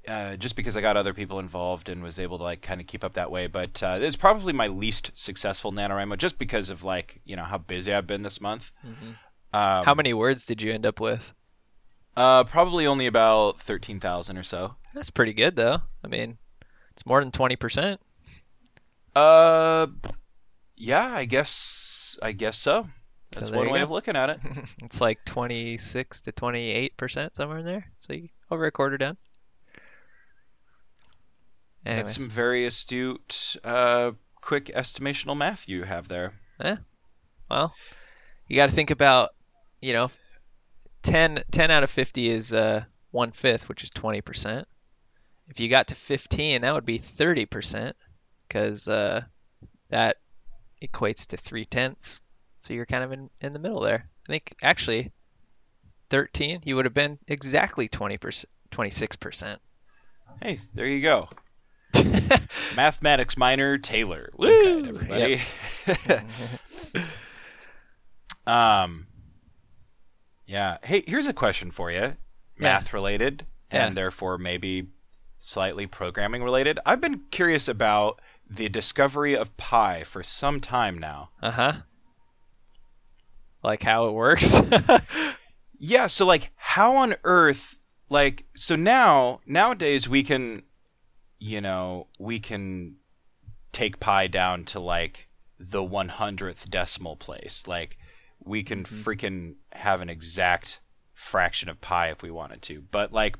Uh, 0.06 0.36
just 0.36 0.58
because 0.58 0.76
I 0.76 0.82
got 0.82 0.98
other 0.98 1.14
people 1.14 1.40
involved 1.40 1.88
and 1.88 2.04
was 2.04 2.20
able 2.20 2.38
to 2.40 2.44
like 2.44 2.62
kind 2.62 2.82
of 2.82 2.88
keep 2.88 3.02
up 3.02 3.14
that 3.14 3.32
way, 3.32 3.48
but 3.48 3.82
uh, 3.82 3.98
is 4.02 4.18
probably 4.18 4.52
my 4.52 4.68
least 4.68 5.12
successful 5.14 5.72
NaNoWriMo 5.72 6.18
just 6.18 6.38
because 6.38 6.70
of 6.70 6.84
like 6.84 7.22
you 7.24 7.38
know 7.38 7.46
how 7.46 7.58
busy 7.60 7.94
I've 7.94 8.08
been 8.08 8.24
this 8.24 8.42
month. 8.42 8.72
Um, 9.54 9.86
How 9.86 9.94
many 9.94 10.14
words 10.14 10.46
did 10.46 10.62
you 10.62 10.74
end 10.74 10.86
up 10.86 11.00
with? 11.00 11.32
Uh, 12.18 12.44
probably 12.44 12.86
only 12.86 13.08
about 13.08 13.58
thirteen 13.62 14.02
thousand 14.02 14.38
or 14.38 14.44
so. 14.44 14.76
That's 14.94 15.12
pretty 15.12 15.32
good, 15.32 15.56
though. 15.56 15.82
I 16.04 16.08
mean, 16.10 16.40
it's 16.92 17.06
more 17.06 17.22
than 17.22 17.32
twenty 17.32 17.56
percent. 17.56 18.02
Uh, 19.16 19.88
yeah, 20.76 21.14
I 21.14 21.24
guess 21.24 22.20
I 22.22 22.34
guess 22.34 22.58
so. 22.58 22.88
That's 23.32 23.50
there 23.50 23.60
one 23.60 23.70
way 23.72 23.80
go. 23.80 23.86
of 23.86 23.92
looking 23.92 24.16
at 24.16 24.30
it. 24.30 24.40
It's 24.84 25.00
like 25.02 25.24
twenty-six 25.26 26.22
to 26.22 26.32
twenty-eight 26.32 26.98
percent 26.98 27.36
somewhere 27.36 27.60
in 27.60 27.66
there. 27.66 27.86
So 27.98 28.14
you 28.14 28.30
over 28.50 28.66
a 28.66 28.72
quarter 28.72 28.98
down. 28.98 29.18
Anyways, 31.86 32.04
That's 32.04 32.16
some 32.18 32.30
very 32.30 32.66
astute, 32.66 33.56
uh, 33.64 34.12
quick 34.42 34.66
estimational 34.76 35.36
math 35.36 35.68
you 35.68 35.84
have 35.84 36.10
there. 36.10 36.34
Yeah. 36.60 36.78
Well, 37.50 37.74
you 38.48 38.56
got 38.56 38.70
to 38.70 38.76
think 38.76 38.92
about, 38.92 39.32
you 39.82 39.94
know, 39.94 40.12
10, 41.02 41.44
10 41.52 41.72
out 41.72 41.84
of 41.84 41.90
fifty 41.90 42.30
is 42.30 42.54
uh 42.54 42.84
one 43.12 43.32
fifth, 43.32 43.68
which 43.70 43.84
is 43.84 43.90
twenty 43.90 44.22
percent. 44.22 44.68
If 45.48 45.60
you 45.60 45.68
got 45.70 45.88
to 45.88 45.96
fifteen, 45.96 46.62
that 46.62 46.74
would 46.74 46.86
be 46.86 46.98
thirty 46.98 47.46
percent, 47.46 47.96
because 48.48 48.88
uh, 48.88 49.24
that 49.90 50.18
equates 50.82 51.28
to 51.28 51.38
three 51.38 51.66
tenths. 51.66 52.22
So 52.62 52.74
you're 52.74 52.86
kind 52.86 53.04
of 53.04 53.12
in 53.12 53.30
in 53.42 53.52
the 53.54 53.60
middle 53.60 53.82
there. 53.82 54.08
I 54.30 54.32
think 54.32 54.54
actually, 54.62 55.12
thirteen, 56.10 56.62
you 56.64 56.76
would 56.78 56.86
have 56.86 56.94
been 56.94 57.20
exactly 57.28 57.88
twenty 57.90 58.18
percent, 58.18 58.50
twenty-six 58.72 59.16
percent. 59.18 59.60
Hey, 60.42 60.60
there 60.74 60.86
you 60.88 61.02
go. 61.02 61.28
Mathematics 62.76 63.36
minor 63.38 63.78
Taylor. 63.78 64.30
Woo! 64.38 64.86
Everybody. 64.88 65.42
um, 68.48 69.08
yeah. 70.46 70.78
Hey, 70.84 71.04
here's 71.08 71.28
a 71.28 71.34
question 71.34 71.72
for 71.72 71.92
you. 71.92 72.16
Math 72.58 72.94
related, 72.94 73.46
Yeah. 73.72 73.88
and 73.88 73.98
therefore 73.98 74.38
maybe 74.38 74.88
slightly 75.40 75.88
programming 75.88 76.44
related. 76.44 76.80
I've 76.86 77.02
been 77.02 77.22
curious 77.32 77.68
about 77.68 78.22
the 78.48 78.70
discovery 78.70 79.36
of 79.36 79.56
pi 79.58 80.04
for 80.04 80.22
some 80.22 80.60
time 80.60 80.98
now. 81.00 81.30
Uh 81.42 81.52
huh. 81.52 81.74
Like 83.64 83.84
how 83.84 84.08
it 84.08 84.12
works. 84.14 84.62
Yeah, 85.84 86.06
so 86.06 86.28
like 86.28 86.52
how 86.58 86.96
on 86.98 87.16
earth 87.24 87.76
like 88.08 88.46
so 88.56 88.76
now 88.76 89.40
nowadays 89.48 90.08
we 90.08 90.22
can 90.22 90.62
you 91.40 91.60
know, 91.60 92.06
we 92.20 92.40
can 92.40 92.98
take 93.72 94.00
pi 94.00 94.28
down 94.28 94.64
to 94.66 94.80
like 94.80 95.28
the 95.60 95.82
100th 95.82 96.70
decimal 96.70 97.16
place. 97.16 97.68
Like 97.68 97.98
we 98.44 98.62
can 98.62 98.84
mm-hmm. 98.84 99.10
freaking 99.10 99.56
have 99.72 100.02
an 100.02 100.10
exact 100.10 100.82
fraction 101.16 101.68
of 101.68 101.82
pi 101.82 102.12
if 102.12 102.22
we 102.22 102.30
wanted 102.30 102.62
to. 102.64 102.84
But 102.92 103.12
like 103.12 103.38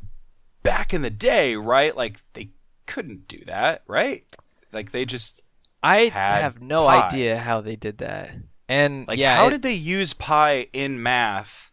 back 0.64 0.96
in 0.96 1.04
the 1.04 1.12
day, 1.12 1.56
right? 1.56 1.96
Like 1.96 2.22
they 2.34 2.50
couldn't 2.88 3.28
do 3.28 3.46
that, 3.46 3.84
right? 3.86 4.26
Like 4.74 4.92
they 4.92 5.06
just 5.06 5.44
I 5.84 6.06
have 6.06 6.60
no 6.60 6.88
pi. 6.88 7.08
idea 7.08 7.38
how 7.38 7.62
they 7.62 7.76
did 7.76 8.00
that. 8.00 8.32
And 8.72 9.06
Like, 9.06 9.20
yeah, 9.20 9.36
how 9.36 9.48
it- 9.48 9.52
did 9.52 9.62
they 9.64 9.74
use 9.74 10.14
pi 10.14 10.68
in 10.72 11.04
math 11.04 11.72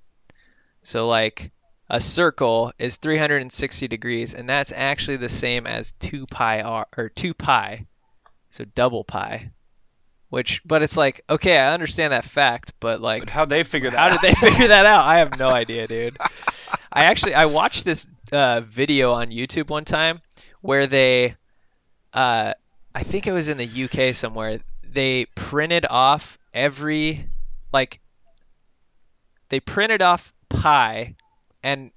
So 0.81 1.07
like 1.07 1.51
a 1.89 2.01
circle 2.01 2.73
is 2.77 2.97
360 2.97 3.87
degrees, 3.87 4.33
and 4.33 4.47
that's 4.49 4.73
actually 4.73 5.17
the 5.17 5.29
same 5.29 5.65
as 5.65 5.93
2 5.93 6.23
pi 6.29 6.61
r 6.61 6.87
or 6.97 7.09
2 7.09 7.33
pi, 7.33 7.85
so 8.49 8.65
double 8.65 9.03
pi. 9.03 9.51
Which, 10.33 10.63
but 10.65 10.81
it's 10.81 10.97
like, 10.97 11.21
okay, 11.29 11.59
I 11.59 11.75
understand 11.75 12.11
that 12.11 12.25
fact, 12.25 12.73
but 12.79 12.99
like, 12.99 13.21
But 13.21 13.29
how'd 13.29 13.49
they 13.49 13.63
figure 13.63 13.91
that 13.91 13.99
out 13.99 14.09
how 14.09 14.15
out? 14.15 14.21
did 14.23 14.29
they 14.31 14.33
figure 14.49 14.67
that 14.69 14.87
out? 14.87 15.05
I 15.05 15.19
have 15.19 15.37
no 15.37 15.47
idea, 15.61 15.85
dude. 15.85 16.17
I 16.91 17.03
actually 17.03 17.35
I 17.35 17.45
watched 17.45 17.85
this 17.85 18.09
uh, 18.31 18.61
video 18.61 19.11
on 19.13 19.27
YouTube 19.27 19.69
one 19.69 19.85
time 19.85 20.21
where 20.61 20.87
they, 20.87 21.35
uh, 22.13 22.53
I 22.95 23.03
think 23.03 23.27
it 23.27 23.31
was 23.31 23.47
in 23.47 23.59
the 23.59 23.83
UK 23.83 24.15
somewhere. 24.15 24.59
They 24.83 25.25
printed 25.35 25.85
off 25.87 26.39
every, 26.51 27.27
like, 27.71 27.99
they 29.49 29.59
printed 29.59 30.01
off 30.01 30.33
pi, 30.49 31.13
and 31.61 31.91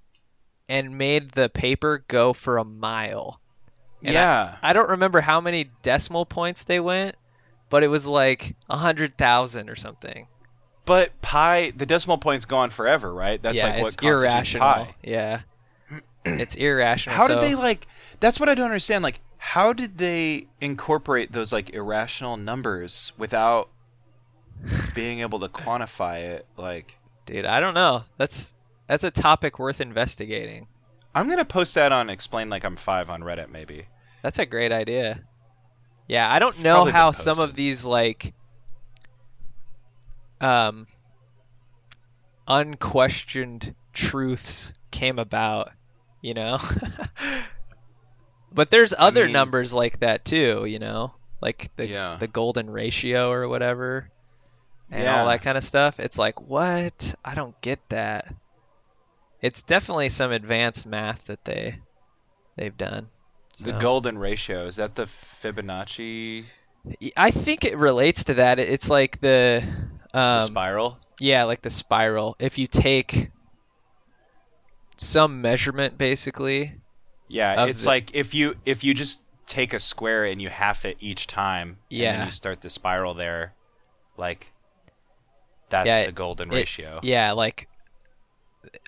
and 0.68 0.98
made 0.98 1.30
the 1.30 1.48
paper 1.48 2.04
go 2.06 2.34
for 2.34 2.58
a 2.58 2.64
mile. 2.66 3.40
And 4.02 4.12
yeah. 4.12 4.56
I 4.60 4.74
don't 4.74 4.90
remember 4.90 5.22
how 5.22 5.40
many 5.40 5.70
decimal 5.80 6.26
points 6.26 6.64
they 6.64 6.80
went, 6.80 7.16
but 7.70 7.82
it 7.82 7.88
was 7.88 8.06
like 8.06 8.56
a 8.68 8.76
hundred 8.76 9.16
thousand 9.16 9.70
or 9.70 9.76
something. 9.76 10.28
But 10.84 11.20
pi, 11.20 11.72
the 11.76 11.86
decimal 11.86 12.18
point's 12.18 12.44
gone 12.44 12.70
forever, 12.70 13.12
right? 13.12 13.42
That's 13.42 13.56
yeah, 13.56 13.70
like 13.70 13.80
what 13.80 13.86
it's 13.88 13.96
constitutes 13.96 14.54
irrational. 14.54 14.66
pi. 14.66 14.94
Yeah, 15.02 15.40
it's 16.24 16.54
irrational. 16.54 17.16
How 17.16 17.26
did 17.26 17.40
they 17.40 17.54
like? 17.54 17.86
That's 18.20 18.38
what 18.38 18.48
I 18.48 18.54
don't 18.54 18.66
understand. 18.66 19.02
Like, 19.02 19.20
how 19.38 19.72
did 19.72 19.98
they 19.98 20.46
incorporate 20.60 21.32
those 21.32 21.52
like 21.52 21.70
irrational 21.70 22.36
numbers 22.36 23.12
without 23.18 23.68
being 24.94 25.20
able 25.20 25.40
to 25.40 25.48
quantify 25.48 26.22
it? 26.22 26.46
Like, 26.56 26.96
dude? 27.26 27.44
I 27.44 27.58
don't 27.58 27.74
know. 27.74 28.04
That's 28.16 28.54
that's 28.86 29.04
a 29.04 29.10
topic 29.10 29.58
worth 29.58 29.80
investigating. 29.80 30.68
I'm 31.14 31.28
gonna 31.28 31.44
post 31.44 31.74
that 31.74 31.92
on 31.92 32.10
Explain 32.10 32.48
Like 32.48 32.64
I'm 32.64 32.76
Five 32.76 33.10
on 33.10 33.22
Reddit, 33.22 33.50
maybe. 33.50 33.86
That's 34.22 34.38
a 34.38 34.46
great 34.46 34.70
idea. 34.70 35.20
Yeah, 36.08 36.30
I 36.30 36.38
don't 36.38 36.60
know 36.60 36.84
how 36.84 37.10
some 37.12 37.38
of 37.40 37.54
these 37.54 37.84
like 37.84 38.32
um 40.40 40.86
unquestioned 42.46 43.74
truths 43.92 44.72
came 44.90 45.18
about, 45.18 45.70
you 46.20 46.34
know? 46.34 46.58
but 48.52 48.70
there's 48.70 48.94
other 48.96 49.24
mean- 49.24 49.32
numbers 49.32 49.74
like 49.74 50.00
that 50.00 50.24
too, 50.24 50.64
you 50.64 50.78
know? 50.78 51.12
Like 51.40 51.70
the 51.76 51.86
Yeah. 51.86 52.16
the 52.18 52.28
golden 52.28 52.70
ratio 52.70 53.30
or 53.30 53.48
whatever 53.48 54.10
and 54.90 55.02
Yeah. 55.04 55.20
all 55.20 55.26
that 55.28 55.42
kind 55.42 55.58
of 55.58 55.64
stuff. 55.64 56.00
It's 56.00 56.16
like, 56.18 56.40
"What? 56.40 57.14
I 57.24 57.34
don't 57.34 57.60
get 57.60 57.78
that." 57.90 58.32
It's 59.42 59.62
definitely 59.62 60.08
some 60.08 60.32
advanced 60.32 60.86
math 60.86 61.26
that 61.26 61.44
they 61.44 61.78
they've 62.56 62.76
done. 62.76 63.08
The 63.60 63.72
golden 63.72 64.18
ratio 64.18 64.66
is 64.66 64.76
that 64.76 64.94
the 64.96 65.04
Fibonacci 65.04 66.44
I 67.16 67.30
think 67.30 67.64
it 67.64 67.76
relates 67.76 68.24
to 68.24 68.34
that. 68.34 68.58
It's 68.58 68.88
like 68.88 69.20
the, 69.20 69.64
the 70.12 70.18
um, 70.20 70.40
spiral? 70.42 70.98
yeah, 71.18 71.44
like 71.44 71.62
the 71.62 71.70
spiral. 71.70 72.36
If 72.38 72.58
you 72.58 72.66
take 72.66 73.30
some 74.96 75.40
measurement, 75.40 75.98
basically, 75.98 76.74
Yeah, 77.28 77.66
it's 77.66 77.82
the- 77.82 77.88
like 77.88 78.14
if 78.14 78.34
you 78.34 78.54
if 78.64 78.84
you 78.84 78.94
just 78.94 79.22
take 79.46 79.72
a 79.72 79.80
square 79.80 80.24
and 80.24 80.40
you 80.40 80.48
half 80.48 80.84
it 80.84 80.96
each 81.00 81.26
time, 81.26 81.78
and 81.90 81.98
Yeah. 81.98 82.16
then 82.18 82.26
you 82.26 82.32
start 82.32 82.60
the 82.60 82.70
spiral 82.70 83.14
there, 83.14 83.54
like 84.16 84.52
that's 85.68 85.86
Yeah, 85.86 86.06
the 86.06 86.12
golden 86.12 86.50
it- 86.52 86.54
ratio. 86.54 87.00
yeah, 87.02 87.32
like 87.32 87.68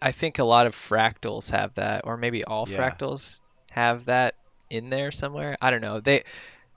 I 0.02 0.12
think 0.12 0.38
a 0.38 0.44
lot 0.44 0.66
of 0.66 0.74
fractals 0.74 1.50
have 1.50 1.74
that, 1.74 2.02
or 2.04 2.16
maybe 2.16 2.44
all 2.44 2.68
Yeah. 2.68 2.78
fractals 2.78 3.40
have 3.70 4.06
that 4.06 4.34
in 4.70 4.90
there 4.90 5.10
somewhere. 5.12 5.56
I 5.60 5.70
don't 5.70 5.80
know. 5.80 6.00
They, 6.00 6.24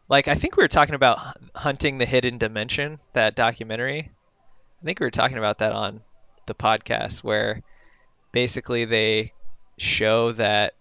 like, 0.09 0.27
I 0.27 0.35
think 0.35 0.55
we 0.55 0.63
were 0.63 0.67
talking 0.67 0.95
about 0.95 1.19
hunting 1.55 1.97
the 1.97 2.05
hidden 2.05 2.37
dimension, 2.37 2.99
that 3.13 3.35
documentary. 3.35 4.09
I 4.81 4.85
think 4.85 4.99
we 4.99 5.05
were 5.05 5.11
talking 5.11 5.37
about 5.37 5.59
that 5.59 5.73
on 5.73 6.01
the 6.47 6.55
podcast, 6.55 7.23
where 7.23 7.61
basically 8.31 8.85
they 8.85 9.33
show 9.77 10.31
that 10.33 10.73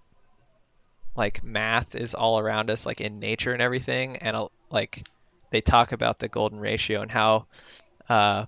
like 1.16 1.42
math 1.42 1.94
is 1.94 2.14
all 2.14 2.38
around 2.38 2.70
us, 2.70 2.86
like 2.86 3.00
in 3.00 3.20
nature 3.20 3.52
and 3.52 3.61
everything, 3.61 4.16
and 4.18 4.36
uh, 4.36 4.48
like 4.70 5.04
they 5.50 5.61
talk 5.61 5.92
about 5.92 6.18
the 6.18 6.28
golden 6.28 6.58
ratio 6.58 7.02
and 7.02 7.11
how 7.11 7.46
uh, 8.08 8.46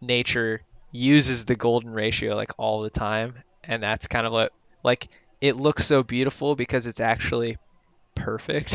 nature 0.00 0.62
uses 0.92 1.44
the 1.44 1.56
golden 1.56 1.90
ratio 1.90 2.34
like 2.34 2.52
all 2.56 2.80
the 2.82 2.90
time 2.90 3.34
and 3.64 3.82
that's 3.82 4.06
kind 4.06 4.26
of 4.26 4.32
what 4.32 4.52
like 4.82 5.08
it 5.40 5.56
looks 5.56 5.84
so 5.84 6.02
beautiful 6.02 6.56
because 6.56 6.86
it's 6.86 7.00
actually 7.00 7.58
perfect 8.16 8.74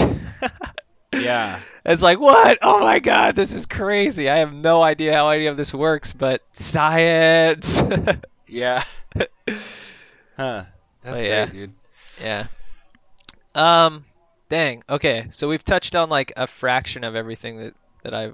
Yeah. 1.13 1.59
it's 1.85 2.01
like 2.01 2.19
what 2.21 2.59
oh 2.61 2.79
my 2.79 2.99
god 2.99 3.35
this 3.35 3.53
is 3.53 3.65
crazy 3.65 4.29
i 4.29 4.37
have 4.37 4.53
no 4.53 4.81
idea 4.81 5.13
how 5.13 5.27
any 5.29 5.47
of 5.47 5.57
this 5.57 5.73
works 5.73 6.13
but 6.13 6.41
science 6.53 7.81
Yeah. 8.47 8.83
huh. 9.15 9.25
That's 10.37 10.65
But 11.03 11.11
great, 11.13 11.27
yeah. 11.27 11.45
dude. 11.47 11.73
yeah 12.21 12.47
um 13.55 14.05
dang 14.49 14.83
okay 14.89 15.27
so 15.31 15.49
we've 15.49 15.63
touched 15.63 15.95
on 15.95 16.09
like 16.09 16.31
a 16.37 16.47
fraction 16.47 17.03
of 17.03 17.15
everything 17.15 17.57
that 17.57 17.73
that 18.03 18.13
i 18.13 18.31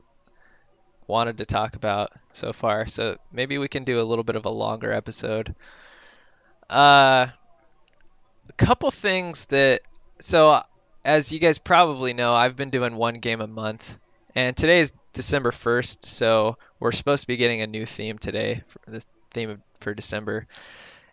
wanted 1.07 1.37
to 1.39 1.45
talk 1.45 1.75
about 1.75 2.11
so 2.31 2.53
far 2.53 2.87
so 2.87 3.17
maybe 3.31 3.57
we 3.57 3.67
can 3.67 3.83
do 3.85 3.99
a 3.99 4.03
little 4.03 4.23
bit 4.23 4.35
of 4.35 4.45
a 4.45 4.49
longer 4.49 4.91
episode 4.91 5.55
uh 6.69 7.27
a 8.49 8.53
couple 8.57 8.91
things 8.91 9.45
that 9.45 9.81
so 10.19 10.61
as 11.03 11.31
you 11.31 11.39
guys 11.39 11.57
probably 11.57 12.13
know 12.13 12.33
i've 12.33 12.55
been 12.55 12.69
doing 12.69 12.95
one 12.95 13.15
game 13.15 13.41
a 13.41 13.47
month 13.47 13.95
and 14.35 14.55
today 14.55 14.81
is 14.81 14.93
december 15.13 15.51
1st 15.51 16.05
so 16.05 16.57
we're 16.79 16.91
supposed 16.91 17.21
to 17.21 17.27
be 17.27 17.37
getting 17.37 17.61
a 17.61 17.67
new 17.67 17.85
theme 17.85 18.17
today 18.17 18.61
for 18.67 18.91
the 18.91 19.03
theme 19.31 19.49
of, 19.49 19.59
for 19.79 19.93
december 19.93 20.47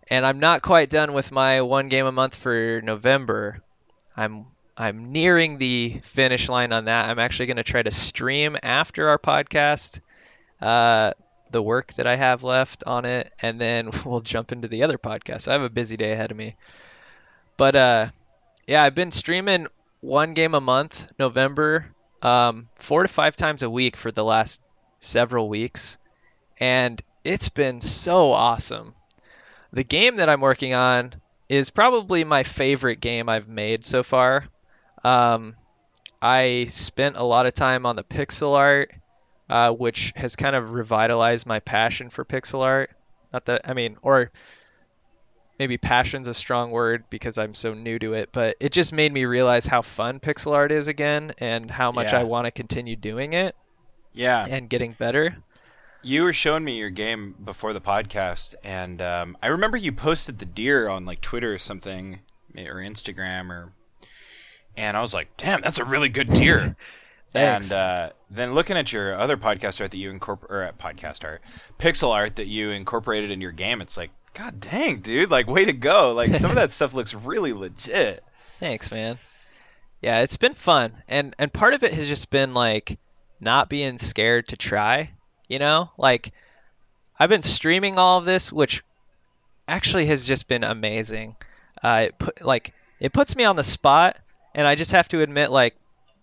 and 0.08 0.26
i'm 0.26 0.40
not 0.40 0.62
quite 0.62 0.90
done 0.90 1.12
with 1.12 1.32
my 1.32 1.60
one 1.62 1.88
game 1.88 2.06
a 2.06 2.12
month 2.12 2.34
for 2.34 2.80
november 2.82 3.60
i'm 4.16 4.46
i'm 4.76 5.12
nearing 5.12 5.58
the 5.58 6.00
finish 6.04 6.48
line 6.48 6.72
on 6.72 6.86
that 6.86 7.08
i'm 7.08 7.18
actually 7.18 7.46
going 7.46 7.56
to 7.56 7.62
try 7.62 7.82
to 7.82 7.90
stream 7.90 8.56
after 8.62 9.08
our 9.08 9.18
podcast 9.18 10.00
uh, 10.60 11.12
the 11.50 11.62
work 11.62 11.94
that 11.94 12.06
I 12.06 12.16
have 12.16 12.42
left 12.42 12.84
on 12.86 13.04
it, 13.04 13.32
and 13.40 13.60
then 13.60 13.90
we'll 14.04 14.20
jump 14.20 14.52
into 14.52 14.68
the 14.68 14.82
other 14.82 14.98
podcast. 14.98 15.42
So 15.42 15.52
I 15.52 15.54
have 15.54 15.62
a 15.62 15.70
busy 15.70 15.96
day 15.96 16.12
ahead 16.12 16.30
of 16.30 16.36
me. 16.36 16.54
But 17.56 17.76
uh, 17.76 18.06
yeah, 18.66 18.82
I've 18.82 18.94
been 18.94 19.10
streaming 19.10 19.66
one 20.00 20.34
game 20.34 20.54
a 20.54 20.60
month, 20.60 21.06
November, 21.18 21.86
um, 22.22 22.68
four 22.76 23.02
to 23.02 23.08
five 23.08 23.36
times 23.36 23.62
a 23.62 23.70
week 23.70 23.96
for 23.96 24.10
the 24.10 24.24
last 24.24 24.60
several 24.98 25.48
weeks, 25.48 25.98
and 26.58 27.02
it's 27.24 27.48
been 27.48 27.80
so 27.80 28.32
awesome. 28.32 28.94
The 29.72 29.84
game 29.84 30.16
that 30.16 30.28
I'm 30.28 30.40
working 30.40 30.74
on 30.74 31.14
is 31.48 31.70
probably 31.70 32.24
my 32.24 32.42
favorite 32.42 33.00
game 33.00 33.28
I've 33.28 33.48
made 33.48 33.84
so 33.84 34.02
far. 34.02 34.44
Um, 35.02 35.56
I 36.22 36.68
spent 36.70 37.16
a 37.16 37.22
lot 37.22 37.46
of 37.46 37.54
time 37.54 37.84
on 37.84 37.96
the 37.96 38.04
pixel 38.04 38.56
art 38.56 38.92
uh, 39.48 39.70
which 39.70 40.12
has 40.16 40.36
kind 40.36 40.56
of 40.56 40.72
revitalized 40.72 41.46
my 41.46 41.60
passion 41.60 42.10
for 42.10 42.24
pixel 42.24 42.60
art. 42.60 42.90
Not 43.32 43.46
that 43.46 43.62
I 43.64 43.74
mean, 43.74 43.96
or 44.02 44.30
maybe 45.58 45.78
passion's 45.78 46.26
a 46.26 46.34
strong 46.34 46.70
word 46.70 47.04
because 47.10 47.38
I'm 47.38 47.54
so 47.54 47.74
new 47.74 47.98
to 48.00 48.14
it, 48.14 48.30
but 48.32 48.56
it 48.60 48.72
just 48.72 48.92
made 48.92 49.12
me 49.12 49.24
realize 49.24 49.66
how 49.66 49.82
fun 49.82 50.20
pixel 50.20 50.52
art 50.52 50.72
is 50.72 50.88
again 50.88 51.32
and 51.38 51.70
how 51.70 51.92
much 51.92 52.12
Yeah. 52.12 52.20
I 52.20 52.24
want 52.24 52.46
to 52.46 52.50
continue 52.50 52.96
doing 52.96 53.32
it 53.34 53.54
Yeah. 54.12 54.46
and 54.48 54.68
getting 54.68 54.92
better. 54.92 55.36
You 56.02 56.24
were 56.24 56.32
showing 56.32 56.64
me 56.64 56.78
your 56.78 56.90
game 56.90 57.34
before 57.42 57.72
the 57.72 57.80
podcast, 57.80 58.54
and 58.62 59.00
um, 59.00 59.38
I 59.42 59.46
remember 59.46 59.76
you 59.78 59.90
posted 59.90 60.38
the 60.38 60.44
deer 60.44 60.86
on 60.88 61.06
like 61.06 61.20
Twitter 61.22 61.54
or 61.54 61.58
something, 61.58 62.20
or 62.56 62.74
Instagram, 62.74 63.48
or, 63.48 63.72
and 64.76 64.98
I 64.98 65.00
was 65.00 65.14
like, 65.14 65.34
"Damn, 65.38 65.62
that's 65.62 65.78
a 65.78 65.84
really 65.84 66.08
good 66.10 66.32
deer." 66.32 66.76
And 67.36 67.72
uh, 67.72 68.10
then 68.30 68.54
looking 68.54 68.76
at 68.76 68.92
your 68.92 69.16
other 69.16 69.36
podcast 69.36 69.80
art 69.80 69.90
that 69.90 69.96
you 69.96 70.08
incorporate, 70.10 70.52
or 70.52 70.62
uh, 70.62 70.70
podcast 70.72 71.24
art, 71.24 71.42
pixel 71.80 72.10
art 72.12 72.36
that 72.36 72.46
you 72.46 72.70
incorporated 72.70 73.32
in 73.32 73.40
your 73.40 73.50
game, 73.50 73.80
it's 73.80 73.96
like, 73.96 74.10
God 74.34 74.58
dang, 74.58 74.98
dude, 74.98 75.30
like 75.30 75.46
way 75.46 75.64
to 75.64 75.72
go! 75.72 76.12
Like 76.12 76.34
some 76.38 76.50
of 76.50 76.56
that 76.56 76.72
stuff 76.72 76.92
looks 76.92 77.14
really 77.14 77.52
legit. 77.52 78.22
Thanks, 78.58 78.90
man. 78.90 79.18
Yeah, 80.04 80.20
it's 80.20 80.36
been 80.36 80.54
fun. 80.54 80.92
And 81.08 81.34
and 81.38 81.52
part 81.52 81.72
of 81.72 81.82
it 81.82 81.94
has 81.94 82.08
just 82.08 82.30
been 82.30 82.52
like 82.52 82.98
not 83.40 83.68
being 83.68 83.96
scared 83.96 84.48
to 84.48 84.56
try, 84.56 85.10
you 85.48 85.58
know? 85.58 85.90
Like 85.96 86.32
I've 87.18 87.30
been 87.30 87.42
streaming 87.42 87.98
all 87.98 88.18
of 88.18 88.24
this 88.24 88.52
which 88.52 88.82
actually 89.66 90.06
has 90.06 90.26
just 90.26 90.46
been 90.46 90.64
amazing. 90.64 91.36
Uh 91.82 92.06
it 92.08 92.18
put 92.18 92.44
like 92.44 92.74
it 93.00 93.12
puts 93.12 93.34
me 93.34 93.44
on 93.44 93.56
the 93.56 93.62
spot 93.62 94.18
and 94.54 94.66
I 94.66 94.74
just 94.74 94.92
have 94.92 95.08
to 95.08 95.22
admit 95.22 95.50
like 95.50 95.74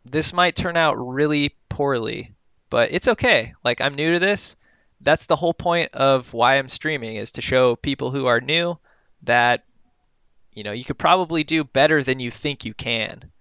this 0.05 0.31
might 0.31 0.55
turn 0.55 0.77
out 0.77 0.93
really 0.93 1.55
poorly, 1.69 2.35
but 2.69 2.91
it's 2.91 3.07
okay. 3.07 3.53
Like 3.63 3.81
I'm 3.81 3.95
new 3.95 4.13
to 4.13 4.19
this. 4.19 4.55
That's 5.01 5.25
the 5.25 5.35
whole 5.35 5.53
point 5.53 5.93
of 5.93 6.33
why 6.33 6.55
I'm 6.55 6.69
streaming 6.69 7.15
is 7.15 7.33
to 7.33 7.41
show 7.41 7.75
people 7.75 8.11
who 8.11 8.27
are 8.27 8.39
new 8.41 8.77
that 9.23 9.63
you 10.53 10.63
know, 10.63 10.71
you 10.73 10.83
could 10.83 10.97
probably 10.97 11.43
do 11.43 11.63
better 11.63 12.03
than 12.03 12.19
you 12.19 12.29
think 12.29 12.65
you 12.65 12.73
can. 12.73 13.31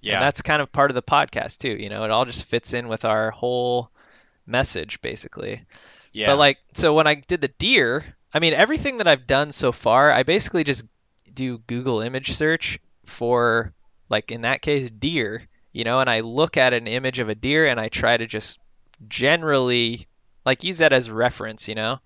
Yeah, 0.00 0.14
And 0.14 0.22
that's 0.22 0.40
kind 0.40 0.62
of 0.62 0.72
part 0.72 0.90
of 0.90 0.94
the 0.94 1.02
podcast 1.02 1.58
too, 1.58 1.76
you 1.76 1.88
know. 1.88 2.04
It 2.04 2.10
all 2.10 2.24
just 2.24 2.44
fits 2.44 2.72
in 2.72 2.88
with 2.88 3.04
our 3.04 3.30
whole 3.30 3.90
message 4.46 5.02
basically. 5.02 5.64
yeah, 6.12 6.28
But 6.28 6.36
like 6.36 6.58
so 6.74 6.94
when 6.94 7.06
I 7.06 7.16
did 7.16 7.40
the 7.40 7.48
deer, 7.48 8.04
I 8.32 8.38
mean 8.38 8.54
everything 8.54 8.98
that 8.98 9.08
I've 9.08 9.26
done 9.26 9.52
so 9.52 9.72
far, 9.72 10.10
I 10.12 10.22
basically 10.22 10.64
just 10.64 10.84
do 11.32 11.58
Google 11.58 12.00
image 12.00 12.32
search 12.32 12.78
for 13.04 13.72
like 14.08 14.30
in 14.30 14.42
that 14.42 14.62
case 14.62 14.90
deer, 14.90 15.42
you 15.72 15.84
know, 15.84 16.00
and 16.00 16.08
I 16.08 16.20
look 16.20 16.56
at 16.56 16.72
an 16.72 16.86
image 16.86 17.18
of 17.18 17.28
a 17.28 17.34
deer 17.34 17.66
and 17.66 17.78
I 17.78 17.88
try 17.88 18.16
to 18.16 18.26
just 18.26 18.58
generally 19.08 20.06
like 20.50 20.64
use 20.64 20.78
that 20.78 20.92
as 20.92 21.08
reference, 21.08 21.68
you 21.68 21.76
know. 21.76 22.00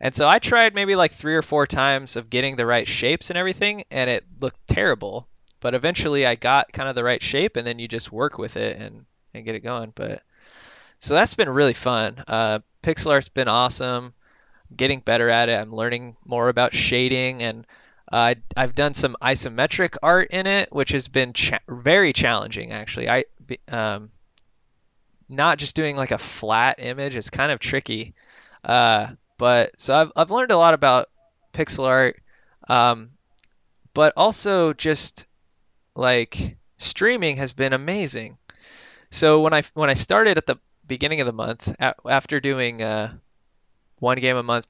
And 0.00 0.14
so 0.14 0.28
I 0.28 0.38
tried 0.38 0.74
maybe 0.74 0.94
like 0.94 1.12
3 1.12 1.36
or 1.36 1.42
4 1.42 1.66
times 1.66 2.16
of 2.16 2.28
getting 2.28 2.56
the 2.56 2.66
right 2.66 2.86
shapes 2.86 3.30
and 3.30 3.38
everything 3.38 3.84
and 3.90 4.10
it 4.10 4.24
looked 4.38 4.68
terrible. 4.68 5.26
But 5.60 5.74
eventually 5.74 6.26
I 6.26 6.34
got 6.34 6.72
kind 6.72 6.88
of 6.88 6.94
the 6.94 7.04
right 7.04 7.22
shape 7.22 7.56
and 7.56 7.66
then 7.66 7.78
you 7.78 7.88
just 7.88 8.12
work 8.12 8.36
with 8.36 8.56
it 8.56 8.76
and 8.76 9.06
and 9.32 9.44
get 9.44 9.54
it 9.54 9.60
going, 9.60 9.92
but 9.94 10.22
so 10.98 11.14
that's 11.14 11.34
been 11.34 11.48
really 11.48 11.74
fun. 11.74 12.22
Uh, 12.26 12.60
pixel 12.82 13.12
art's 13.12 13.28
been 13.28 13.48
awesome. 13.48 14.14
Getting 14.74 15.00
better 15.00 15.28
at 15.28 15.48
it. 15.48 15.58
I'm 15.58 15.74
learning 15.74 16.16
more 16.24 16.48
about 16.48 16.74
shading, 16.74 17.42
and 17.42 17.66
uh, 18.10 18.34
I've 18.56 18.74
done 18.74 18.94
some 18.94 19.16
isometric 19.22 19.96
art 20.02 20.30
in 20.30 20.46
it, 20.46 20.72
which 20.72 20.90
has 20.92 21.06
been 21.06 21.32
cha- 21.32 21.60
very 21.68 22.12
challenging. 22.12 22.72
Actually, 22.72 23.08
I 23.08 23.24
um, 23.68 24.10
not 25.28 25.58
just 25.58 25.76
doing 25.76 25.96
like 25.96 26.10
a 26.10 26.18
flat 26.18 26.76
image 26.78 27.16
is 27.16 27.30
kind 27.30 27.50
of 27.52 27.58
tricky. 27.58 28.14
Uh, 28.64 29.08
but 29.38 29.80
so 29.80 29.96
I've 29.96 30.12
I've 30.16 30.30
learned 30.30 30.52
a 30.52 30.56
lot 30.56 30.74
about 30.74 31.08
pixel 31.52 31.86
art. 31.86 32.20
Um, 32.68 33.10
but 33.94 34.12
also 34.16 34.72
just 34.72 35.26
like 35.94 36.56
streaming 36.78 37.38
has 37.38 37.52
been 37.52 37.72
amazing. 37.72 38.38
So 39.10 39.40
when 39.40 39.54
I 39.54 39.62
when 39.74 39.90
I 39.90 39.94
started 39.94 40.36
at 40.36 40.46
the 40.46 40.58
beginning 40.86 41.20
of 41.20 41.26
the 41.26 41.32
month 41.32 41.74
after 41.80 42.40
doing 42.40 42.82
uh, 42.82 43.12
one 43.98 44.18
game 44.18 44.36
a 44.36 44.42
month 44.42 44.66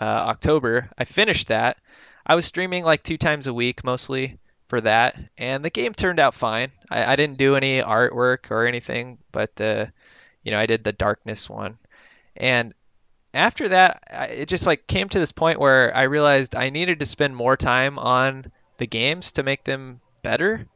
uh, 0.00 0.04
October, 0.04 0.90
I 0.96 1.04
finished 1.04 1.48
that. 1.48 1.78
I 2.24 2.34
was 2.34 2.44
streaming 2.44 2.84
like 2.84 3.02
two 3.02 3.18
times 3.18 3.46
a 3.46 3.54
week 3.54 3.84
mostly 3.84 4.38
for 4.68 4.80
that, 4.80 5.18
and 5.38 5.64
the 5.64 5.70
game 5.70 5.94
turned 5.94 6.18
out 6.20 6.34
fine. 6.34 6.72
I, 6.90 7.12
I 7.12 7.16
didn't 7.16 7.38
do 7.38 7.56
any 7.56 7.80
artwork 7.80 8.50
or 8.50 8.66
anything, 8.66 9.18
but 9.32 9.54
the 9.56 9.92
you 10.42 10.50
know 10.52 10.58
I 10.58 10.66
did 10.66 10.84
the 10.84 10.92
darkness 10.92 11.48
one, 11.48 11.78
and 12.36 12.74
after 13.34 13.68
that, 13.68 14.02
it 14.30 14.48
just 14.48 14.66
like 14.66 14.86
came 14.86 15.08
to 15.10 15.18
this 15.18 15.32
point 15.32 15.60
where 15.60 15.94
I 15.94 16.04
realized 16.04 16.54
I 16.54 16.70
needed 16.70 17.00
to 17.00 17.06
spend 17.06 17.36
more 17.36 17.56
time 17.56 17.98
on 17.98 18.50
the 18.78 18.86
games 18.86 19.32
to 19.32 19.42
make 19.42 19.62
them 19.64 20.00
better. 20.22 20.66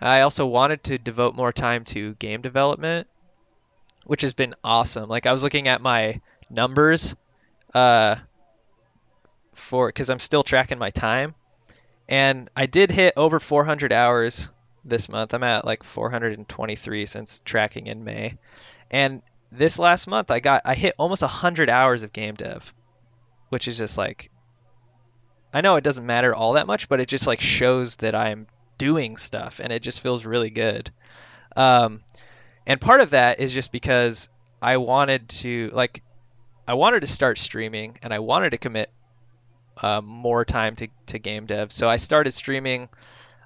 I 0.00 0.22
also 0.22 0.46
wanted 0.46 0.84
to 0.84 0.98
devote 0.98 1.34
more 1.34 1.52
time 1.52 1.84
to 1.86 2.14
game 2.14 2.40
development, 2.40 3.08
which 4.06 4.22
has 4.22 4.32
been 4.32 4.54
awesome. 4.64 5.08
Like 5.08 5.26
I 5.26 5.32
was 5.32 5.42
looking 5.42 5.68
at 5.68 5.82
my 5.82 6.20
numbers 6.48 7.14
uh, 7.74 8.16
for 9.54 9.88
because 9.88 10.08
I'm 10.08 10.18
still 10.18 10.42
tracking 10.42 10.78
my 10.78 10.90
time, 10.90 11.34
and 12.08 12.48
I 12.56 12.66
did 12.66 12.90
hit 12.90 13.14
over 13.16 13.38
400 13.38 13.92
hours 13.92 14.48
this 14.84 15.08
month. 15.08 15.34
I'm 15.34 15.42
at 15.42 15.64
like 15.64 15.84
423 15.84 17.06
since 17.06 17.40
tracking 17.40 17.86
in 17.86 18.04
May, 18.04 18.38
and 18.90 19.22
this 19.52 19.78
last 19.78 20.06
month 20.06 20.30
I 20.30 20.40
got 20.40 20.62
I 20.64 20.74
hit 20.74 20.94
almost 20.98 21.22
100 21.22 21.70
hours 21.70 22.02
of 22.02 22.12
game 22.12 22.34
dev, 22.34 22.72
which 23.48 23.68
is 23.68 23.78
just 23.78 23.98
like 23.98 24.30
I 25.52 25.60
know 25.60 25.76
it 25.76 25.84
doesn't 25.84 26.04
matter 26.04 26.34
all 26.34 26.54
that 26.54 26.66
much, 26.66 26.88
but 26.88 27.00
it 27.00 27.08
just 27.08 27.26
like 27.26 27.40
shows 27.40 27.96
that 27.96 28.14
I'm 28.14 28.46
doing 28.76 29.16
stuff 29.16 29.60
and 29.62 29.72
it 29.72 29.82
just 29.82 30.00
feels 30.00 30.24
really 30.24 30.50
good. 30.50 30.90
Um, 31.56 32.02
and 32.66 32.80
part 32.80 33.00
of 33.00 33.10
that 33.10 33.40
is 33.40 33.52
just 33.52 33.72
because 33.72 34.28
I 34.60 34.76
wanted 34.76 35.28
to 35.30 35.70
like 35.72 36.02
I 36.66 36.74
wanted 36.74 37.00
to 37.00 37.06
start 37.06 37.38
streaming 37.38 37.98
and 38.02 38.12
I 38.12 38.18
wanted 38.18 38.50
to 38.50 38.58
commit 38.58 38.90
uh, 39.82 40.00
more 40.00 40.44
time 40.44 40.76
to, 40.76 40.88
to 41.06 41.18
game 41.18 41.46
dev. 41.46 41.72
So 41.72 41.88
I 41.88 41.96
started 41.96 42.32
streaming 42.32 42.88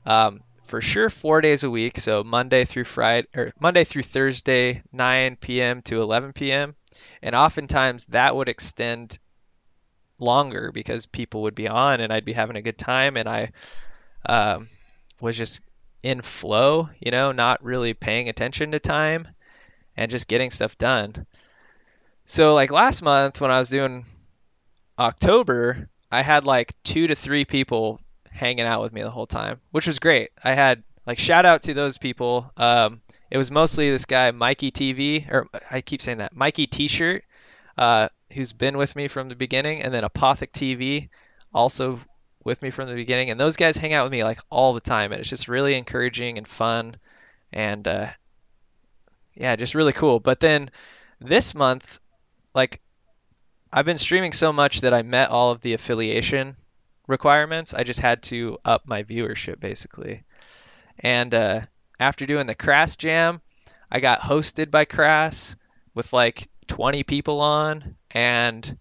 um, 0.07 0.41
for 0.65 0.81
sure 0.81 1.11
four 1.11 1.41
days 1.41 1.65
a 1.65 1.71
week, 1.71 1.99
so 1.99 2.25
Monday 2.25 2.65
through 2.65 2.85
Friday 2.85 3.29
or 3.35 3.53
Monday 3.61 3.85
through 3.85 4.05
Thursday, 4.05 4.83
9 4.93 5.37
p.m. 5.37 5.83
to 5.83 6.01
11 6.01 6.33
p.m. 6.33 6.75
And 7.23 7.35
oftentimes 7.35 8.07
that 8.07 8.35
would 8.35 8.49
extend 8.49 9.19
longer 10.19 10.71
because 10.73 11.07
people 11.07 11.43
would 11.43 11.55
be 11.55 11.69
on 11.69 12.01
and 12.01 12.13
I'd 12.13 12.25
be 12.25 12.33
having 12.33 12.57
a 12.57 12.63
good 12.63 12.79
time 12.79 13.17
and 13.17 13.29
I 13.29 13.53
um, 14.25 14.69
was 15.21 15.37
just 15.37 15.61
in 16.03 16.23
flow, 16.23 16.89
you 17.01 17.11
know, 17.11 17.33
not 17.33 17.65
really 17.65 17.95
paying 17.95 18.29
attention 18.29 18.73
to 18.73 18.81
time 18.81 19.29
and 19.97 20.11
just 20.11 20.29
getting 20.29 20.51
stuff 20.51 20.79
done. 20.79 21.27
So 22.25 22.55
like 22.55 22.71
last 22.71 23.03
month 23.03 23.41
when 23.41 23.51
I 23.51 23.59
was 23.59 23.69
doing 23.69 24.07
October, 24.99 25.89
I 26.13 26.21
had 26.21 26.45
like 26.45 26.75
two 26.85 27.07
to 27.07 27.15
three 27.15 27.47
people 27.47 27.99
hanging 28.31 28.67
out 28.67 28.83
with 28.83 28.93
me 28.93 29.03
the 29.03 29.11
whole 29.11 29.27
time, 29.27 29.61
which 29.71 29.87
was 29.87 29.99
great. 29.99 30.31
I 30.45 30.53
had 30.53 30.83
like 31.07 31.19
shout 31.19 31.47
out 31.47 31.63
to 31.63 31.75
those 31.75 31.97
people. 31.97 32.53
Um, 32.57 33.01
it 33.31 33.39
was 33.39 33.51
mostly 33.51 33.91
this 33.91 34.05
guy 34.05 34.31
Mikey 34.31 34.71
TV, 34.71 35.27
or 35.31 35.49
I 35.71 35.81
keep 35.81 36.03
saying 36.03 36.19
that 36.19 36.37
Mikey 36.37 36.67
T-shirt, 36.67 37.25
uh, 37.79 38.09
who's 38.31 38.53
been 38.53 38.77
with 38.77 38.95
me 38.95 39.09
from 39.09 39.31
the 39.31 39.35
beginning, 39.35 39.83
and 39.83 39.93
then 39.93 40.05
Apothic 40.05 40.53
TV, 40.53 41.09
also 41.55 41.99
with 42.45 42.61
me 42.61 42.69
from 42.69 42.89
the 42.91 42.95
beginning. 42.95 43.31
And 43.31 43.41
those 43.41 43.57
guys 43.57 43.79
hang 43.79 43.95
out 43.95 44.05
with 44.05 44.13
me 44.13 44.23
like 44.23 44.41
all 44.51 44.75
the 44.75 44.81
time, 44.81 45.13
and 45.13 45.21
it's 45.21 45.31
just 45.31 45.49
really 45.49 45.75
encouraging 45.75 46.37
and 46.37 46.47
fun, 46.47 46.97
and 47.55 47.89
uh, 47.89 48.09
yeah, 49.35 49.57
just 49.57 49.75
really 49.75 49.95
cool. 49.95 50.21
But 50.21 50.41
then 50.41 50.71
this 51.21 51.55
month, 51.55 52.01
like 52.55 52.83
I've 53.73 53.87
been 53.87 53.99
streaming 53.99 54.33
so 54.33 54.53
much 54.53 54.83
that 54.83 54.93
I 54.93 55.03
met 55.03 55.31
all 55.31 55.51
of 55.51 55.63
the 55.63 55.73
affiliation 55.73 56.57
requirements. 57.07 57.73
I 57.73 57.85
just 57.85 58.01
had 58.01 58.23
to 58.25 58.59
up 58.65 58.87
my 58.87 59.03
viewership 59.03 59.61
basically. 59.61 60.25
And 60.99 61.33
uh, 61.35 61.61
after 61.99 62.27
doing 62.27 62.47
the 62.47 62.55
Crass 62.55 62.97
Jam, 62.97 63.41
I 63.91 64.01
got 64.01 64.21
hosted 64.21 64.71
by 64.71 64.85
Crass 64.85 65.57
with 65.95 66.13
like 66.13 66.49
20 66.69 67.03
people 67.03 67.41
on, 67.41 67.97
and 68.11 68.77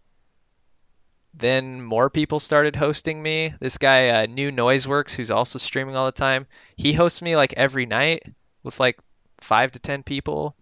then 1.33 1.81
more 1.81 2.09
people 2.09 2.39
started 2.39 2.75
hosting 2.75 3.21
me. 3.21 3.53
This 3.59 3.77
guy, 3.77 4.09
uh, 4.09 4.25
New 4.25 4.51
Noiseworks, 4.51 5.15
who's 5.15 5.31
also 5.31 5.57
streaming 5.57 5.95
all 5.95 6.05
the 6.05 6.11
time, 6.11 6.47
he 6.75 6.93
hosts 6.93 7.21
me 7.21 7.35
like 7.35 7.53
every 7.53 7.85
night 7.85 8.23
with 8.63 8.79
like 8.79 8.99
five 9.39 9.71
to 9.71 9.79
10 9.79 10.03
people. 10.03 10.55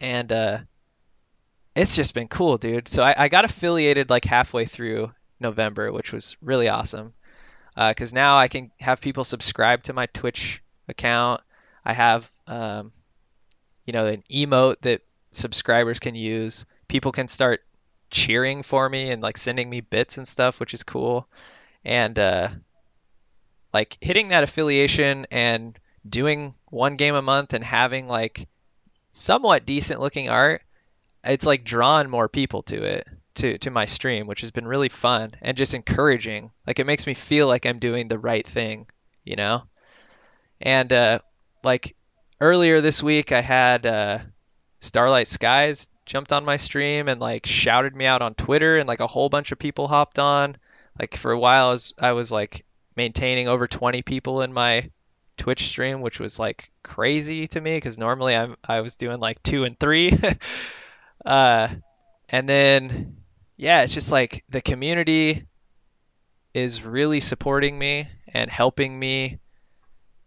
And 0.00 0.30
uh, 0.30 0.58
it's 1.78 1.94
just 1.94 2.12
been 2.12 2.26
cool, 2.26 2.58
dude. 2.58 2.88
So 2.88 3.04
I, 3.04 3.14
I 3.16 3.28
got 3.28 3.44
affiliated 3.44 4.10
like 4.10 4.24
halfway 4.24 4.64
through 4.64 5.12
November, 5.38 5.92
which 5.92 6.12
was 6.12 6.36
really 6.42 6.68
awesome. 6.68 7.12
Because 7.76 8.12
uh, 8.12 8.16
now 8.16 8.36
I 8.36 8.48
can 8.48 8.72
have 8.80 9.00
people 9.00 9.22
subscribe 9.22 9.84
to 9.84 9.92
my 9.92 10.06
Twitch 10.06 10.60
account. 10.88 11.40
I 11.84 11.92
have, 11.92 12.30
um, 12.48 12.90
you 13.86 13.92
know, 13.92 14.06
an 14.06 14.24
emote 14.28 14.80
that 14.80 15.02
subscribers 15.30 16.00
can 16.00 16.16
use. 16.16 16.66
People 16.88 17.12
can 17.12 17.28
start 17.28 17.60
cheering 18.10 18.64
for 18.64 18.88
me 18.88 19.12
and 19.12 19.22
like 19.22 19.36
sending 19.36 19.70
me 19.70 19.80
bits 19.80 20.18
and 20.18 20.26
stuff, 20.26 20.58
which 20.58 20.74
is 20.74 20.82
cool. 20.82 21.28
And 21.84 22.18
uh, 22.18 22.48
like 23.72 23.96
hitting 24.00 24.28
that 24.28 24.42
affiliation 24.42 25.28
and 25.30 25.78
doing 26.08 26.54
one 26.70 26.96
game 26.96 27.14
a 27.14 27.22
month 27.22 27.52
and 27.52 27.62
having 27.62 28.08
like 28.08 28.48
somewhat 29.12 29.64
decent 29.66 30.00
looking 30.00 30.28
art, 30.28 30.62
it's 31.28 31.46
like 31.46 31.64
drawn 31.64 32.08
more 32.10 32.28
people 32.28 32.62
to 32.64 32.82
it 32.82 33.06
to 33.36 33.58
to 33.58 33.70
my 33.70 33.86
stream, 33.86 34.26
which 34.26 34.42
has 34.42 34.50
been 34.50 34.66
really 34.66 34.88
fun 34.88 35.32
and 35.40 35.56
just 35.56 35.74
encouraging. 35.74 36.50
Like 36.66 36.78
it 36.78 36.86
makes 36.86 37.06
me 37.06 37.14
feel 37.14 37.46
like 37.46 37.66
I'm 37.66 37.78
doing 37.78 38.08
the 38.08 38.18
right 38.18 38.46
thing, 38.46 38.86
you 39.24 39.36
know. 39.36 39.64
And 40.60 40.92
uh, 40.92 41.20
like 41.62 41.96
earlier 42.40 42.80
this 42.80 43.02
week, 43.02 43.32
I 43.32 43.40
had 43.40 43.86
uh, 43.86 44.18
Starlight 44.80 45.28
Skies 45.28 45.88
jumped 46.04 46.32
on 46.32 46.44
my 46.44 46.56
stream 46.56 47.08
and 47.08 47.20
like 47.20 47.46
shouted 47.46 47.94
me 47.94 48.06
out 48.06 48.22
on 48.22 48.34
Twitter, 48.34 48.78
and 48.78 48.88
like 48.88 49.00
a 49.00 49.06
whole 49.06 49.28
bunch 49.28 49.52
of 49.52 49.58
people 49.58 49.88
hopped 49.88 50.18
on. 50.18 50.56
Like 50.98 51.16
for 51.16 51.30
a 51.30 51.38
while, 51.38 51.68
I 51.68 51.70
was 51.70 51.94
I 51.98 52.12
was 52.12 52.32
like 52.32 52.64
maintaining 52.96 53.48
over 53.48 53.68
20 53.68 54.02
people 54.02 54.42
in 54.42 54.52
my 54.52 54.90
Twitch 55.36 55.68
stream, 55.68 56.00
which 56.00 56.18
was 56.18 56.38
like 56.38 56.70
crazy 56.82 57.46
to 57.48 57.60
me 57.60 57.76
because 57.76 57.98
normally 57.98 58.34
I'm 58.34 58.56
I 58.64 58.80
was 58.80 58.96
doing 58.96 59.20
like 59.20 59.42
two 59.42 59.64
and 59.64 59.78
three. 59.78 60.12
uh, 61.24 61.68
and 62.28 62.48
then 62.48 63.16
yeah, 63.56 63.82
it's 63.82 63.94
just 63.94 64.12
like 64.12 64.44
the 64.48 64.60
community 64.60 65.44
is 66.54 66.82
really 66.84 67.20
supporting 67.20 67.78
me 67.78 68.08
and 68.28 68.50
helping 68.50 68.98
me 68.98 69.38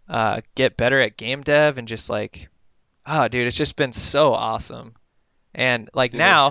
uh, 0.10 0.42
get 0.56 0.78
better 0.78 1.00
at 1.00 1.18
game 1.18 1.42
dev 1.42 1.78
and 1.78 1.88
just 1.88 2.10
like, 2.10 2.50
oh, 3.06 3.28
dude, 3.28 3.48
it's 3.48 3.56
just 3.56 3.76
been 3.78 3.94
so 3.94 4.34
awesome. 4.34 4.94
And 5.56 5.90
like 5.94 6.14
now, 6.14 6.50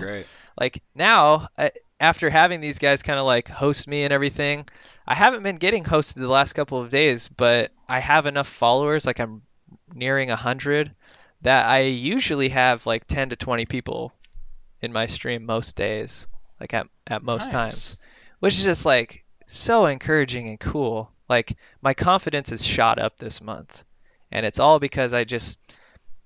like 0.59 0.81
now, 0.95 1.47
uh, 1.57 1.69
after 1.99 2.29
having 2.31 2.61
these 2.61 2.79
guys 2.79 3.03
kind 3.03 3.19
of 3.19 3.25
like 3.25 3.47
host 3.47 3.87
me 3.87 4.03
and 4.03 4.11
everything, 4.11 4.67
I 5.07 5.13
haven't 5.13 5.43
been 5.43 5.57
getting 5.57 5.83
hosted 5.83 6.15
the 6.15 6.27
last 6.27 6.53
couple 6.53 6.79
of 6.79 6.89
days, 6.89 7.27
but 7.27 7.71
I 7.87 7.99
have 7.99 8.25
enough 8.25 8.47
followers, 8.47 9.05
like 9.05 9.19
I'm 9.19 9.43
nearing 9.93 10.31
a 10.31 10.35
hundred, 10.35 10.93
that 11.43 11.67
I 11.67 11.81
usually 11.81 12.49
have 12.49 12.87
like 12.87 13.05
10 13.05 13.29
to 13.29 13.35
20 13.35 13.65
people 13.67 14.13
in 14.81 14.91
my 14.91 15.05
stream 15.05 15.45
most 15.45 15.75
days 15.75 16.27
like 16.61 16.73
at 16.75 16.87
at 17.07 17.23
most 17.23 17.51
nice. 17.51 17.51
times, 17.51 17.97
which 18.39 18.57
is 18.57 18.63
just 18.63 18.85
like 18.85 19.25
so 19.47 19.87
encouraging 19.87 20.47
and 20.47 20.59
cool. 20.59 21.11
Like 21.27 21.57
my 21.81 21.93
confidence 21.93 22.51
is 22.51 22.63
shot 22.63 22.99
up 22.99 23.17
this 23.17 23.41
month, 23.41 23.83
and 24.31 24.45
it's 24.45 24.59
all 24.59 24.79
because 24.79 25.13
I 25.13 25.23
just 25.23 25.59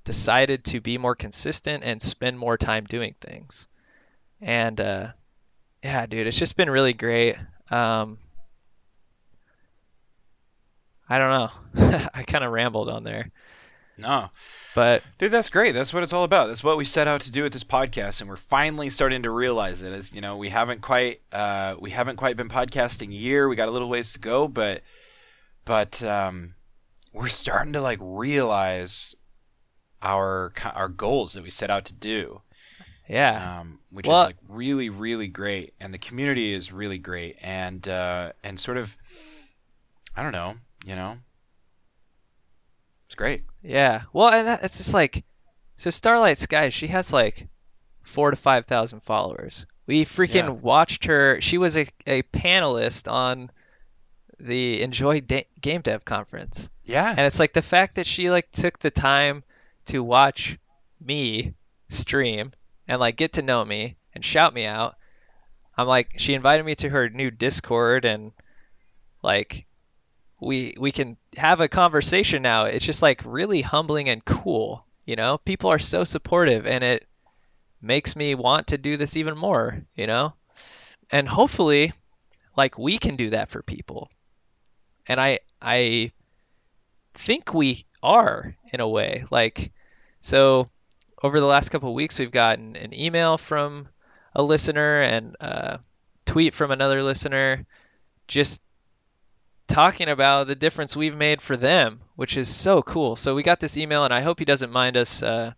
decided 0.03 0.65
to 0.65 0.81
be 0.81 0.97
more 0.97 1.15
consistent 1.15 1.83
and 1.83 2.01
spend 2.01 2.37
more 2.37 2.57
time 2.57 2.83
doing 2.83 3.15
things. 3.19 3.67
And 4.41 4.79
uh, 4.79 5.07
yeah, 5.81 6.05
dude, 6.05 6.27
it's 6.27 6.37
just 6.37 6.57
been 6.57 6.69
really 6.69 6.93
great. 6.93 7.37
Um, 7.71 8.17
I 11.07 11.17
don't 11.17 11.29
know. 11.29 12.09
I 12.13 12.23
kind 12.23 12.43
of 12.43 12.51
rambled 12.51 12.89
on 12.89 13.03
there. 13.03 13.31
No. 13.97 14.29
But 14.73 15.03
dude, 15.17 15.31
that's 15.31 15.49
great. 15.49 15.71
That's 15.73 15.93
what 15.93 16.03
it's 16.03 16.11
all 16.11 16.23
about. 16.23 16.47
That's 16.47 16.63
what 16.63 16.77
we 16.77 16.85
set 16.85 17.07
out 17.07 17.21
to 17.21 17.31
do 17.31 17.43
with 17.43 17.53
this 17.53 17.63
podcast, 17.63 18.19
and 18.19 18.29
we're 18.29 18.35
finally 18.35 18.89
starting 18.89 19.23
to 19.23 19.29
realize 19.29 19.81
it. 19.81 19.93
As 19.93 20.11
you 20.11 20.19
know, 20.19 20.35
we 20.35 20.49
haven't 20.49 20.81
quite 20.81 21.21
uh, 21.31 21.75
we 21.79 21.91
haven't 21.91 22.17
quite 22.17 22.35
been 22.35 22.49
podcasting 22.49 23.09
a 23.09 23.13
year. 23.13 23.47
We 23.47 23.55
got 23.55 23.69
a 23.69 23.71
little 23.71 23.89
ways 23.89 24.11
to 24.13 24.19
go, 24.19 24.47
but 24.47 24.81
but 25.63 26.03
um, 26.03 26.55
we're 27.13 27.27
starting 27.29 27.73
to 27.73 27.81
like 27.81 27.99
realize 28.01 29.15
our 30.01 30.51
our 30.73 30.89
goals 30.89 31.33
that 31.33 31.43
we 31.43 31.49
set 31.49 31.69
out 31.69 31.85
to 31.85 31.93
do. 31.93 32.41
Yeah. 33.07 33.59
Um, 33.59 33.79
which 33.91 34.07
well, 34.07 34.21
is 34.21 34.27
like 34.27 34.37
really 34.49 34.89
really 34.89 35.27
great 35.27 35.73
and 35.79 35.93
the 35.93 35.99
community 35.99 36.53
is 36.53 36.71
really 36.71 36.97
great 36.97 37.37
and 37.41 37.87
uh, 37.87 38.31
and 38.43 38.59
sort 38.59 38.77
of 38.77 38.97
I 40.15 40.23
don't 40.23 40.31
know, 40.31 40.55
you 40.85 40.95
know. 40.95 41.17
It's 43.05 43.15
great. 43.15 43.43
Yeah. 43.65 44.03
Well, 44.13 44.29
and 44.29 44.47
that, 44.47 44.63
it's 44.63 44.77
just 44.77 44.93
like 44.93 45.23
so 45.77 45.89
Starlight 45.89 46.37
Sky, 46.37 46.69
she 46.69 46.87
has 46.87 47.11
like 47.11 47.47
4 48.03 48.31
to 48.31 48.37
5,000 48.37 49.01
followers. 49.01 49.65
We 49.87 50.05
freaking 50.05 50.33
Yeah. 50.45 50.49
watched 50.49 51.05
her. 51.05 51.41
She 51.41 51.57
was 51.57 51.75
a, 51.77 51.87
a 52.07 52.23
panelist 52.23 53.11
on 53.11 53.51
the 54.39 54.81
Enjoy 54.81 55.21
Game 55.61 55.81
Dev 55.81 56.05
conference. 56.05 56.69
Yeah. 56.83 57.09
And 57.09 57.21
it's 57.21 57.39
like 57.39 57.53
the 57.53 57.61
fact 57.61 57.95
that 57.95 58.07
she 58.07 58.29
like 58.29 58.51
took 58.51 58.79
the 58.79 58.91
time 58.91 59.43
to 59.85 60.03
watch 60.03 60.57
me 60.99 61.53
stream 61.89 62.51
and 62.87 62.99
like 62.99 63.15
get 63.15 63.33
to 63.33 63.41
know 63.41 63.63
me 63.63 63.95
and 64.13 64.23
shout 64.23 64.53
me 64.53 64.65
out. 64.65 64.95
I'm 65.77 65.87
like 65.87 66.13
she 66.17 66.33
invited 66.33 66.65
me 66.65 66.75
to 66.75 66.89
her 66.89 67.09
new 67.09 67.31
Discord 67.31 68.05
and 68.05 68.31
like 69.21 69.65
we 70.41 70.75
we 70.79 70.91
can 70.91 71.17
have 71.37 71.61
a 71.61 71.67
conversation 71.67 72.41
now. 72.41 72.65
It's 72.65 72.85
just 72.85 73.01
like 73.01 73.21
really 73.25 73.61
humbling 73.61 74.09
and 74.09 74.23
cool, 74.23 74.85
you 75.05 75.15
know? 75.15 75.37
People 75.39 75.71
are 75.71 75.79
so 75.79 76.03
supportive 76.03 76.67
and 76.67 76.83
it 76.83 77.07
makes 77.81 78.15
me 78.15 78.35
want 78.35 78.67
to 78.67 78.77
do 78.77 78.97
this 78.97 79.17
even 79.17 79.37
more, 79.37 79.83
you 79.95 80.07
know? 80.07 80.33
And 81.11 81.27
hopefully 81.27 81.93
like 82.57 82.77
we 82.77 82.97
can 82.97 83.15
do 83.15 83.31
that 83.31 83.49
for 83.49 83.61
people. 83.61 84.09
And 85.07 85.19
I 85.19 85.39
I 85.61 86.11
think 87.13 87.53
we 87.53 87.85
are 88.03 88.55
in 88.71 88.79
a 88.79 88.87
way. 88.87 89.25
Like, 89.31 89.71
so 90.19 90.69
over 91.21 91.39
the 91.39 91.45
last 91.45 91.69
couple 91.69 91.89
of 91.89 91.95
weeks, 91.95 92.19
we've 92.19 92.31
gotten 92.31 92.75
an 92.75 92.93
email 92.93 93.37
from 93.37 93.87
a 94.33 94.43
listener 94.43 95.01
and 95.01 95.35
a 95.39 95.79
tweet 96.25 96.53
from 96.53 96.71
another 96.71 97.01
listener 97.03 97.65
just 98.27 98.61
talking 99.67 100.09
about 100.09 100.47
the 100.47 100.55
difference 100.55 100.95
we've 100.95 101.15
made 101.15 101.41
for 101.41 101.57
them, 101.57 102.01
which 102.15 102.37
is 102.37 102.53
so 102.53 102.81
cool. 102.81 103.15
So 103.15 103.35
we 103.35 103.43
got 103.43 103.59
this 103.59 103.77
email, 103.77 104.03
and 104.03 104.13
I 104.13 104.21
hope 104.21 104.39
he 104.39 104.45
doesn't 104.45 104.71
mind 104.71 104.97
us 104.97 105.23
uh, 105.23 105.53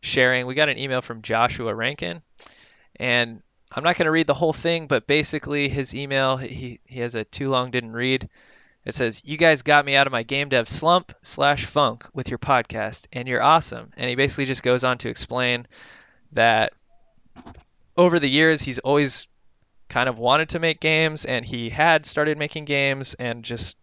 sharing. 0.00 0.46
We 0.46 0.54
got 0.54 0.68
an 0.68 0.78
email 0.78 1.02
from 1.02 1.22
Joshua 1.22 1.74
Rankin, 1.74 2.22
and 2.96 3.42
I'm 3.72 3.84
not 3.84 3.96
going 3.96 4.06
to 4.06 4.12
read 4.12 4.26
the 4.26 4.34
whole 4.34 4.52
thing, 4.52 4.86
but 4.86 5.06
basically 5.06 5.68
his 5.68 5.94
email, 5.94 6.36
he, 6.36 6.80
he 6.84 7.00
has 7.00 7.14
a 7.14 7.24
too 7.24 7.50
long 7.50 7.70
didn't 7.70 7.92
read. 7.92 8.28
It 8.84 8.94
says, 8.94 9.22
"You 9.24 9.38
guys 9.38 9.62
got 9.62 9.84
me 9.84 9.96
out 9.96 10.06
of 10.06 10.12
my 10.12 10.22
game 10.22 10.50
dev 10.50 10.68
slump 10.68 11.12
slash 11.22 11.64
funk 11.64 12.06
with 12.12 12.28
your 12.28 12.38
podcast, 12.38 13.06
and 13.12 13.26
you're 13.26 13.42
awesome." 13.42 13.92
And 13.96 14.08
he 14.08 14.14
basically 14.14 14.44
just 14.44 14.62
goes 14.62 14.84
on 14.84 14.98
to 14.98 15.08
explain 15.08 15.66
that 16.32 16.74
over 17.96 18.18
the 18.18 18.28
years 18.28 18.60
he's 18.60 18.78
always 18.80 19.26
kind 19.88 20.08
of 20.08 20.18
wanted 20.18 20.50
to 20.50 20.58
make 20.58 20.80
games, 20.80 21.24
and 21.24 21.44
he 21.44 21.70
had 21.70 22.06
started 22.06 22.38
making 22.38 22.64
games, 22.64 23.14
and 23.14 23.44
just 23.44 23.76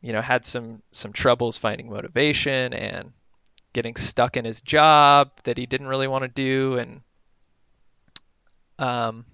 you 0.00 0.12
know 0.12 0.20
had 0.20 0.44
some 0.44 0.82
some 0.90 1.12
troubles 1.12 1.58
finding 1.58 1.90
motivation 1.90 2.72
and 2.72 3.12
getting 3.72 3.96
stuck 3.96 4.36
in 4.36 4.44
his 4.44 4.62
job 4.62 5.30
that 5.44 5.58
he 5.58 5.66
didn't 5.66 5.86
really 5.86 6.08
want 6.08 6.22
to 6.22 6.28
do, 6.28 6.78
and 6.78 7.00
um, 8.78 9.24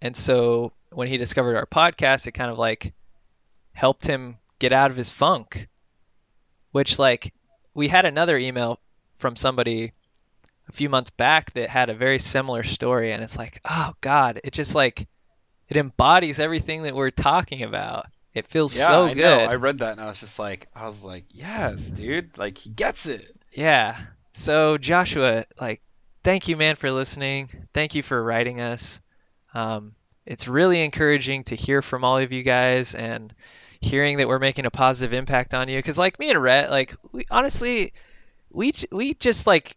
and 0.00 0.16
so 0.16 0.72
when 0.90 1.08
he 1.08 1.16
discovered 1.16 1.56
our 1.56 1.66
podcast, 1.66 2.26
it 2.26 2.32
kind 2.32 2.50
of 2.50 2.58
like 2.58 2.92
helped 3.72 4.06
him 4.06 4.36
get 4.58 4.72
out 4.72 4.90
of 4.90 4.96
his 4.96 5.10
funk. 5.10 5.68
Which 6.70 6.98
like 6.98 7.34
we 7.74 7.88
had 7.88 8.04
another 8.04 8.38
email 8.38 8.80
from 9.18 9.36
somebody 9.36 9.92
a 10.72 10.76
few 10.76 10.88
months 10.88 11.10
back 11.10 11.52
that 11.54 11.68
had 11.68 11.90
a 11.90 11.94
very 11.94 12.18
similar 12.18 12.62
story 12.62 13.12
and 13.12 13.22
it's 13.22 13.36
like, 13.36 13.60
"Oh 13.64 13.92
god, 14.00 14.40
it 14.44 14.52
just 14.52 14.74
like 14.74 15.06
it 15.68 15.76
embodies 15.76 16.40
everything 16.40 16.82
that 16.82 16.94
we're 16.94 17.10
talking 17.10 17.62
about." 17.62 18.06
It 18.34 18.46
feels 18.46 18.76
Yeah, 18.76 18.86
so 18.86 19.04
I 19.04 19.14
good. 19.14 19.20
know. 19.22 19.38
I 19.40 19.56
read 19.56 19.78
that 19.80 19.92
and 19.92 20.00
I 20.00 20.06
was 20.06 20.20
just 20.20 20.38
like, 20.38 20.66
I 20.74 20.86
was 20.86 21.04
like, 21.04 21.26
yes, 21.30 21.90
dude. 21.90 22.38
Like 22.38 22.56
he 22.56 22.70
gets 22.70 23.04
it. 23.06 23.36
Yeah. 23.52 23.98
So 24.32 24.78
Joshua, 24.78 25.44
like, 25.60 25.82
thank 26.24 26.48
you, 26.48 26.56
man, 26.56 26.76
for 26.76 26.90
listening. 26.90 27.50
Thank 27.74 27.94
you 27.94 28.02
for 28.02 28.22
writing 28.22 28.62
us. 28.62 29.00
Um, 29.52 29.92
it's 30.24 30.48
really 30.48 30.82
encouraging 30.82 31.44
to 31.44 31.56
hear 31.56 31.82
from 31.82 32.04
all 32.04 32.16
of 32.16 32.32
you 32.32 32.42
guys 32.42 32.94
and 32.94 33.34
hearing 33.82 34.16
that 34.16 34.28
we're 34.28 34.38
making 34.38 34.64
a 34.64 34.70
positive 34.70 35.12
impact 35.12 35.52
on 35.52 35.68
you. 35.68 35.76
Because 35.76 35.98
like 35.98 36.18
me 36.18 36.30
and 36.30 36.42
Rhett, 36.42 36.70
like, 36.70 36.94
we 37.12 37.26
honestly, 37.30 37.92
we 38.50 38.72
we 38.90 39.12
just 39.12 39.46
like 39.46 39.76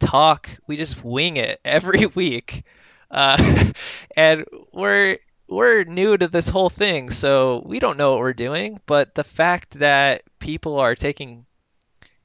talk. 0.00 0.50
We 0.66 0.76
just 0.76 1.04
wing 1.04 1.36
it 1.36 1.60
every 1.64 2.06
week, 2.06 2.64
uh, 3.10 3.72
and 4.16 4.44
we're 4.72 5.18
we're 5.48 5.84
new 5.84 6.16
to 6.16 6.28
this 6.28 6.48
whole 6.48 6.70
thing, 6.70 7.10
so 7.10 7.62
we 7.64 7.78
don't 7.78 7.96
know 7.96 8.12
what 8.12 8.20
we're 8.20 8.32
doing. 8.32 8.80
But 8.86 9.14
the 9.14 9.24
fact 9.24 9.78
that 9.80 10.22
people 10.38 10.78
are 10.80 10.94
taking 10.94 11.46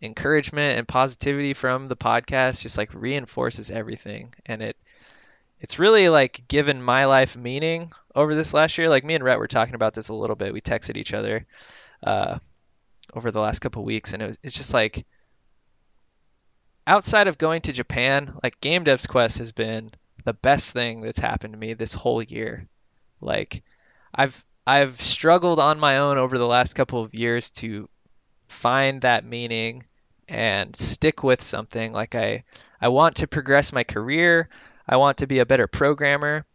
encouragement 0.01 0.77
and 0.77 0.87
positivity 0.87 1.53
from 1.53 1.87
the 1.87 1.95
podcast 1.95 2.61
just 2.61 2.77
like 2.77 2.93
reinforces 2.93 3.71
everything 3.71 4.33
and 4.45 4.61
it 4.61 4.77
it's 5.59 5.79
really 5.79 6.09
like 6.09 6.43
given 6.47 6.81
my 6.81 7.05
life 7.05 7.37
meaning 7.37 7.91
over 8.13 8.35
this 8.35 8.53
last 8.53 8.77
year 8.77 8.89
like 8.89 9.03
me 9.03 9.15
and 9.15 9.23
Rhett 9.23 9.39
were 9.39 9.47
talking 9.47 9.75
about 9.75 9.93
this 9.93 10.09
a 10.09 10.13
little 10.13 10.35
bit 10.35 10.53
we 10.53 10.61
texted 10.61 10.97
each 10.97 11.13
other 11.13 11.45
uh, 12.03 12.37
over 13.13 13.31
the 13.31 13.41
last 13.41 13.59
couple 13.59 13.83
weeks 13.83 14.13
and 14.13 14.21
it 14.21 14.27
was, 14.27 14.39
it's 14.43 14.55
just 14.55 14.73
like 14.73 15.05
outside 16.87 17.27
of 17.27 17.37
going 17.37 17.61
to 17.61 17.73
Japan 17.73 18.33
like 18.43 18.61
Game 18.61 18.85
Devs 18.85 19.07
Quest 19.07 19.37
has 19.39 19.51
been 19.51 19.91
the 20.23 20.33
best 20.33 20.73
thing 20.73 21.01
that's 21.01 21.19
happened 21.19 21.53
to 21.53 21.59
me 21.59 21.73
this 21.73 21.93
whole 21.93 22.21
year 22.21 22.65
like 23.21 23.63
I've 24.13 24.45
I've 24.67 24.99
struggled 24.99 25.59
on 25.59 25.79
my 25.79 25.99
own 25.99 26.17
over 26.17 26.37
the 26.37 26.47
last 26.47 26.73
couple 26.73 27.01
of 27.01 27.13
years 27.13 27.51
to 27.51 27.89
find 28.47 29.01
that 29.01 29.25
meaning 29.25 29.83
and 30.27 30.75
stick 30.75 31.23
with 31.23 31.43
something 31.43 31.93
like 31.93 32.15
I 32.15 32.43
I 32.81 32.89
want 32.89 33.17
to 33.17 33.27
progress 33.27 33.71
my 33.71 33.83
career, 33.83 34.49
I 34.87 34.97
want 34.97 35.17
to 35.17 35.27
be 35.27 35.39
a 35.39 35.45
better 35.45 35.67
programmer. 35.67 36.45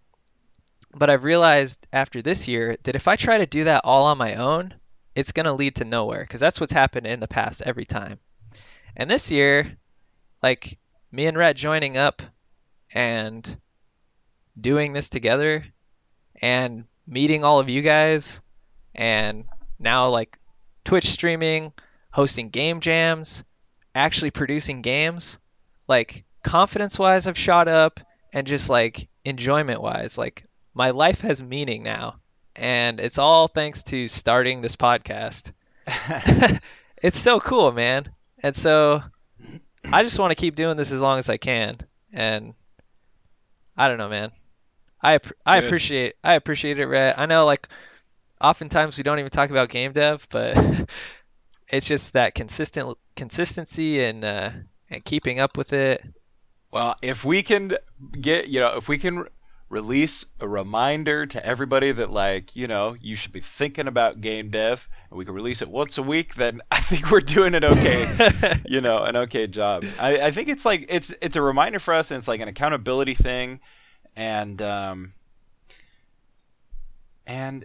But 0.92 1.08
I've 1.08 1.24
realized 1.24 1.86
after 1.92 2.20
this 2.20 2.48
year 2.48 2.76
that 2.82 2.96
if 2.96 3.06
I 3.06 3.14
try 3.14 3.38
to 3.38 3.46
do 3.46 3.64
that 3.64 3.82
all 3.84 4.06
on 4.06 4.18
my 4.18 4.34
own, 4.34 4.74
it's 5.14 5.32
going 5.32 5.46
to 5.46 5.52
lead 5.52 5.76
to 5.76 5.84
nowhere 5.84 6.20
because 6.20 6.40
that's 6.40 6.60
what's 6.60 6.72
happened 6.72 7.06
in 7.06 7.20
the 7.20 7.28
past 7.28 7.62
every 7.64 7.84
time. 7.84 8.18
And 8.96 9.08
this 9.08 9.30
year, 9.30 9.76
like 10.42 10.78
me 11.12 11.26
and 11.26 11.36
Rhett 11.36 11.56
joining 11.56 11.96
up 11.96 12.22
and 12.92 13.56
doing 14.60 14.92
this 14.92 15.08
together 15.08 15.64
and 16.40 16.84
meeting 17.06 17.44
all 17.44 17.60
of 17.60 17.68
you 17.68 17.82
guys 17.82 18.40
and 18.94 19.44
now 19.78 20.08
like 20.08 20.38
Twitch 20.84 21.08
streaming, 21.10 21.72
hosting 22.10 22.50
game 22.50 22.80
jams, 22.80 23.44
actually 23.94 24.30
producing 24.30 24.82
games, 24.82 25.38
like 25.88 26.24
confidence 26.42 26.98
wise 26.98 27.26
I've 27.26 27.38
shot 27.38 27.68
up 27.68 28.00
and 28.32 28.46
just 28.46 28.70
like 28.70 29.08
enjoyment 29.24 29.80
wise, 29.80 30.16
like 30.16 30.44
my 30.74 30.90
life 30.90 31.20
has 31.22 31.42
meaning 31.42 31.82
now. 31.82 32.16
And 32.56 33.00
it's 33.00 33.18
all 33.18 33.48
thanks 33.48 33.84
to 33.84 34.08
starting 34.08 34.60
this 34.60 34.76
podcast. 34.76 35.52
it's 37.02 37.18
so 37.18 37.40
cool, 37.40 37.72
man. 37.72 38.10
And 38.42 38.56
so 38.56 39.02
I 39.84 40.02
just 40.02 40.18
want 40.18 40.30
to 40.30 40.34
keep 40.34 40.54
doing 40.54 40.76
this 40.76 40.92
as 40.92 41.00
long 41.00 41.18
as 41.18 41.28
I 41.28 41.36
can. 41.36 41.78
And 42.12 42.54
I 43.76 43.88
don't 43.88 43.98
know, 43.98 44.08
man. 44.08 44.30
I 45.02 45.18
I 45.46 45.60
Good. 45.60 45.66
appreciate 45.66 46.14
I 46.22 46.34
appreciate 46.34 46.78
it, 46.78 46.86
Rhett. 46.86 47.18
I 47.18 47.26
know 47.26 47.46
like 47.46 47.68
oftentimes 48.40 48.96
we 48.96 49.02
don't 49.02 49.18
even 49.18 49.30
talk 49.30 49.50
about 49.50 49.68
game 49.68 49.92
dev, 49.92 50.26
but 50.30 50.56
it's 51.68 51.86
just 51.86 52.12
that 52.14 52.34
consistent 52.34 52.96
consistency 53.16 54.02
and 54.02 54.24
uh, 54.24 54.50
and 54.90 55.04
keeping 55.04 55.40
up 55.40 55.56
with 55.56 55.72
it. 55.72 56.04
Well, 56.70 56.94
if 57.02 57.24
we 57.24 57.42
can 57.42 57.72
get, 58.20 58.48
you 58.48 58.60
know, 58.60 58.76
if 58.76 58.88
we 58.88 58.98
can 58.98 59.26
release 59.70 60.26
a 60.40 60.48
reminder 60.48 61.24
to 61.24 61.46
everybody 61.46 61.92
that, 61.92 62.10
like, 62.10 62.54
you 62.56 62.66
know, 62.66 62.96
you 63.00 63.14
should 63.14 63.32
be 63.32 63.40
thinking 63.40 63.86
about 63.86 64.20
game 64.20 64.50
dev, 64.50 64.88
and 65.08 65.16
we 65.16 65.24
can 65.24 65.32
release 65.32 65.62
it 65.62 65.70
once 65.70 65.96
a 65.96 66.02
week, 66.02 66.34
then 66.34 66.60
I 66.70 66.80
think 66.80 67.10
we're 67.10 67.20
doing 67.20 67.54
it 67.54 67.64
okay. 67.64 68.60
you 68.68 68.82
know, 68.82 69.04
an 69.04 69.16
okay 69.16 69.46
job. 69.46 69.84
I, 69.98 70.20
I 70.26 70.30
think 70.32 70.48
it's 70.48 70.66
like 70.66 70.84
it's 70.88 71.14
it's 71.22 71.36
a 71.36 71.42
reminder 71.42 71.78
for 71.78 71.94
us, 71.94 72.10
and 72.10 72.18
it's 72.18 72.28
like 72.28 72.40
an 72.40 72.48
accountability 72.48 73.14
thing, 73.14 73.60
and 74.16 74.60
um, 74.60 75.12
and 77.26 77.64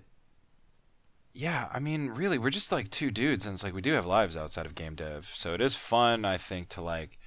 yeah, 1.34 1.68
I 1.74 1.80
mean, 1.80 2.10
really, 2.12 2.38
we're 2.38 2.52
just 2.52 2.72
like 2.72 2.92
two 2.92 3.10
dudes, 3.10 3.46
and 3.46 3.54
it's 3.54 3.64
like 3.64 3.74
we 3.74 3.82
do 3.82 3.94
have 3.94 4.06
lives 4.06 4.38
outside 4.38 4.68
of 4.68 4.76
game 4.76 4.96
dev, 4.96 5.32
so 5.36 5.54
it 5.56 5.60
is 5.60 5.74
fun, 5.74 6.24
I 6.24 6.38
think, 6.38 6.70
to 6.70 6.82
like 6.82 7.18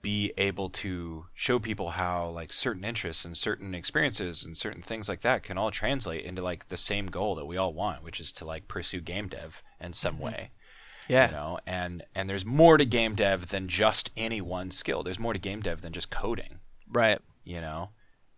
be 0.00 0.32
able 0.38 0.70
to 0.70 1.26
show 1.34 1.58
people 1.58 1.90
how 1.90 2.28
like 2.28 2.52
certain 2.52 2.84
interests 2.84 3.24
and 3.24 3.36
certain 3.36 3.74
experiences 3.74 4.44
and 4.44 4.56
certain 4.56 4.82
things 4.82 5.08
like 5.08 5.20
that 5.20 5.42
can 5.42 5.58
all 5.58 5.70
translate 5.70 6.24
into 6.24 6.40
like 6.40 6.68
the 6.68 6.76
same 6.76 7.06
goal 7.06 7.34
that 7.34 7.44
we 7.44 7.56
all 7.56 7.74
want, 7.74 8.02
which 8.02 8.18
is 8.18 8.32
to 8.32 8.44
like 8.44 8.68
pursue 8.68 9.00
game 9.00 9.28
dev 9.28 9.62
in 9.80 9.92
some 9.92 10.14
mm-hmm. 10.14 10.24
way. 10.24 10.50
Yeah. 11.08 11.26
You 11.26 11.32
know, 11.32 11.58
and 11.66 12.04
and 12.14 12.30
there's 12.30 12.46
more 12.46 12.78
to 12.78 12.86
game 12.86 13.14
dev 13.14 13.48
than 13.48 13.68
just 13.68 14.10
any 14.16 14.40
one 14.40 14.70
skill. 14.70 15.02
There's 15.02 15.18
more 15.18 15.32
to 15.32 15.38
game 15.38 15.60
dev 15.60 15.82
than 15.82 15.92
just 15.92 16.10
coding. 16.10 16.60
Right. 16.90 17.18
You 17.44 17.60
know, 17.60 17.90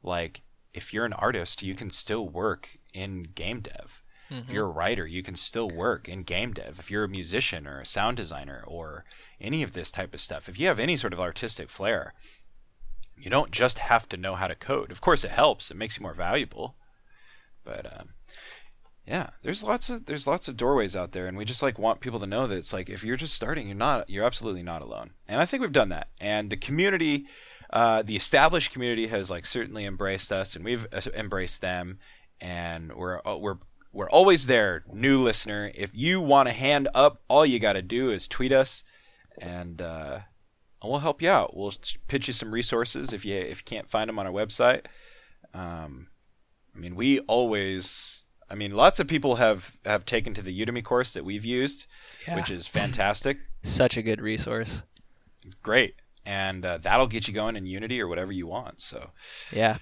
like 0.02 0.42
if 0.72 0.92
you're 0.92 1.04
an 1.04 1.12
artist, 1.12 1.62
you 1.62 1.74
can 1.74 1.90
still 1.90 2.28
work 2.28 2.78
in 2.92 3.22
game 3.22 3.60
dev. 3.60 4.02
If 4.30 4.50
you're 4.50 4.66
a 4.66 4.70
writer, 4.70 5.06
you 5.06 5.22
can 5.22 5.36
still 5.36 5.68
work 5.68 6.08
in 6.08 6.22
game 6.22 6.52
dev. 6.52 6.78
If 6.78 6.90
you're 6.90 7.04
a 7.04 7.08
musician 7.08 7.66
or 7.66 7.80
a 7.80 7.86
sound 7.86 8.16
designer 8.16 8.64
or 8.66 9.04
any 9.40 9.62
of 9.62 9.72
this 9.72 9.90
type 9.90 10.14
of 10.14 10.20
stuff, 10.20 10.48
if 10.48 10.58
you 10.58 10.66
have 10.66 10.78
any 10.78 10.96
sort 10.96 11.12
of 11.12 11.20
artistic 11.20 11.68
flair, 11.70 12.14
you 13.16 13.30
don't 13.30 13.50
just 13.50 13.78
have 13.80 14.08
to 14.08 14.16
know 14.16 14.34
how 14.34 14.48
to 14.48 14.54
code. 14.54 14.90
Of 14.90 15.00
course, 15.00 15.24
it 15.24 15.30
helps; 15.30 15.70
it 15.70 15.76
makes 15.76 15.98
you 15.98 16.02
more 16.02 16.14
valuable. 16.14 16.76
But 17.64 17.86
um, 17.98 18.10
yeah, 19.06 19.30
there's 19.42 19.62
lots 19.62 19.90
of 19.90 20.06
there's 20.06 20.26
lots 20.26 20.48
of 20.48 20.56
doorways 20.56 20.96
out 20.96 21.12
there, 21.12 21.26
and 21.26 21.36
we 21.36 21.44
just 21.44 21.62
like 21.62 21.78
want 21.78 22.00
people 22.00 22.20
to 22.20 22.26
know 22.26 22.46
that 22.46 22.56
it's 22.56 22.72
like 22.72 22.88
if 22.88 23.04
you're 23.04 23.16
just 23.16 23.34
starting, 23.34 23.66
you're 23.68 23.76
not 23.76 24.08
you're 24.08 24.24
absolutely 24.24 24.62
not 24.62 24.82
alone. 24.82 25.10
And 25.28 25.40
I 25.40 25.44
think 25.44 25.60
we've 25.60 25.72
done 25.72 25.90
that. 25.90 26.08
And 26.20 26.50
the 26.50 26.56
community, 26.56 27.26
uh, 27.70 28.02
the 28.02 28.16
established 28.16 28.72
community, 28.72 29.08
has 29.08 29.28
like 29.28 29.44
certainly 29.44 29.84
embraced 29.84 30.32
us, 30.32 30.56
and 30.56 30.64
we've 30.64 30.86
uh, 30.92 31.02
embraced 31.14 31.60
them. 31.60 31.98
And 32.40 32.94
we're 32.94 33.20
uh, 33.26 33.36
we're 33.36 33.58
we're 33.94 34.10
always 34.10 34.46
there, 34.46 34.84
new 34.92 35.18
listener. 35.18 35.70
If 35.74 35.90
you 35.94 36.20
want 36.20 36.48
a 36.48 36.52
hand 36.52 36.88
up, 36.94 37.22
all 37.28 37.46
you 37.46 37.58
got 37.58 37.74
to 37.74 37.82
do 37.82 38.10
is 38.10 38.26
tweet 38.28 38.52
us, 38.52 38.82
and 39.40 39.80
uh, 39.80 40.20
we'll 40.82 40.98
help 40.98 41.22
you 41.22 41.30
out. 41.30 41.56
We'll 41.56 41.72
pitch 42.08 42.26
you 42.26 42.34
some 42.34 42.52
resources 42.52 43.12
if 43.12 43.24
you 43.24 43.36
if 43.36 43.60
you 43.60 43.64
can't 43.64 43.88
find 43.88 44.08
them 44.08 44.18
on 44.18 44.26
our 44.26 44.32
website. 44.32 44.86
Um, 45.54 46.08
I 46.74 46.78
mean, 46.78 46.96
we 46.96 47.20
always. 47.20 48.20
I 48.50 48.56
mean, 48.56 48.72
lots 48.74 49.00
of 49.00 49.08
people 49.08 49.36
have 49.36 49.72
have 49.84 50.04
taken 50.04 50.34
to 50.34 50.42
the 50.42 50.66
Udemy 50.66 50.84
course 50.84 51.14
that 51.14 51.24
we've 51.24 51.44
used, 51.44 51.86
Yeah. 52.26 52.36
which 52.36 52.50
is 52.50 52.66
fantastic. 52.66 53.38
Such 53.62 53.96
a 53.96 54.02
good 54.02 54.20
resource. 54.20 54.82
Great, 55.62 55.94
and 56.26 56.64
uh, 56.64 56.78
that'll 56.78 57.06
get 57.06 57.26
you 57.28 57.32
going 57.34 57.56
in 57.56 57.64
Unity 57.66 58.00
or 58.02 58.08
whatever 58.08 58.32
you 58.32 58.46
want. 58.46 58.82
So, 58.82 59.10
Yeah. 59.52 59.78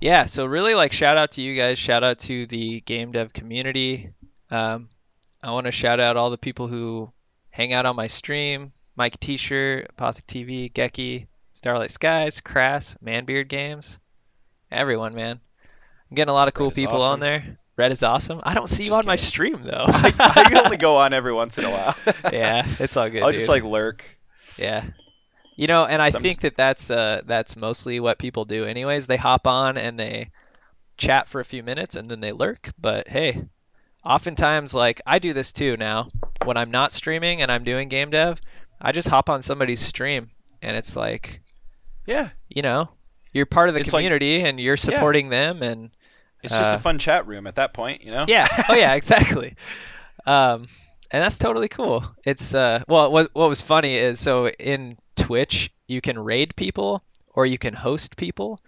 Yeah, 0.00 0.26
so 0.26 0.44
really 0.44 0.74
like 0.74 0.92
shout 0.92 1.16
out 1.16 1.32
to 1.32 1.42
you 1.42 1.54
guys, 1.54 1.78
shout 1.78 2.04
out 2.04 2.18
to 2.20 2.46
the 2.46 2.80
game 2.80 3.12
dev 3.12 3.32
community. 3.32 4.10
Um, 4.50 4.88
I 5.42 5.52
want 5.52 5.66
to 5.66 5.72
shout 5.72 6.00
out 6.00 6.16
all 6.16 6.30
the 6.30 6.38
people 6.38 6.66
who 6.66 7.12
hang 7.50 7.72
out 7.72 7.86
on 7.86 7.96
my 7.96 8.06
stream, 8.06 8.72
Mike 8.94 9.18
T-shirt, 9.20 9.90
Apothic 9.96 10.26
TV, 10.26 10.72
Geki, 10.72 11.26
Starlight 11.52 11.90
Skies, 11.90 12.40
Crass, 12.40 12.96
Manbeard 13.02 13.48
Games. 13.48 13.98
Everyone, 14.70 15.14
man. 15.14 15.40
I'm 16.10 16.14
getting 16.14 16.30
a 16.30 16.34
lot 16.34 16.48
of 16.48 16.54
cool 16.54 16.70
people 16.70 16.96
awesome. 16.96 17.14
on 17.14 17.20
there. 17.20 17.58
Red 17.76 17.92
is 17.92 18.02
awesome. 18.02 18.40
I 18.42 18.54
don't 18.54 18.68
see 18.68 18.84
you 18.84 18.90
Just 18.90 19.00
on 19.00 19.06
my 19.06 19.16
stream 19.16 19.62
though. 19.64 19.84
I, 19.86 20.12
I 20.18 20.62
only 20.64 20.76
go 20.76 20.96
on 20.98 21.12
every 21.12 21.32
once 21.32 21.58
in 21.58 21.64
a 21.64 21.70
while. 21.70 21.94
yeah, 22.32 22.64
it's 22.80 22.96
all 22.96 23.08
good. 23.08 23.22
I'll 23.22 23.30
dude. 23.30 23.38
just 23.38 23.48
like 23.48 23.64
lurk. 23.64 24.04
Yeah. 24.58 24.84
You 25.56 25.66
know, 25.66 25.86
and 25.86 26.00
I 26.02 26.10
Some- 26.10 26.22
think 26.22 26.40
that 26.42 26.56
that's 26.56 26.90
uh 26.90 27.22
that's 27.24 27.56
mostly 27.56 27.98
what 28.00 28.18
people 28.18 28.44
do 28.44 28.64
anyways. 28.64 29.06
They 29.06 29.16
hop 29.16 29.46
on 29.46 29.78
and 29.78 29.98
they 29.98 30.30
chat 30.98 31.28
for 31.28 31.40
a 31.40 31.44
few 31.44 31.62
minutes 31.62 31.96
and 31.96 32.10
then 32.10 32.20
they 32.20 32.32
lurk, 32.32 32.70
but 32.78 33.08
hey, 33.08 33.42
oftentimes 34.04 34.74
like 34.74 35.00
I 35.06 35.18
do 35.18 35.32
this 35.32 35.52
too 35.52 35.76
now. 35.76 36.08
When 36.44 36.56
I'm 36.56 36.70
not 36.70 36.92
streaming 36.92 37.42
and 37.42 37.50
I'm 37.50 37.64
doing 37.64 37.88
game 37.88 38.10
dev, 38.10 38.40
I 38.80 38.92
just 38.92 39.08
hop 39.08 39.28
on 39.30 39.42
somebody's 39.42 39.80
stream 39.80 40.30
and 40.62 40.76
it's 40.76 40.94
like, 40.94 41.40
Yeah, 42.06 42.28
you 42.48 42.62
know, 42.62 42.90
you're 43.32 43.46
part 43.46 43.68
of 43.68 43.74
the 43.74 43.80
It's 43.80 43.92
like- 43.92 44.00
community 44.02 44.42
and 44.42 44.60
you're 44.60 44.76
supporting 44.76 45.28
them 45.30 45.62
and 45.62 45.90
it's 46.42 46.52
just 46.52 46.70
Uh, 46.70 46.74
a 46.74 46.78
fun 46.78 46.98
chat 46.98 47.26
room 47.26 47.46
at 47.46 47.56
that 47.56 47.72
point, 47.72 48.04
you 48.04 48.10
know. 48.12 48.26
yeah. 48.28 48.46
Oh 48.68 48.74
yeah, 48.74 48.94
exactly. 48.94 49.56
Um, 50.26 50.68
and 51.10 51.22
that's 51.22 51.38
totally 51.38 51.68
cool. 51.68 52.04
It's 52.24 52.54
uh, 52.54 52.82
well, 52.88 53.10
what 53.10 53.30
what 53.32 53.48
was 53.48 53.62
funny 53.62 53.96
is 53.96 54.20
so 54.20 54.48
in 54.48 54.96
Twitch 55.16 55.70
you 55.86 56.00
can 56.00 56.18
raid 56.18 56.54
people 56.56 57.02
or 57.34 57.46
you 57.46 57.58
can 57.58 57.74
host 57.74 58.16
people. 58.16 58.60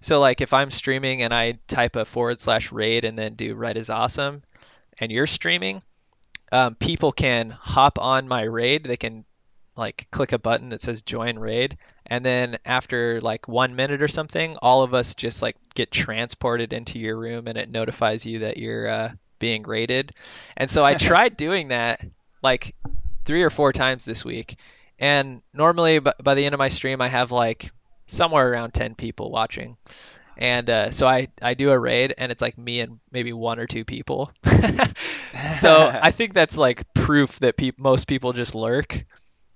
So 0.00 0.20
like 0.20 0.40
if 0.40 0.52
I'm 0.52 0.70
streaming 0.70 1.22
and 1.22 1.32
I 1.32 1.58
type 1.66 1.96
a 1.96 2.04
forward 2.04 2.40
slash 2.40 2.72
raid 2.72 3.04
and 3.04 3.18
then 3.18 3.34
do 3.34 3.54
red 3.54 3.76
is 3.76 3.90
awesome, 3.90 4.42
and 4.98 5.10
you're 5.10 5.26
streaming, 5.26 5.82
um, 6.52 6.74
people 6.74 7.10
can 7.10 7.50
hop 7.50 7.98
on 7.98 8.28
my 8.28 8.42
raid. 8.42 8.84
They 8.84 8.96
can 8.96 9.24
like 9.76 10.06
click 10.10 10.32
a 10.32 10.38
button 10.38 10.68
that 10.68 10.80
says 10.80 11.02
join 11.02 11.38
raid 11.38 11.76
and 12.06 12.24
then 12.24 12.58
after 12.64 13.20
like 13.20 13.48
one 13.48 13.74
minute 13.74 14.02
or 14.02 14.08
something 14.08 14.56
all 14.62 14.82
of 14.82 14.94
us 14.94 15.14
just 15.14 15.42
like 15.42 15.56
get 15.74 15.90
transported 15.90 16.72
into 16.72 16.98
your 16.98 17.16
room 17.16 17.48
and 17.48 17.58
it 17.58 17.68
notifies 17.68 18.24
you 18.24 18.40
that 18.40 18.56
you're 18.56 18.86
uh, 18.86 19.10
being 19.40 19.64
raided 19.64 20.12
and 20.56 20.70
so 20.70 20.84
i 20.84 20.94
tried 20.94 21.36
doing 21.36 21.68
that 21.68 22.00
like 22.40 22.76
three 23.24 23.42
or 23.42 23.50
four 23.50 23.72
times 23.72 24.04
this 24.04 24.24
week 24.24 24.56
and 24.98 25.42
normally 25.52 25.98
b- 25.98 26.10
by 26.22 26.34
the 26.34 26.44
end 26.44 26.54
of 26.54 26.58
my 26.58 26.68
stream 26.68 27.00
i 27.00 27.08
have 27.08 27.32
like 27.32 27.70
somewhere 28.06 28.50
around 28.50 28.72
10 28.72 28.94
people 28.94 29.30
watching 29.30 29.76
and 30.36 30.68
uh, 30.68 30.90
so 30.90 31.06
I, 31.06 31.28
I 31.40 31.54
do 31.54 31.70
a 31.70 31.78
raid 31.78 32.12
and 32.18 32.32
it's 32.32 32.42
like 32.42 32.58
me 32.58 32.80
and 32.80 32.98
maybe 33.12 33.32
one 33.32 33.60
or 33.60 33.66
two 33.66 33.84
people 33.84 34.32
so 35.52 35.90
i 36.02 36.10
think 36.10 36.34
that's 36.34 36.58
like 36.58 36.92
proof 36.92 37.38
that 37.38 37.56
peop 37.56 37.78
most 37.78 38.08
people 38.08 38.32
just 38.32 38.54
lurk 38.54 39.04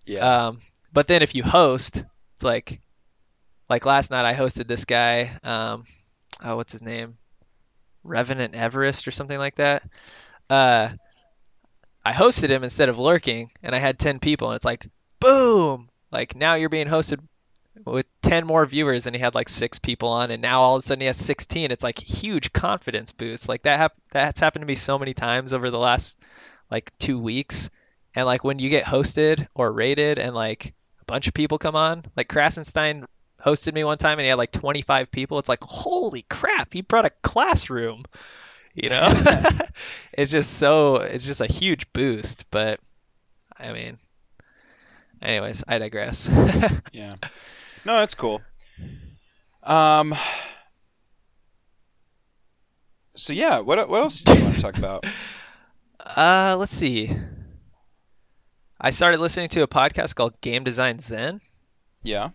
yeah. 0.07 0.47
um, 0.47 0.61
but 0.93 1.07
then 1.07 1.23
if 1.23 1.35
you 1.35 1.43
host, 1.43 2.03
it's 2.35 2.43
like, 2.43 2.81
like 3.69 3.85
last 3.85 4.11
night 4.11 4.25
I 4.25 4.35
hosted 4.35 4.67
this 4.67 4.85
guy. 4.85 5.31
Um, 5.45 5.85
oh, 6.43 6.57
what's 6.57 6.73
his 6.73 6.83
name? 6.83 7.19
Revenant 8.03 8.55
Everest 8.55 9.07
or 9.07 9.11
something 9.11 9.39
like 9.39 9.57
that. 9.57 9.83
Uh, 10.49 10.89
I 12.05 12.13
hosted 12.13 12.49
him 12.49 12.65
instead 12.65 12.89
of 12.89 12.99
lurking, 12.99 13.51
and 13.63 13.75
I 13.75 13.79
had 13.79 13.99
ten 13.99 14.19
people, 14.19 14.49
and 14.49 14.57
it's 14.57 14.65
like, 14.65 14.87
boom! 15.21 15.89
Like 16.11 16.35
now 16.37 16.55
you're 16.55 16.69
being 16.69 16.87
hosted 16.87 17.21
with 17.85 18.07
ten 18.23 18.47
more 18.47 18.67
viewers, 18.67 19.07
and 19.07 19.15
he 19.15 19.21
had 19.21 19.35
like 19.35 19.49
six 19.49 19.79
people 19.79 20.09
on, 20.11 20.31
and 20.31 20.43
now 20.43 20.61
all 20.61 20.77
of 20.77 20.85
a 20.85 20.87
sudden 20.87 21.01
he 21.01 21.07
has 21.07 21.17
sixteen. 21.17 21.71
It's 21.71 21.85
like 21.85 21.99
huge 21.99 22.53
confidence 22.53 23.13
boost. 23.13 23.49
Like 23.49 23.63
that 23.63 23.79
hap- 23.79 23.97
that's 24.11 24.41
happened 24.41 24.63
to 24.63 24.67
me 24.67 24.75
so 24.75 24.99
many 24.99 25.15
times 25.15 25.53
over 25.53 25.71
the 25.71 25.79
last 25.79 26.19
like 26.71 26.93
two 26.99 27.19
weeks. 27.19 27.71
And 28.15 28.27
like 28.27 28.45
when 28.45 28.59
you 28.59 28.69
get 28.69 28.85
hosted 28.85 29.47
or 29.55 29.71
raided 29.71 30.19
and 30.19 30.35
like 30.35 30.75
a 31.01 31.05
bunch 31.05 31.29
of 31.29 31.35
people 31.35 31.59
come 31.59 31.77
on, 31.77 32.05
like 32.17 32.29
Krasenstein 32.29 33.07
hosted 33.45 33.75
me 33.75 33.85
one 33.85 33.99
time 33.99 34.19
and 34.19 34.23
he 34.23 34.29
had 34.29 34.39
like 34.39 34.53
25 34.53 35.11
people. 35.11 35.39
It's 35.39 35.49
like, 35.49 35.63
holy 35.63 36.23
crap, 36.23 36.73
he 36.73 36.81
brought 36.81 37.07
a 37.07 37.11
classroom. 37.23 38.05
You 38.75 38.91
know? 38.91 39.09
it's 40.13 40.31
just 40.31 40.55
so, 40.55 40.97
it's 40.97 41.27
just 41.27 41.41
a 41.41 41.47
huge 41.47 41.93
boost. 41.93 42.51
But 42.51 42.81
I 43.57 43.73
mean, 43.73 43.99
anyways, 45.23 45.65
I 45.67 45.79
digress. 45.79 46.29
Yeah. 46.93 47.15
No, 47.85 47.99
that's 48.01 48.15
cool. 48.15 48.41
Um. 49.63 50.15
So 53.17 53.33
yeah, 53.33 53.61
what 53.61 53.89
what 53.89 54.03
else 54.03 54.23
do 54.23 54.35
you 54.37 54.43
want 54.45 54.55
to 54.57 54.61
talk 54.61 54.79
about? 54.79 55.05
uh, 56.17 56.57
let's 56.59 56.73
see. 56.75 57.11
I 58.81 58.91
started 58.91 59.21
listening 59.21 59.49
to 59.51 59.63
a 59.63 59.69
podcast 59.69 60.15
called 60.15 60.41
Game 60.41 60.65
Design 60.65 60.99
Zen. 60.99 61.41
Yeah. 62.03 62.31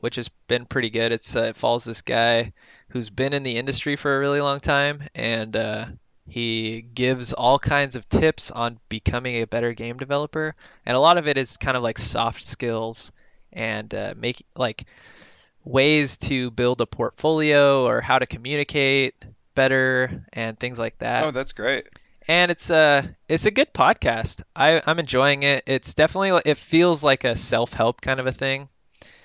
which 0.00 0.16
has 0.16 0.28
been 0.46 0.66
pretty 0.66 0.90
good. 0.90 1.12
It's 1.12 1.34
uh, 1.36 1.44
it 1.44 1.56
follows 1.56 1.84
this 1.84 2.02
guy 2.02 2.52
who's 2.90 3.08
been 3.10 3.32
in 3.32 3.42
the 3.42 3.56
industry 3.56 3.96
for 3.96 4.14
a 4.14 4.20
really 4.20 4.40
long 4.42 4.60
time, 4.60 5.02
and 5.14 5.56
uh, 5.56 5.86
he 6.28 6.80
gives 6.82 7.32
all 7.32 7.58
kinds 7.58 7.96
of 7.96 8.08
tips 8.08 8.50
on 8.50 8.78
becoming 8.88 9.36
a 9.36 9.46
better 9.46 9.72
game 9.72 9.96
developer, 9.96 10.54
and 10.84 10.96
a 10.96 11.00
lot 11.00 11.18
of 11.18 11.26
it 11.28 11.38
is 11.38 11.56
kind 11.56 11.76
of 11.76 11.82
like 11.82 11.98
soft 11.98 12.42
skills 12.42 13.12
and 13.52 13.94
uh, 13.94 14.14
make 14.16 14.44
like 14.56 14.84
ways 15.64 16.16
to 16.18 16.50
build 16.50 16.80
a 16.80 16.86
portfolio 16.86 17.84
or 17.86 18.00
how 18.00 18.18
to 18.18 18.26
communicate 18.26 19.14
better 19.54 20.24
and 20.32 20.58
things 20.58 20.78
like 20.78 20.98
that 20.98 21.24
Oh, 21.24 21.30
that's 21.30 21.52
great. 21.52 21.88
and 22.28 22.50
it's 22.50 22.70
a 22.70 23.16
it's 23.28 23.46
a 23.46 23.50
good 23.50 23.72
podcast. 23.72 24.42
I 24.54 24.82
I'm 24.86 24.98
enjoying 24.98 25.42
it. 25.44 25.64
It's 25.66 25.94
definitely 25.94 26.40
it 26.44 26.58
feels 26.58 27.02
like 27.02 27.24
a 27.24 27.34
self 27.36 27.72
help 27.72 28.00
kind 28.00 28.20
of 28.20 28.26
a 28.26 28.32
thing 28.32 28.68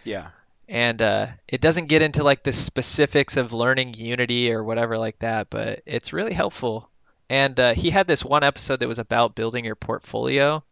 Yeah. 0.03 0.29
and 0.69 1.01
uh, 1.01 1.27
it 1.47 1.61
doesn't 1.61 1.87
get 1.87 2.01
into 2.01 2.23
like 2.23 2.43
the 2.43 2.53
specifics 2.53 3.35
of 3.37 3.51
learning 3.53 3.93
Unity 3.95 4.51
or 4.53 4.63
whatever 4.63 4.97
like 4.97 5.19
that, 5.19 5.49
but 5.49 5.81
it's 5.85 6.13
really 6.13 6.33
helpful. 6.33 6.89
And 7.31 7.57
uh, 7.61 7.73
he 7.75 7.91
had 7.91 8.07
this 8.07 8.25
one 8.25 8.43
episode 8.43 8.81
that 8.81 8.89
was 8.89 8.99
about 8.99 9.35
building 9.35 9.63
your 9.63 9.77
portfolio, 9.77 10.65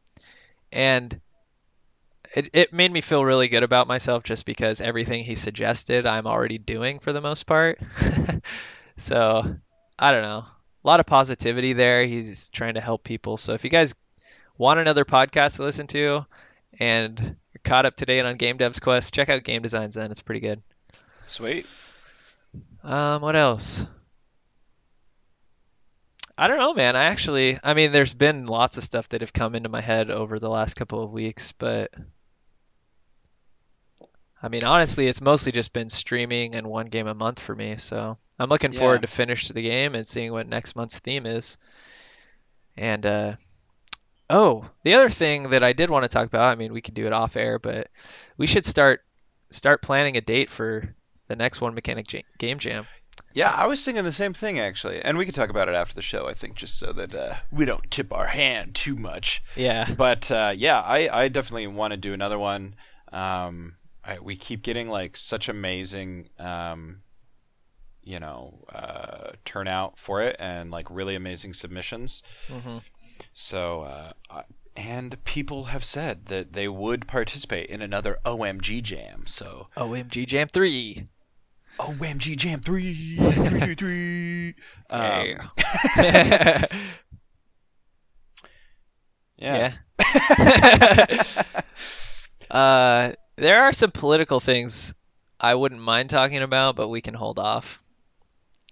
and 0.74 1.22
it 2.36 2.49
it 2.51 2.74
made 2.74 2.91
me 2.91 2.99
feel 2.99 3.24
really 3.24 3.47
good 3.47 3.64
about 3.64 3.88
myself 3.88 4.24
just 4.24 4.45
because 4.45 4.82
everything 4.82 5.24
he 5.24 5.36
suggested 5.36 6.05
I'm 6.05 6.28
already 6.28 6.57
doing 6.57 6.99
for 6.99 7.14
the 7.14 7.22
most 7.22 7.43
part. 7.43 7.80
so 8.97 9.55
I 9.97 10.12
don't 10.12 10.22
know, 10.22 10.39
a 10.84 10.88
lot 10.88 10.99
of 10.99 11.05
positivity 11.05 11.72
there. 11.72 12.03
He's 12.05 12.49
trying 12.49 12.74
to 12.74 12.82
help 12.82 13.05
people. 13.05 13.38
So 13.38 13.53
if 13.53 13.64
you 13.64 13.70
guys 13.70 13.95
want 14.57 14.82
another 14.82 15.05
podcast 15.05 15.55
to 15.55 15.64
listen 15.64 15.88
to, 15.88 16.26
and 16.78 17.18
you're 17.22 17.62
caught 17.64 17.86
up 17.86 17.95
to 17.95 18.05
date 18.05 18.26
on 18.26 18.36
Game 18.36 18.57
Dev's 18.57 18.82
Quest, 18.82 19.14
check 19.14 19.30
out 19.30 19.45
Game 19.45 19.62
Design 19.62 19.93
Zen. 19.93 20.12
It's 20.12 20.20
pretty 20.20 20.41
good. 20.41 20.62
Sweet. 21.26 21.66
Um, 22.84 23.22
what 23.22 23.38
else? 23.38 23.86
I 26.39 26.47
don't 26.47 26.57
know, 26.57 26.73
man. 26.73 26.95
I 26.95 27.03
actually, 27.05 27.59
I 27.61 27.73
mean, 27.73 27.91
there's 27.91 28.13
been 28.13 28.45
lots 28.45 28.77
of 28.77 28.85
stuff 28.85 29.09
that 29.09 29.19
have 29.19 29.33
come 29.33 29.55
into 29.55 29.67
my 29.67 29.81
head 29.81 30.09
over 30.09 30.39
the 30.39 30.49
last 30.49 30.75
couple 30.75 31.03
of 31.03 31.11
weeks, 31.11 31.51
but 31.51 31.93
I 34.41 34.47
mean, 34.47 34.63
honestly, 34.63 35.07
it's 35.07 35.19
mostly 35.19 35.51
just 35.51 35.73
been 35.73 35.89
streaming 35.89 36.55
and 36.55 36.65
one 36.65 36.85
game 36.85 37.07
a 37.07 37.13
month 37.13 37.41
for 37.41 37.53
me. 37.53 37.75
So 37.75 38.17
I'm 38.39 38.47
looking 38.47 38.71
forward 38.71 39.01
to 39.01 39.07
finish 39.07 39.49
the 39.49 39.61
game 39.61 39.95
and 39.95 40.07
seeing 40.07 40.31
what 40.31 40.47
next 40.47 40.77
month's 40.77 40.99
theme 40.99 41.25
is. 41.25 41.57
And 42.77 43.05
uh, 43.05 43.35
oh, 44.29 44.65
the 44.85 44.93
other 44.93 45.09
thing 45.09 45.49
that 45.49 45.61
I 45.61 45.73
did 45.73 45.89
want 45.89 46.03
to 46.03 46.07
talk 46.07 46.27
about. 46.27 46.53
I 46.53 46.55
mean, 46.55 46.71
we 46.71 46.79
can 46.79 46.93
do 46.93 47.05
it 47.05 47.11
off 47.11 47.35
air, 47.35 47.59
but 47.59 47.89
we 48.37 48.47
should 48.47 48.65
start 48.65 49.01
start 49.51 49.81
planning 49.81 50.15
a 50.15 50.21
date 50.21 50.49
for 50.49 50.95
the 51.27 51.35
next 51.35 51.59
one 51.59 51.75
mechanic 51.75 52.07
J- 52.07 52.23
game 52.37 52.59
jam. 52.59 52.87
Yeah, 53.34 53.51
I 53.51 53.67
was 53.67 53.84
thinking 53.84 54.03
the 54.03 54.11
same 54.11 54.34
thing 54.34 54.59
actually, 54.59 55.01
and 55.01 55.17
we 55.17 55.25
could 55.25 55.36
talk 55.36 55.49
about 55.49 55.69
it 55.69 55.75
after 55.75 55.93
the 55.95 56.01
show. 56.01 56.27
I 56.27 56.34
think 56.34 56.55
just 56.55 56.77
so 56.80 56.91
that 56.93 57.13
uh, 57.13 57.36
we 57.51 57.65
don't 57.65 57.89
tip 57.91 58.11
our 58.13 58.27
hand 58.27 58.73
too 58.75 58.95
much. 58.95 59.41
Yeah. 59.55 59.93
But 59.95 60.32
uh, 60.32 60.53
yeah, 60.55 60.82
I, 60.82 61.09
I 61.23 61.27
definitely 61.27 61.67
want 61.67 61.91
to 61.91 61.97
do 61.97 62.13
another 62.13 62.39
one. 62.39 62.75
Um, 63.13 63.75
I, 64.03 64.19
we 64.19 64.36
keep 64.36 64.63
getting 64.63 64.89
like 64.89 65.15
such 65.17 65.47
amazing, 65.49 66.30
um, 66.39 67.01
you 68.01 68.19
know, 68.19 68.65
uh, 68.73 69.32
turnout 69.45 69.99
for 69.99 70.21
it, 70.21 70.36
and 70.39 70.71
like 70.71 70.88
really 70.89 71.15
amazing 71.15 71.53
submissions. 71.53 72.23
hmm 72.51 72.77
So, 73.34 73.82
uh, 73.82 74.11
I- 74.30 74.43
and 74.75 75.21
people 75.25 75.65
have 75.65 75.84
said 75.84 76.27
that 76.27 76.53
they 76.53 76.69
would 76.69 77.05
participate 77.05 77.69
in 77.69 77.82
another 77.82 78.17
OMG 78.25 78.82
Jam. 78.82 79.23
So, 79.27 79.67
OMG 79.75 80.25
Jam 80.25 80.47
3. 80.47 81.07
OMG 81.80 82.36
Jam 82.38 82.59
three, 82.61 83.15
three, 83.15 83.75
three, 83.75 83.75
three. 83.75 84.55
Um, 84.91 85.51
Yeah. 89.38 89.75
yeah. 89.99 91.23
Uh, 92.51 93.13
there 93.36 93.61
are 93.65 93.71
some 93.71 93.91
political 93.91 94.39
things 94.39 94.95
I 95.39 95.53
wouldn't 95.53 95.82
mind 95.82 96.09
talking 96.09 96.41
about, 96.41 96.75
but 96.75 96.88
we 96.88 96.99
can 96.99 97.13
hold 97.13 97.38
off. 97.38 97.80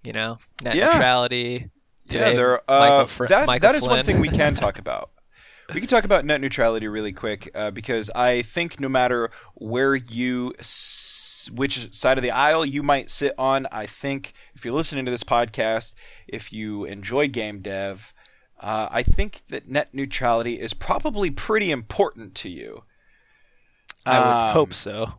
You 0.03 0.13
know, 0.13 0.39
net 0.63 0.73
Yeah. 0.75 0.85
neutrality. 0.87 1.69
Yeah, 2.09 2.31
there. 2.33 2.61
Uh, 2.67 3.05
Fr- 3.05 3.27
that 3.27 3.45
Michael 3.45 3.67
that 3.69 3.75
is 3.75 3.87
one 3.87 4.03
thing 4.03 4.19
we 4.19 4.29
can 4.29 4.55
talk 4.55 4.79
about. 4.79 5.11
We 5.73 5.79
can 5.79 5.87
talk 5.87 6.05
about 6.05 6.25
net 6.25 6.41
neutrality 6.41 6.87
really 6.87 7.11
quick 7.13 7.51
uh, 7.53 7.69
because 7.69 8.09
I 8.15 8.41
think 8.41 8.79
no 8.79 8.89
matter 8.89 9.29
where 9.53 9.93
you, 9.93 10.53
s- 10.57 11.26
which 11.51 11.93
side 11.93 12.17
of 12.17 12.23
the 12.23 12.31
aisle 12.31 12.65
you 12.65 12.83
might 12.83 13.09
sit 13.09 13.33
on, 13.37 13.67
I 13.71 13.85
think 13.85 14.33
if 14.55 14.63
you're 14.65 14.73
listening 14.73 15.05
to 15.05 15.11
this 15.11 15.23
podcast, 15.23 15.93
if 16.27 16.51
you 16.53 16.85
enjoy 16.85 17.27
game 17.27 17.61
dev, 17.61 18.13
uh, 18.59 18.87
I 18.91 19.03
think 19.03 19.41
that 19.49 19.67
net 19.67 19.93
neutrality 19.93 20.59
is 20.59 20.73
probably 20.73 21.29
pretty 21.31 21.71
important 21.71 22.35
to 22.35 22.49
you. 22.49 22.83
I 24.05 24.19
would 24.19 24.47
Um, 24.47 24.53
hope 24.53 24.73
so. 24.73 25.13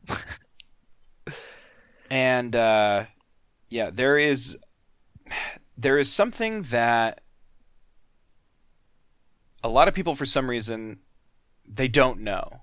and 2.11 2.57
uh, 2.57 3.05
yeah, 3.68 3.91
there 3.91 4.18
is 4.18 4.57
there 5.76 5.99
is 5.99 6.12
something 6.12 6.62
that 6.64 7.20
a 9.62 9.68
lot 9.68 9.89
of 9.89 9.95
people, 9.95 10.14
for 10.14 10.26
some 10.26 10.49
reason, 10.49 11.01
they 11.66 11.89
don't 11.89 12.20
know. 12.20 12.62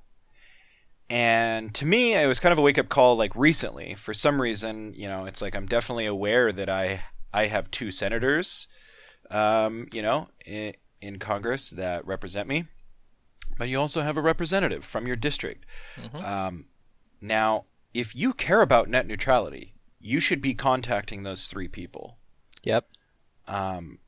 And 1.10 1.74
to 1.76 1.86
me, 1.86 2.16
it 2.16 2.28
was 2.28 2.39
kind 2.39 2.51
of 2.51 2.58
a 2.58 2.62
wake 2.62 2.80
up 2.80 2.89
call. 2.89 3.16
Like 3.16 3.36
recently, 3.36 3.93
for 3.95 4.14
some 4.14 4.41
reason, 4.41 4.93
you 4.95 5.08
know, 5.08 5.26
it's 5.26 5.41
like 5.41 5.56
I'm 5.56 5.68
definitely 5.68 6.06
aware 6.08 6.51
that 6.51 6.70
I 6.70 7.03
I 7.34 7.47
have 7.47 7.70
two 7.70 7.91
senators, 7.91 8.68
um, 9.30 9.88
you 9.91 10.01
know, 10.01 10.30
in, 10.45 10.74
in 11.01 11.20
Congress 11.20 11.70
that 11.72 12.06
represent 12.08 12.47
me, 12.47 12.66
but 13.58 13.70
you 13.70 13.80
also 13.80 14.01
have 14.01 14.18
a 14.18 14.22
representative 14.22 14.86
from 14.86 15.06
your 15.06 15.18
district. 15.18 15.66
Mhm. 15.97 16.24
Um, 16.24 16.66
now, 17.22 17.66
if 17.93 18.16
you 18.16 18.34
care 18.34 18.62
about 18.62 18.89
net 18.89 19.06
neutrality, 19.06 19.74
you 19.99 20.20
should 20.20 20.41
be 20.41 20.53
contacting 20.53 21.24
those 21.24 21.47
three 21.47 21.68
people. 21.68 22.18
Yep. 22.64 22.88
Um, 23.47 23.99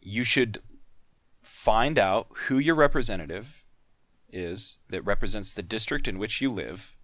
you 0.00 0.24
should 0.24 0.62
find 1.42 1.98
out 1.98 2.28
who 2.46 2.58
your 2.58 2.74
representative 2.74 3.64
is 4.30 4.76
that 4.88 5.02
represents 5.02 5.52
the 5.52 5.62
district 5.62 6.08
in 6.08 6.18
which 6.18 6.40
you 6.40 6.50
live, 6.50 6.94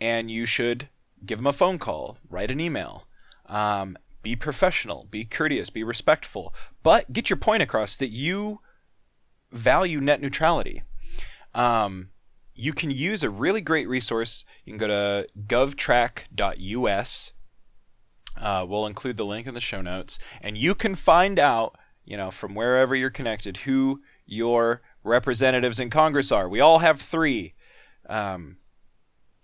and 0.00 0.30
you 0.30 0.46
should 0.46 0.88
give 1.24 1.38
them 1.38 1.46
a 1.46 1.52
phone 1.52 1.78
call, 1.78 2.18
write 2.28 2.50
an 2.50 2.60
email. 2.60 3.06
Um, 3.46 3.96
be 4.22 4.36
professional, 4.36 5.06
be 5.10 5.24
courteous, 5.24 5.70
be 5.70 5.82
respectful, 5.82 6.54
but 6.82 7.12
get 7.12 7.28
your 7.28 7.36
point 7.36 7.62
across 7.62 7.96
that 7.96 8.08
you 8.08 8.60
value 9.50 10.00
net 10.00 10.20
neutrality. 10.20 10.82
Um, 11.54 12.10
you 12.54 12.72
can 12.72 12.90
use 12.90 13.22
a 13.22 13.30
really 13.30 13.60
great 13.60 13.88
resource. 13.88 14.44
You 14.64 14.72
can 14.72 14.78
go 14.78 14.86
to 14.86 15.26
govtrack.us. 15.46 17.32
Uh, 18.36 18.66
we'll 18.68 18.86
include 18.86 19.16
the 19.16 19.26
link 19.26 19.46
in 19.46 19.54
the 19.54 19.60
show 19.60 19.82
notes, 19.82 20.18
and 20.40 20.56
you 20.56 20.74
can 20.74 20.94
find 20.94 21.38
out, 21.38 21.76
you 22.04 22.16
know, 22.16 22.30
from 22.30 22.54
wherever 22.54 22.94
you're 22.94 23.10
connected, 23.10 23.58
who 23.58 24.00
your 24.24 24.80
representatives 25.04 25.78
in 25.78 25.90
Congress 25.90 26.30
are. 26.32 26.48
We 26.48 26.60
all 26.60 26.78
have 26.80 27.00
three, 27.00 27.54
um, 28.08 28.58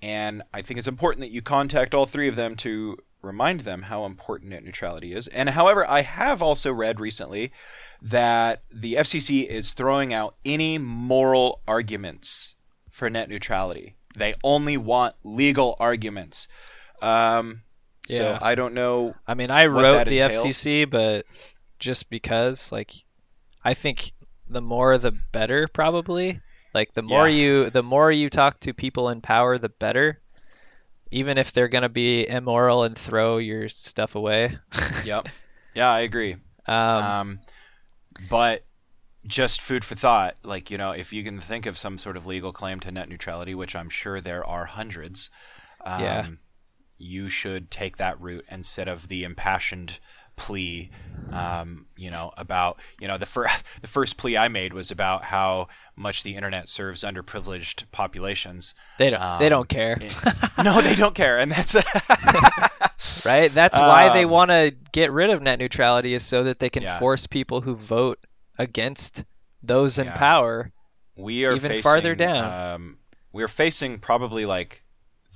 and 0.03 0.43
I 0.55 0.63
think 0.63 0.79
it's 0.79 0.89
important 0.89 1.21
that 1.21 1.31
you 1.31 1.43
contact 1.43 1.95
all 1.95 2.07
three 2.07 2.29
of 2.29 2.37
them 2.37 2.57
to 2.57 2.97
remind 3.21 3.61
them 3.61 3.83
how 3.83 4.05
important 4.05 4.51
net 4.51 4.65
neutrality 4.65 5.13
is. 5.13 5.27
And 5.29 5.51
however, 5.51 5.85
I 5.89 6.03
have 6.03 6.41
also 6.41 6.73
read 6.73 7.01
recently 7.01 7.51
that 8.01 8.63
the 8.73 8.95
FCC 8.95 9.45
is 9.45 9.73
throwing 9.73 10.15
out 10.15 10.37
any 10.45 10.79
moral 10.79 11.61
arguments 11.67 12.55
for 12.91 13.11
net 13.11 13.29
neutrality. 13.29 13.97
They 14.17 14.35
only 14.45 14.77
want 14.77 15.17
legal 15.25 15.77
arguments. 15.81 16.47
Um, 17.03 17.63
So 18.07 18.39
I 18.41 18.55
don't 18.55 18.75
know. 18.75 19.15
I 19.27 19.35
mean, 19.35 19.51
I 19.51 19.67
wrote 19.67 20.07
the 20.07 20.21
entails. 20.21 20.45
FCC, 20.47 20.89
but 20.89 21.27
just 21.79 22.09
because, 22.09 22.73
like, 22.73 22.93
I 23.63 23.75
think 23.75 24.13
the 24.49 24.61
more 24.61 24.99
the 24.99 25.13
better, 25.33 25.69
probably. 25.69 26.41
Like, 26.75 26.95
the 26.95 27.03
more 27.03 27.29
Yeah. 27.29 27.35
you, 27.37 27.71
the 27.71 27.83
more 27.83 28.11
you 28.13 28.29
talk 28.31 28.61
to 28.61 28.73
people 28.75 29.09
in 29.09 29.21
power, 29.21 29.59
the 29.59 29.69
better. 29.69 30.21
Even 31.11 31.39
if 31.39 31.53
they're 31.53 31.69
gonna 31.69 31.89
be 31.89 32.29
immoral 32.29 32.85
and 32.85 32.97
throw 32.97 33.39
your 33.39 33.69
stuff 33.69 34.15
away. 34.15 34.59
Yep. 35.05 35.29
Yeah, 35.75 35.91
I 35.91 36.01
agree. 36.01 36.37
um, 36.67 36.77
Um, 37.05 37.41
but 38.29 38.65
just 39.27 39.61
food 39.61 39.85
for 39.85 39.95
thought. 39.95 40.37
Like 40.43 40.71
you 40.71 40.77
know, 40.79 40.93
if 40.93 41.13
you 41.13 41.25
can 41.25 41.41
think 41.41 41.67
of 41.67 41.79
some 41.79 41.97
sort 41.99 42.17
of 42.17 42.27
legal 42.27 42.53
claim 42.53 42.81
to 42.81 42.91
net 42.93 43.09
neutrality, 43.09 43.55
which 43.55 43.75
I'm 43.77 43.89
sure 43.91 44.21
there 44.21 44.45
are 44.45 44.67
hundreds, 44.67 45.31
um, 45.85 46.03
Yeah. 46.03 46.27
you 46.99 47.29
should 47.31 47.71
take 47.71 47.97
that 47.97 48.21
route 48.21 48.45
instead 48.51 48.89
of 48.89 49.09
the 49.09 49.25
impassioned 49.25 50.01
plea. 50.39 50.91
Um, 51.31 51.85
you 51.95 52.11
know 52.11 52.33
about 52.39 52.79
you 52.99 53.07
know 53.07 53.19
the 53.19 53.27
first 53.27 53.63
the 53.83 53.87
first 53.87 54.17
plea 54.17 54.39
I 54.39 54.49
made 54.49 54.73
was 54.73 54.91
about 54.91 55.25
how 55.25 55.69
much 55.95 56.23
the 56.23 56.35
internet 56.37 56.71
serves 56.71 57.05
underprivileged 57.05 57.85
populations. 57.93 58.75
they 58.97 59.11
don't, 59.11 59.21
they 59.39 59.47
um, 59.47 59.51
don't 59.51 59.69
care, 59.69 59.99
no, 60.65 60.81
they 60.81 60.95
don't 60.95 61.15
care, 61.15 61.39
and 61.39 61.53
that's 61.53 61.75
right? 63.27 63.51
That's 63.53 63.79
why 63.79 64.09
they 64.15 64.25
Um, 64.25 64.31
want 64.31 64.51
to 64.51 64.75
get 64.93 65.13
rid 65.13 65.29
of 65.31 65.43
net 65.43 65.59
neutrality, 65.59 66.15
is 66.15 66.25
so 66.25 66.45
that 66.45 66.61
they 66.61 66.71
can 66.71 66.85
Yeah. 66.85 66.99
force 66.99 67.27
people 67.27 67.61
who 67.61 67.77
vote 67.77 68.19
against 68.59 69.25
those 69.63 69.99
in 69.99 70.07
Yeah. 70.07 70.17
power. 70.17 70.73
we 71.17 71.45
are 71.45 71.55
even 71.57 71.69
facing, 71.69 71.83
farther 71.83 72.15
down. 72.15 72.75
Um, 72.75 72.99
we're 73.33 73.49
facing 73.49 73.99
probably 73.99 74.47
like 74.47 74.85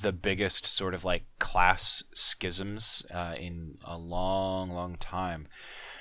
the 0.03 0.12
biggest 0.12 0.66
sort 0.66 0.94
of 0.94 1.05
like 1.05 1.24
class 1.38 2.05
schisms 2.14 3.05
uh, 3.12 3.34
in 3.38 3.78
a 3.84 3.96
long, 3.96 4.70
long 4.70 4.96
time. 4.96 5.46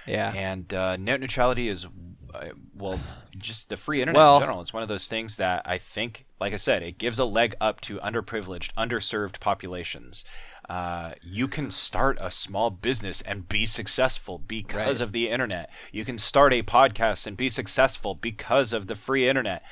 Yeah. 0.08 0.34
And 0.36 0.74
uh, 0.74 0.98
net 0.98 1.20
neutrality 1.22 1.68
is, 1.70 1.86
uh, 2.34 2.50
well, 2.76 3.00
just 3.38 3.70
the 3.70 3.78
free 3.78 4.02
internet 4.02 4.20
Well- 4.20 4.38
in 4.38 4.42
general. 4.42 4.62
It's 4.62 4.74
one 4.74 4.82
of 4.84 4.90
those 4.90 5.08
things 5.08 5.38
that 5.38 5.62
I 5.66 5.78
think, 5.78 6.26
like 6.40 6.54
I 6.54 6.58
said, 6.58 6.82
it 6.84 6.98
gives 6.98 7.20
a 7.20 7.26
leg 7.26 7.54
up 7.62 7.82
to 7.82 7.98
underprivileged, 8.00 8.74
underserved 8.74 9.40
populations. 9.40 10.26
Uh, 10.68 11.12
you 11.22 11.48
can 11.48 11.70
start 11.70 12.18
a 12.22 12.32
small 12.32 12.70
business 12.72 13.22
and 13.22 13.48
be 13.50 13.66
successful 13.66 14.40
because 14.40 15.00
Right. 15.00 15.06
of 15.06 15.12
the 15.12 15.30
internet. 15.30 15.70
You 15.92 16.04
can 16.06 16.18
start 16.18 16.54
a 16.54 16.64
podcast 16.64 17.28
and 17.28 17.36
be 17.38 17.50
successful 17.50 18.16
because 18.16 18.72
of 18.74 18.88
the 18.88 18.96
free 18.96 19.28
internet. 19.28 19.64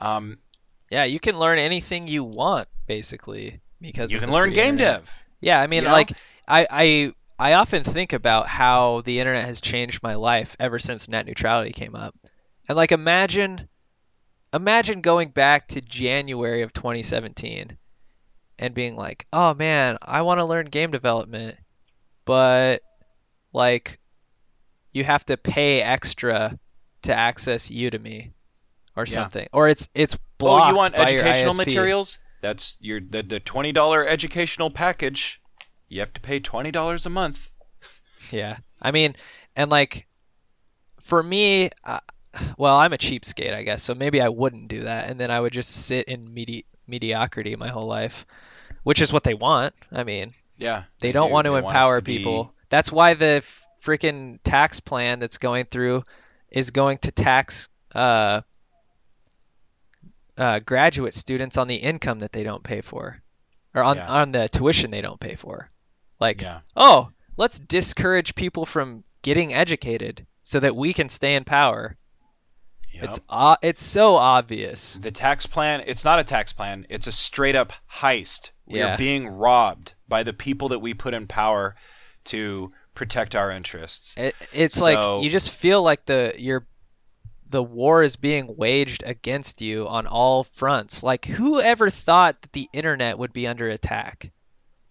Um, 0.00 0.38
Yeah, 0.90 1.04
you 1.04 1.20
can 1.20 1.38
learn 1.38 1.58
anything 1.58 2.08
you 2.08 2.24
want 2.24 2.68
basically 2.86 3.60
because 3.80 4.12
you 4.12 4.18
can 4.20 4.30
learn 4.30 4.50
game 4.52 4.74
internet. 4.74 5.00
dev. 5.00 5.24
Yeah, 5.40 5.60
I 5.60 5.66
mean, 5.66 5.82
you 5.82 5.88
know? 5.88 5.94
like 5.94 6.12
I, 6.46 6.66
I 6.70 7.12
I 7.38 7.52
often 7.54 7.84
think 7.84 8.12
about 8.12 8.46
how 8.46 9.00
the 9.02 9.20
internet 9.20 9.44
has 9.46 9.60
changed 9.60 10.02
my 10.02 10.14
life 10.14 10.56
ever 10.60 10.78
since 10.78 11.08
net 11.08 11.26
neutrality 11.26 11.72
came 11.72 11.94
up, 11.94 12.14
and 12.68 12.76
like 12.76 12.92
imagine 12.92 13.68
imagine 14.52 15.00
going 15.00 15.30
back 15.30 15.68
to 15.68 15.80
January 15.80 16.62
of 16.62 16.72
2017 16.72 17.76
and 18.58 18.74
being 18.74 18.96
like, 18.96 19.26
oh 19.32 19.54
man, 19.54 19.96
I 20.02 20.22
want 20.22 20.40
to 20.40 20.44
learn 20.44 20.66
game 20.66 20.90
development, 20.90 21.56
but 22.24 22.82
like 23.52 23.98
you 24.92 25.04
have 25.04 25.24
to 25.26 25.36
pay 25.36 25.80
extra 25.80 26.58
to 27.02 27.14
access 27.14 27.68
Udemy 27.68 28.32
or 28.96 29.06
Yeah. 29.06 29.14
something, 29.14 29.48
or 29.52 29.68
it's 29.68 29.88
it's 29.94 30.18
blocked 30.36 30.66
Oh, 30.66 30.70
you 30.70 30.76
want 30.76 30.94
educational 30.94 31.54
materials? 31.54 32.18
That's 32.40 32.76
your 32.80 33.00
the, 33.00 33.22
the 33.22 33.40
twenty 33.40 33.72
dollar 33.72 34.06
educational 34.06 34.70
package. 34.70 35.40
You 35.88 36.00
have 36.00 36.12
to 36.14 36.20
pay 36.20 36.40
twenty 36.40 36.70
dollars 36.70 37.04
a 37.06 37.10
month. 37.10 37.50
Yeah. 38.30 38.58
I 38.80 38.92
mean, 38.92 39.16
and 39.56 39.70
like 39.70 40.06
for 41.00 41.22
me, 41.22 41.70
uh, 41.84 42.00
well, 42.56 42.76
I'm 42.76 42.92
a 42.92 42.98
cheapskate, 42.98 43.52
I 43.54 43.62
guess, 43.64 43.82
so 43.82 43.94
maybe 43.94 44.20
I 44.20 44.28
wouldn't 44.28 44.68
do 44.68 44.82
that, 44.82 45.10
and 45.10 45.18
then 45.18 45.30
I 45.30 45.40
would 45.40 45.52
just 45.52 45.70
sit 45.70 46.06
in 46.06 46.32
medi- 46.32 46.66
mediocrity 46.86 47.56
my 47.56 47.68
whole 47.68 47.86
life, 47.88 48.24
which 48.84 49.00
is 49.00 49.12
what 49.12 49.24
they 49.24 49.34
want. 49.34 49.74
I 49.90 50.04
mean, 50.04 50.34
Yeah. 50.56 50.84
they 51.00 51.10
don't 51.12 51.28
do. 51.28 51.32
want 51.32 51.46
to 51.46 51.52
They 51.52 51.58
empower 51.58 51.96
to 51.98 52.02
be- 52.02 52.18
people. 52.18 52.54
That's 52.68 52.92
why 52.92 53.14
the 53.14 53.44
freaking 53.82 54.38
tax 54.44 54.78
plan 54.78 55.18
that's 55.18 55.38
going 55.38 55.64
through 55.64 56.04
is 56.50 56.70
going 56.70 56.98
to 56.98 57.10
tax 57.10 57.68
uh, 57.94 58.42
uh, 60.40 60.58
graduate 60.58 61.14
students 61.14 61.56
on 61.56 61.68
the 61.68 61.76
income 61.76 62.18
that 62.20 62.32
they 62.32 62.42
don't 62.42 62.64
pay 62.64 62.80
for, 62.80 63.22
or 63.74 63.82
on 63.84 63.96
Yeah. 63.98 64.08
on 64.08 64.32
the 64.32 64.48
tuition 64.48 64.90
they 64.90 65.02
don't 65.02 65.20
pay 65.20 65.36
for. 65.36 65.70
Like, 66.18 66.40
Yeah. 66.42 66.60
oh, 66.74 67.10
let's 67.36 67.58
discourage 67.58 68.34
people 68.34 68.66
from 68.66 69.04
getting 69.22 69.54
educated 69.54 70.26
so 70.42 70.58
that 70.60 70.74
we 70.74 70.92
can 70.94 71.08
stay 71.08 71.34
in 71.34 71.44
power. 71.44 71.96
Yep. 72.92 73.04
It's 73.04 73.20
o- 73.28 73.56
it's 73.62 73.84
so 73.84 74.16
obvious. 74.16 74.94
The 74.94 75.12
tax 75.12 75.46
plan, 75.46 75.84
it's 75.86 76.04
not 76.04 76.18
a 76.18 76.24
tax 76.24 76.52
plan, 76.52 76.86
it's 76.88 77.06
a 77.06 77.12
straight 77.12 77.54
up 77.54 77.72
heist. 78.00 78.50
We 78.66 78.78
Yeah. 78.80 78.94
are 78.94 78.98
being 78.98 79.28
robbed 79.28 79.94
by 80.08 80.22
the 80.24 80.32
people 80.32 80.68
that 80.70 80.80
we 80.80 80.92
put 80.94 81.14
in 81.14 81.26
power 81.28 81.76
to 82.24 82.72
protect 82.94 83.34
our 83.36 83.50
interests. 83.50 84.14
It, 84.16 84.34
it's 84.52 84.76
So- 84.76 84.84
like 85.18 85.24
you 85.24 85.30
just 85.30 85.50
feel 85.50 85.82
like 85.82 86.06
the 86.06 86.34
your 86.38 86.66
the 87.50 87.62
war 87.62 88.02
is 88.02 88.16
being 88.16 88.56
waged 88.56 89.02
against 89.04 89.60
you 89.60 89.86
on 89.88 90.06
all 90.06 90.44
fronts. 90.44 91.02
Like 91.02 91.24
who 91.24 91.60
ever 91.60 91.90
thought 91.90 92.40
that 92.42 92.52
the 92.52 92.68
internet 92.72 93.18
would 93.18 93.32
be 93.32 93.46
under 93.46 93.68
attack? 93.68 94.30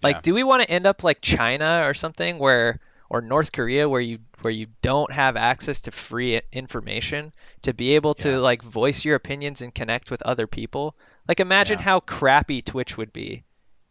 Like 0.04 0.18
Yeah. 0.18 0.22
do 0.22 0.34
we 0.34 0.44
want 0.44 0.62
to 0.64 0.70
end 0.70 0.86
up 0.86 1.04
like 1.04 1.22
China 1.22 1.84
or 1.86 1.94
something 1.94 2.38
where 2.38 2.80
or 3.10 3.22
North 3.22 3.52
Korea 3.52 3.90
where 3.90 4.02
you 4.02 4.20
where 4.42 4.54
you 4.54 4.68
don't 4.82 5.12
have 5.12 5.36
access 5.36 5.82
to 5.82 5.92
free 5.92 6.42
information 6.54 7.34
to 7.64 7.74
be 7.74 7.96
able 7.96 8.14
to 8.16 8.30
Yeah. 8.32 8.38
like 8.38 8.62
voice 8.62 9.04
your 9.04 9.16
opinions 9.16 9.62
and 9.62 9.74
connect 9.74 10.12
with 10.12 10.22
other 10.22 10.48
people? 10.48 10.96
Like 11.28 11.40
imagine 11.40 11.80
Yeah. 11.80 11.86
how 11.86 12.00
crappy 12.02 12.62
Twitch 12.62 12.98
would 12.98 13.14
be 13.14 13.44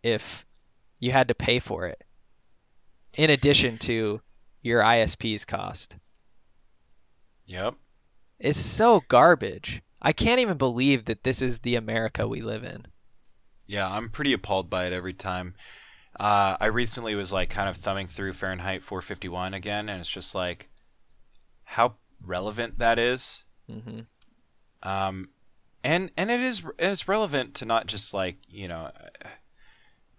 if 0.02 0.46
you 0.98 1.10
had 1.12 1.28
to 1.28 1.34
pay 1.34 1.58
for 1.58 1.86
it 1.86 2.02
in 3.14 3.30
addition 3.30 3.78
to 3.78 4.20
your 4.62 4.82
ISP's 4.82 5.44
cost. 5.44 5.96
Yep. 7.46 7.74
It's 8.38 8.60
so 8.60 9.02
garbage. 9.08 9.82
I 10.00 10.12
can't 10.12 10.40
even 10.40 10.56
believe 10.56 11.06
that 11.06 11.24
this 11.24 11.42
is 11.42 11.60
the 11.60 11.74
America 11.74 12.28
we 12.28 12.40
live 12.40 12.64
in. 12.64 12.86
Yeah, 13.66 13.88
I'm 13.90 14.08
pretty 14.10 14.32
appalled 14.32 14.70
by 14.70 14.86
it 14.86 14.92
every 14.92 15.12
time. 15.12 15.54
Uh, 16.18 16.56
I 16.60 16.66
recently 16.66 17.14
was 17.14 17.32
like 17.32 17.50
kind 17.50 17.68
of 17.68 17.76
thumbing 17.76 18.06
through 18.06 18.32
Fahrenheit 18.32 18.82
451 18.82 19.54
again, 19.54 19.88
and 19.88 20.00
it's 20.00 20.10
just 20.10 20.34
like 20.34 20.68
how 21.64 21.94
relevant 22.24 22.78
that 22.78 22.98
is. 22.98 23.44
hmm 23.68 24.00
Um, 24.82 25.30
and 25.84 26.10
and 26.16 26.30
it 26.30 26.40
is 26.40 26.62
it's 26.78 27.06
relevant 27.06 27.54
to 27.54 27.64
not 27.64 27.86
just 27.86 28.12
like 28.14 28.38
you 28.48 28.68
know, 28.68 28.90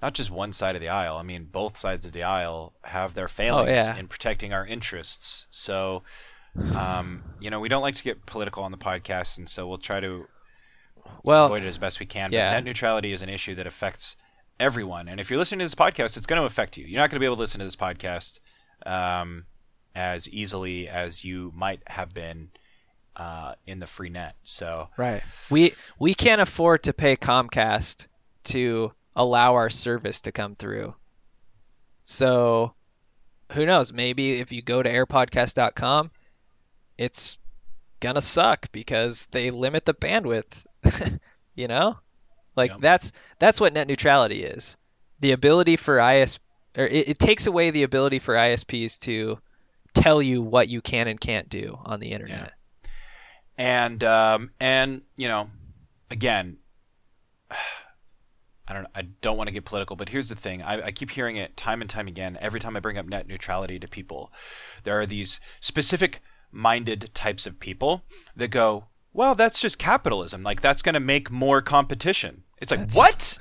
not 0.01 0.13
just 0.13 0.31
one 0.31 0.53
side 0.53 0.75
of 0.75 0.81
the 0.81 0.89
aisle. 0.89 1.17
I 1.17 1.23
mean, 1.23 1.45
both 1.45 1.77
sides 1.77 2.05
of 2.05 2.13
the 2.13 2.23
aisle 2.23 2.73
have 2.83 3.13
their 3.13 3.27
failings 3.27 3.77
yeah. 3.77 3.95
in 3.97 4.07
protecting 4.07 4.53
our 4.53 4.65
interests. 4.65 5.47
So, 5.51 6.03
um, 6.75 7.23
you 7.39 7.49
know, 7.49 7.59
we 7.59 7.69
don't 7.69 7.81
like 7.81 7.95
to 7.95 8.03
get 8.03 8.25
political 8.25 8.63
on 8.63 8.71
the 8.71 8.77
podcast, 8.77 9.37
and 9.37 9.49
so 9.49 9.67
we'll 9.67 9.77
try 9.77 9.99
to 9.99 10.27
Well, 11.23 11.45
avoid 11.45 11.63
it 11.63 11.67
as 11.67 11.77
best 11.77 11.99
we 11.99 12.05
can. 12.05 12.31
yeah. 12.31 12.49
But 12.49 12.55
net 12.57 12.63
neutrality 12.65 13.11
is 13.13 13.21
an 13.21 13.29
issue 13.29 13.55
that 13.55 13.65
affects 13.67 14.15
everyone. 14.59 15.07
And 15.07 15.19
if 15.19 15.29
you're 15.29 15.39
listening 15.39 15.59
to 15.59 15.65
this 15.65 15.75
podcast, 15.75 16.17
it's 16.17 16.25
going 16.25 16.39
to 16.41 16.45
affect 16.45 16.77
you. 16.77 16.85
You're 16.85 16.99
not 16.99 17.09
going 17.09 17.15
to 17.15 17.19
be 17.19 17.25
able 17.25 17.35
to 17.37 17.41
listen 17.41 17.59
to 17.59 17.65
this 17.65 17.75
podcast 17.75 18.39
um, 18.85 19.45
as 19.95 20.27
easily 20.29 20.87
as 20.87 21.23
you 21.23 21.51
might 21.55 21.81
have 21.87 22.13
been 22.13 22.49
uh, 23.15 23.55
in 23.65 23.79
the 23.79 23.87
free 23.87 24.09
net. 24.09 24.35
So 24.43 24.89
right. 24.97 25.21
We 25.49 25.73
we 25.97 26.13
can't 26.13 26.41
afford 26.41 26.83
to 26.83 26.93
pay 26.93 27.15
Comcast 27.15 28.07
to 28.45 28.91
allow 29.15 29.55
our 29.55 29.69
service 29.69 30.21
to 30.21 30.31
come 30.31 30.55
through. 30.55 30.93
So, 32.03 32.73
who 33.53 33.65
knows? 33.65 33.91
Maybe 33.93 34.33
if 34.39 34.51
you 34.51 34.61
go 34.61 34.81
to 34.81 34.89
airpodcast.com, 34.89 36.11
it's 36.99 37.37
gonna 38.01 38.21
suck 38.21 38.71
because 38.71 39.25
they 39.27 39.51
limit 39.51 39.85
the 39.85 39.93
bandwidth. 39.93 40.65
you 41.55 41.67
know, 41.67 41.97
like 42.55 42.71
Yep. 42.71 42.81
that's 42.81 43.13
that's 43.39 43.59
what 43.59 43.73
net 43.73 43.87
neutrality 43.87 44.43
is. 44.43 44.77
The 45.21 45.31
ability 45.31 45.77
for 45.77 45.99
IS 45.99 46.39
or 46.77 46.85
it, 46.85 47.09
it 47.09 47.19
takes 47.19 47.47
away 47.47 47.71
the 47.71 47.83
ability 47.83 48.19
for 48.19 48.35
ISPs 48.35 48.99
to 49.01 49.39
tell 49.93 50.21
you 50.21 50.41
what 50.41 50.69
you 50.69 50.81
can 50.81 51.07
and 51.07 51.19
can't 51.19 51.49
do 51.49 51.79
on 51.83 51.99
the 51.99 52.11
internet. 52.11 52.53
and 53.57 54.03
um, 54.03 54.51
and 54.59 55.01
you 55.15 55.27
know, 55.27 55.49
again, 56.11 56.57
I 58.67 58.73
don't 58.73 58.87
I 58.93 59.01
don't 59.21 59.35
want 59.37 59.47
to 59.47 59.53
get 59.53 59.65
political, 59.65 59.95
but 59.95 60.09
here's 60.09 60.29
the 60.29 60.35
thing: 60.35 60.61
I, 60.61 60.87
I 60.87 60.91
keep 60.91 61.11
hearing 61.11 61.37
it 61.37 61.57
time 61.57 61.81
and 61.81 61.89
time 61.89 62.07
again. 62.07 62.37
Every 62.39 62.59
time 62.59 62.77
I 62.77 62.79
bring 62.79 62.97
up 62.97 63.07
net 63.07 63.27
neutrality 63.27 63.79
to 63.79 63.87
people, 63.87 64.31
there 64.83 64.99
are 64.99 65.05
these 65.07 65.39
specific 65.59 66.21
minded 66.51 67.11
types 67.13 67.45
of 67.45 67.59
people 67.59 68.03
that 68.35 68.49
go, 68.49 68.85
"Well, 69.13 69.35
that's 69.35 69.59
just 69.61 69.79
capitalism. 69.79 70.41
Like 70.41 70.61
that's 70.61 70.81
going 70.81 70.93
to 70.93 70.99
make 70.99 71.31
more 71.31 71.61
competition." 71.61 72.43
It's 72.59 72.71
like 72.71 72.81
That's- 72.81 72.95
what? 72.95 73.39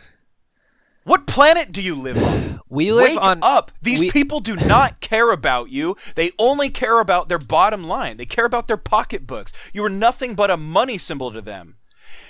What 1.05 1.27
planet 1.27 1.73
do 1.73 1.81
you 1.81 1.95
live 1.95 2.23
on? 2.23 2.61
We 2.71 2.93
live 2.93 3.13
Wake 3.13 3.21
on 3.23 3.43
up. 3.43 3.73
These 3.81 4.01
we- 4.01 4.11
people 4.11 4.41
do 4.41 4.55
not 4.55 5.01
care 5.01 5.31
about 5.31 5.71
you. 5.71 5.97
They 6.17 6.33
only 6.39 6.69
care 6.69 7.01
about 7.01 7.31
their 7.31 7.39
bottom 7.39 7.83
line. 7.85 8.19
They 8.19 8.27
care 8.27 8.45
about 8.45 8.69
their 8.69 8.77
pocketbooks. 8.77 9.55
You 9.73 9.83
are 9.85 9.89
nothing 9.89 10.35
but 10.35 10.51
a 10.51 10.59
money 10.59 10.99
symbol 10.99 11.33
to 11.33 11.41
them. 11.41 11.77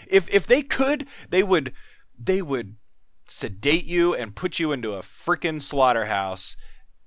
If 0.07 0.33
if 0.33 0.47
they 0.47 0.62
could, 0.62 1.09
they 1.29 1.43
would 1.43 1.72
they 2.16 2.41
would 2.41 2.76
sedate 3.26 3.85
you 3.85 4.14
and 4.14 4.37
put 4.37 4.61
you 4.61 4.70
into 4.70 4.95
a 4.95 5.01
freaking 5.03 5.61
slaughterhouse 5.61 6.57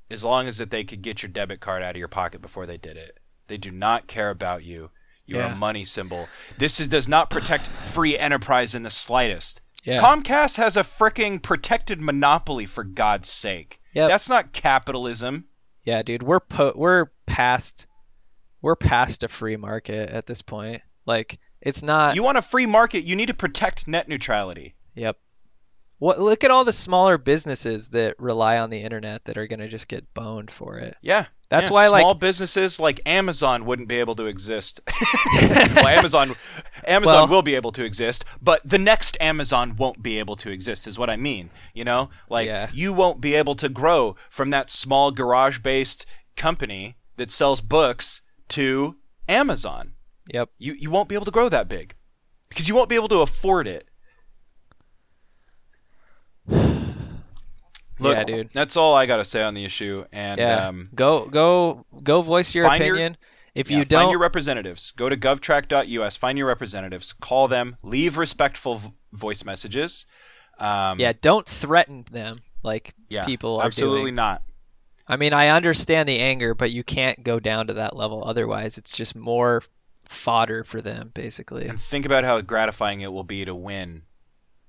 as 0.10 0.26
long 0.26 0.46
as 0.46 0.58
that 0.58 0.72
they 0.72 0.84
could 0.84 1.02
get 1.02 1.24
your 1.24 1.32
debit 1.32 1.62
card 1.62 1.82
out 1.82 1.96
of 1.96 2.00
your 2.00 2.10
pocket 2.10 2.42
before 2.42 2.66
they 2.66 2.78
did 2.78 2.98
it. 2.98 3.18
They 3.52 3.58
do 3.58 3.70
not 3.70 4.08
care 4.08 4.30
about 4.30 4.64
you. 4.64 4.92
You're 5.26 5.42
Yeah. 5.42 5.52
a 5.52 5.56
money 5.58 5.84
symbol. 5.84 6.30
This 6.58 6.80
is, 6.80 6.88
does 6.88 7.10
not 7.10 7.30
protect 7.30 7.68
free 7.68 8.18
enterprise 8.18 8.74
in 8.74 8.84
the 8.84 8.90
slightest. 8.90 9.60
Yeah. 9.84 10.02
Comcast 10.02 10.56
has 10.56 10.78
a 10.78 10.84
freaking 10.84 11.42
protected 11.42 12.00
monopoly 12.00 12.66
for 12.66 12.86
God's 12.86 13.28
sake. 13.30 13.82
Yep. 13.94 14.08
That's 14.08 14.30
not 14.30 14.54
capitalism. 14.54 15.48
Yeah, 15.84 16.02
dude, 16.02 16.24
we're 16.24 16.40
po- 16.40 16.72
we're 16.78 17.08
past 17.26 17.88
we're 18.62 18.78
past 18.78 19.24
a 19.24 19.28
free 19.28 19.58
market 19.58 20.10
at 20.12 20.28
this 20.28 20.42
point. 20.42 20.82
Like 21.06 21.38
it's 21.60 21.84
not 21.84 22.16
You 22.16 22.24
want 22.24 22.38
a 22.38 22.42
free 22.42 22.66
market, 22.68 23.04
you 23.04 23.18
need 23.18 23.26
to 23.28 23.34
protect 23.34 23.86
net 23.86 24.08
neutrality. 24.08 24.76
Yep. 24.96 25.18
What 25.98 26.20
look 26.22 26.46
at 26.46 26.52
all 26.52 26.64
the 26.64 26.72
smaller 26.72 27.18
businesses 27.18 27.90
that 27.90 28.18
rely 28.18 28.60
on 28.60 28.70
the 28.70 28.80
internet 28.82 29.26
that 29.26 29.38
are 29.38 29.48
going 29.48 29.60
to 29.60 29.68
just 29.68 29.90
get 29.90 30.14
boned 30.14 30.50
for 30.52 30.78
it. 30.78 30.96
Yeah. 31.02 31.26
That's 31.52 31.70
Yeah, 31.70 31.74
why, 31.74 31.88
like- 31.90 32.02
small 32.02 32.14
businesses 32.16 32.80
like 32.80 33.02
Amazon 33.06 33.66
wouldn't 33.66 33.90
be 33.90 34.00
able 34.00 34.16
to 34.16 34.26
exist. 34.26 34.80
well, 35.76 35.88
Amazon, 35.88 36.36
Amazon 36.88 37.16
Well- 37.16 37.28
will 37.28 37.42
be 37.42 37.56
able 37.56 37.74
to 37.74 37.84
exist, 37.84 38.24
but 38.42 38.62
the 38.68 38.78
next 38.80 39.18
Amazon 39.20 39.76
won't 39.76 40.02
be 40.02 40.18
able 40.18 40.38
to 40.38 40.50
exist. 40.50 40.88
Is 40.88 40.98
what 40.98 41.10
I 41.10 41.18
mean. 41.18 41.50
You 41.74 41.84
know, 41.84 42.10
like 42.30 42.48
Yeah. 42.48 42.70
you 42.74 42.94
won't 42.94 43.20
be 43.20 43.36
able 43.36 43.56
to 43.56 43.68
grow 43.68 44.16
from 44.30 44.50
that 44.52 44.70
small 44.70 45.12
garage-based 45.12 46.06
company 46.38 46.96
that 47.18 47.30
sells 47.30 47.60
books 47.60 48.22
to 48.50 48.96
Amazon. 49.28 49.94
Yep. 50.34 50.50
You 50.58 50.74
you 50.80 50.90
won't 50.90 51.10
be 51.10 51.16
able 51.16 51.26
to 51.26 51.32
grow 51.32 51.50
that 51.50 51.68
big 51.68 51.96
because 52.48 52.70
you 52.70 52.76
won't 52.76 52.88
be 52.90 52.96
able 52.96 53.10
to 53.10 53.20
afford 53.20 53.68
it. 53.68 53.90
Look, 58.02 58.18
Yeah, 58.18 58.24
dude. 58.24 58.50
That's 58.54 58.76
all 58.76 58.94
I 58.96 59.06
got 59.06 59.18
to 59.18 59.26
say 59.26 59.44
on 59.44 59.54
the 59.54 59.64
issue. 59.66 60.06
And 60.12 60.40
Yeah. 60.40 60.68
um, 60.68 60.90
go 60.94 61.26
go 61.28 61.86
go 62.04 62.22
voice 62.22 62.54
your 62.56 62.66
find 62.66 62.84
your- 62.84 62.96
opinion. 62.96 63.18
if 63.56 63.70
Yeah, 63.70 63.78
you 63.80 63.86
don't 63.86 64.00
find 64.02 64.12
your 64.12 64.20
representatives. 64.20 64.92
Go 64.92 65.08
to 65.10 65.16
govtrack.us. 65.18 66.16
Find 66.18 66.38
your 66.38 66.48
representatives. 66.48 67.14
Call 67.22 67.48
them. 67.48 67.78
Leave 67.84 68.18
respectful 68.18 68.82
voice 69.14 69.44
messages. 69.46 70.06
Um, 70.58 71.00
yeah, 71.00 71.14
don't 71.20 71.48
threaten 71.48 72.06
them 72.12 72.38
like 72.64 72.94
yeah, 73.10 73.26
people 73.26 73.60
are 73.60 73.66
absolutely 73.66 74.02
doing. 74.04 74.16
not. 74.16 74.44
I 75.08 75.18
mean, 75.18 75.34
I 75.34 75.50
understand 75.50 76.08
the 76.08 76.20
anger, 76.20 76.54
but 76.54 76.72
you 76.72 76.84
can't 76.84 77.22
go 77.24 77.40
down 77.40 77.68
to 77.68 77.74
that 77.74 77.96
level 77.96 78.24
otherwise 78.26 78.78
it's 78.78 78.96
just 78.96 79.16
more 79.16 79.64
fodder 80.06 80.64
for 80.64 80.80
them 80.82 81.12
basically. 81.14 81.68
And 81.68 81.80
think 81.80 82.06
about 82.06 82.24
how 82.24 82.40
gratifying 82.42 83.02
it 83.02 83.12
will 83.12 83.24
be 83.24 83.44
to 83.46 83.56
win 83.56 84.04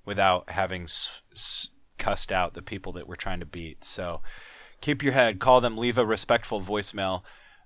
without 0.04 0.50
having 0.50 0.84
s- 0.84 1.20
s- 1.32 1.68
cussed 2.02 2.32
out 2.32 2.54
the 2.54 2.62
people 2.62 2.92
that 2.94 3.06
we're 3.06 3.14
trying 3.14 3.38
to 3.38 3.46
beat. 3.46 3.84
So 3.84 4.22
keep 4.80 5.04
your 5.04 5.12
head. 5.12 5.38
Call 5.38 5.60
them. 5.60 5.76
Leave 5.76 5.96
a 5.96 6.04
respectful 6.04 6.60
voicemail. 6.60 7.22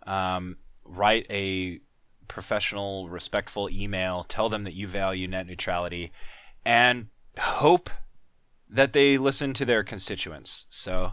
Um, 0.07 0.59
write 0.85 1.27
a 1.31 1.81
professional, 2.29 3.09
respectful 3.09 3.71
email. 3.71 4.25
Tell 4.25 4.51
them 4.51 4.65
that 4.65 4.75
you 4.75 4.87
value 4.87 5.27
net 5.27 5.47
neutrality, 5.47 6.13
and 6.67 7.07
hope 7.39 7.89
that 8.69 8.93
they 8.93 9.17
listen 9.17 9.55
to 9.55 9.65
their 9.65 9.83
constituents. 9.83 10.67
So 10.69 11.13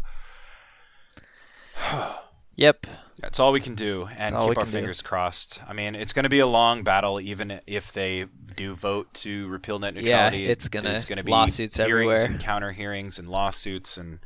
Yep. 2.55 2.85
that's 3.19 3.39
all 3.39 3.51
we 3.51 3.59
can 3.61 3.73
do, 3.75 4.07
and 4.17 4.35
keep 4.35 4.41
our 4.41 4.53
can 4.53 4.65
do. 4.65 4.71
fingers 4.71 5.01
crossed. 5.01 5.59
I 5.67 5.73
mean, 5.73 5.95
it's 5.95 6.13
going 6.13 6.23
to 6.23 6.29
be 6.29 6.39
a 6.39 6.47
long 6.47 6.83
battle, 6.83 7.19
even 7.19 7.59
if 7.65 7.91
they 7.91 8.25
do 8.55 8.75
vote 8.75 9.11
to 9.15 9.47
repeal 9.47 9.79
net 9.79 9.95
neutrality. 9.95 10.39
Yeah, 10.41 10.49
it's 10.49 10.67
going 10.69 10.85
to 10.85 11.23
be 11.23 11.31
lawsuits 11.31 11.77
hearings 11.77 11.91
everywhere. 11.91 12.25
and 12.25 12.39
counter 12.39 12.71
hearings 12.71 13.17
and 13.17 13.27
lawsuits, 13.27 13.97
and 13.97 14.19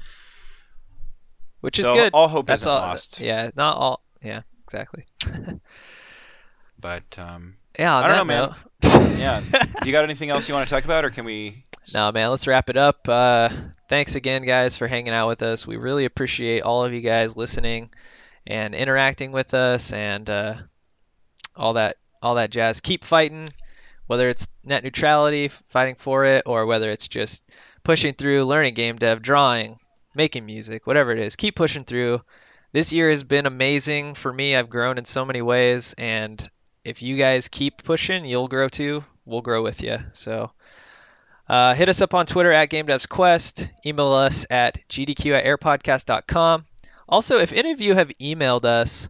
Which 1.62 1.80
is 1.80 1.86
So, 1.86 1.94
good. 1.94 2.14
all 2.14 2.28
hope 2.28 2.48
That's 2.48 2.64
isn't 2.64 2.72
all. 2.72 2.80
lost. 2.80 3.20
Yeah, 3.22 3.52
not 3.56 3.78
all. 3.78 4.04
Yeah, 4.22 4.42
exactly. 4.64 5.06
but 6.80 7.04
um, 7.18 7.56
Yeah, 7.80 7.96
I 7.98 8.08
don't 8.14 8.28
know, 8.28 8.54
note. 8.84 9.18
yeah. 9.18 9.42
you 9.86 9.92
got 9.92 10.04
anything 10.04 10.30
else 10.30 10.48
you 10.48 10.54
want 10.54 10.68
to 10.68 10.74
talk 10.74 10.84
about, 10.86 11.06
or 11.06 11.10
can 11.10 11.26
we? 11.26 11.64
No, 11.94 12.12
man, 12.12 12.30
let's 12.30 12.48
wrap 12.48 12.70
it 12.70 12.76
up. 12.78 13.08
Uh, 13.08 13.50
thanks 13.88 14.16
again, 14.16 14.46
guys, 14.46 14.76
for 14.76 14.88
hanging 14.88 15.14
out 15.14 15.30
with 15.30 15.42
us. 15.42 15.66
We 15.66 15.78
really 15.78 16.04
appreciate 16.06 16.62
all 16.64 16.84
of 16.84 16.94
you 16.94 17.00
guys 17.02 17.38
listening 17.38 17.90
and 18.48 18.74
interacting 18.74 19.32
with 19.32 19.54
us 19.54 19.94
and 19.94 20.30
uh, 20.30 20.56
all 21.56 21.74
that 21.74 21.98
all 22.22 22.36
that 22.36 22.50
jazz. 22.50 22.80
Keep 22.80 23.04
fighting, 23.04 23.50
whether 24.08 24.30
it's 24.30 24.48
net 24.64 24.84
neutrality, 24.84 25.50
fighting 25.50 25.96
for 25.96 26.26
it, 26.26 26.44
or 26.46 26.66
whether 26.66 26.90
it's 26.90 27.08
just 27.08 27.44
pushing 27.84 28.14
through, 28.14 28.46
learning 28.46 28.74
game 28.74 28.96
dev, 28.96 29.22
drawing, 29.22 29.78
making 30.16 30.46
music, 30.46 30.88
whatever 30.88 31.12
it 31.12 31.20
is. 31.20 31.36
Keep 31.36 31.56
pushing 31.56 31.84
through. 31.84 32.22
This 32.72 32.92
year 32.92 33.10
has 33.10 33.24
been 33.24 33.46
amazing 33.46 34.14
for 34.14 34.32
me. 34.32 34.56
I've 34.56 34.70
grown 34.70 34.98
in 34.98 35.06
so 35.06 35.26
many 35.26 35.42
ways, 35.42 35.94
and 35.98 36.50
if 36.84 37.02
you 37.02 37.18
guys 37.18 37.48
keep 37.48 37.84
pushing, 37.84 38.26
you'll 38.26 38.48
grow 38.48 38.68
too. 38.70 39.04
We'll 39.26 39.42
grow 39.42 39.62
with 39.62 39.82
you. 39.84 40.00
So. 40.14 40.52
Uh, 41.50 41.74
hit 41.74 41.88
us 41.88 42.02
up 42.02 42.14
on 42.14 42.26
Twitter 42.26 42.52
at 42.52 42.70
GameDevsQuest. 42.70 43.70
Email 43.86 44.12
us 44.12 44.46
at 44.50 44.86
gdq 44.90 45.32
at 45.32 45.46
airpodcast.com. 45.46 46.66
Also, 47.10 47.40
if 47.40 47.54
any 47.54 47.72
of 47.72 47.82
you 47.82 47.96
have 47.96 48.10
emailed 48.22 48.66
us, 48.66 49.10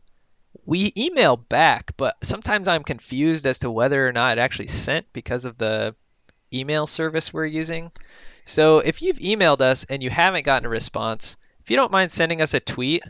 we 0.65 0.91
email 0.97 1.37
back, 1.37 1.91
but 1.97 2.15
sometimes 2.23 2.67
I'm 2.67 2.83
confused 2.83 3.45
as 3.45 3.59
to 3.59 3.71
whether 3.71 4.07
or 4.07 4.11
not 4.11 4.37
it 4.37 4.41
actually 4.41 4.67
sent 4.67 5.11
because 5.13 5.45
of 5.45 5.57
the 5.57 5.95
email 6.53 6.87
service 6.87 7.33
we're 7.33 7.45
using. 7.45 7.91
So 8.45 8.79
if 8.79 9.01
you've 9.01 9.17
emailed 9.17 9.61
us 9.61 9.85
and 9.85 10.01
you 10.03 10.09
haven't 10.09 10.45
gotten 10.45 10.65
a 10.65 10.69
response, 10.69 11.37
if 11.61 11.69
you 11.69 11.75
don't 11.75 11.91
mind 11.91 12.11
sending 12.11 12.41
us 12.41 12.53
a 12.53 12.59
tweet, 12.59 13.03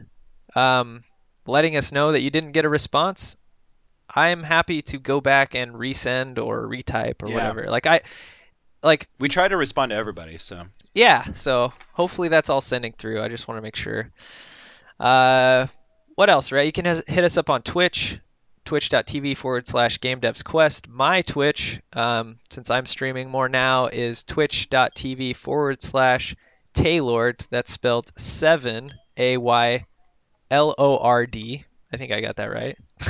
um, 0.55 1.03
letting 1.45 1.77
us 1.77 1.91
know 1.91 2.11
that 2.11 2.21
you 2.21 2.29
didn't 2.29 2.53
get 2.53 2.65
a 2.65 2.69
response, 2.69 3.37
I'm 4.13 4.43
happy 4.43 4.81
to 4.83 4.99
go 4.99 5.19
back 5.21 5.53
and 5.53 5.73
resend 5.73 6.39
or 6.39 6.67
retype 6.67 7.21
or 7.23 7.29
Yeah. 7.29 7.35
whatever. 7.35 7.69
Like 7.69 7.85
I, 7.87 8.01
like 8.81 9.07
We 9.19 9.29
try 9.29 9.47
to 9.47 9.57
respond 9.57 9.91
to 9.91 9.95
everybody, 9.95 10.37
so 10.37 10.63
yeah, 10.93 11.23
so 11.33 11.73
hopefully 11.93 12.29
that's 12.29 12.49
all 12.49 12.61
sending 12.61 12.93
through. 12.93 13.21
I 13.21 13.27
just 13.27 13.47
want 13.47 13.57
to 13.57 13.61
make 13.61 13.75
sure. 13.75 14.11
Uh, 14.99 15.67
what 16.15 16.29
else, 16.29 16.51
right? 16.51 16.65
You 16.65 16.71
can 16.71 16.85
hit 16.85 17.23
us 17.23 17.37
up 17.37 17.49
on 17.49 17.61
Twitch, 17.61 18.19
twitch.tv 18.65 19.37
forward 19.37 19.67
slash 19.67 19.99
game 19.99 20.19
devs 20.19 20.43
quest. 20.43 20.87
My 20.87 21.21
Twitch, 21.21 21.81
um, 21.93 22.39
since 22.49 22.69
I'm 22.69 22.85
streaming 22.85 23.29
more 23.29 23.49
now, 23.49 23.87
is 23.87 24.23
twitch.tv 24.23 25.35
forward 25.35 25.81
slash 25.81 26.35
Taylord. 26.73 27.45
That's 27.49 27.71
spelled 27.71 28.11
7 28.17 28.93
A 29.17 29.37
Y 29.37 29.85
L 30.49 30.75
O 30.77 30.97
R 30.97 31.25
D. 31.25 31.65
I 31.91 31.97
think 31.97 32.11
I 32.11 32.21
got 32.21 32.37
that 32.37 32.51
right. 32.51 32.77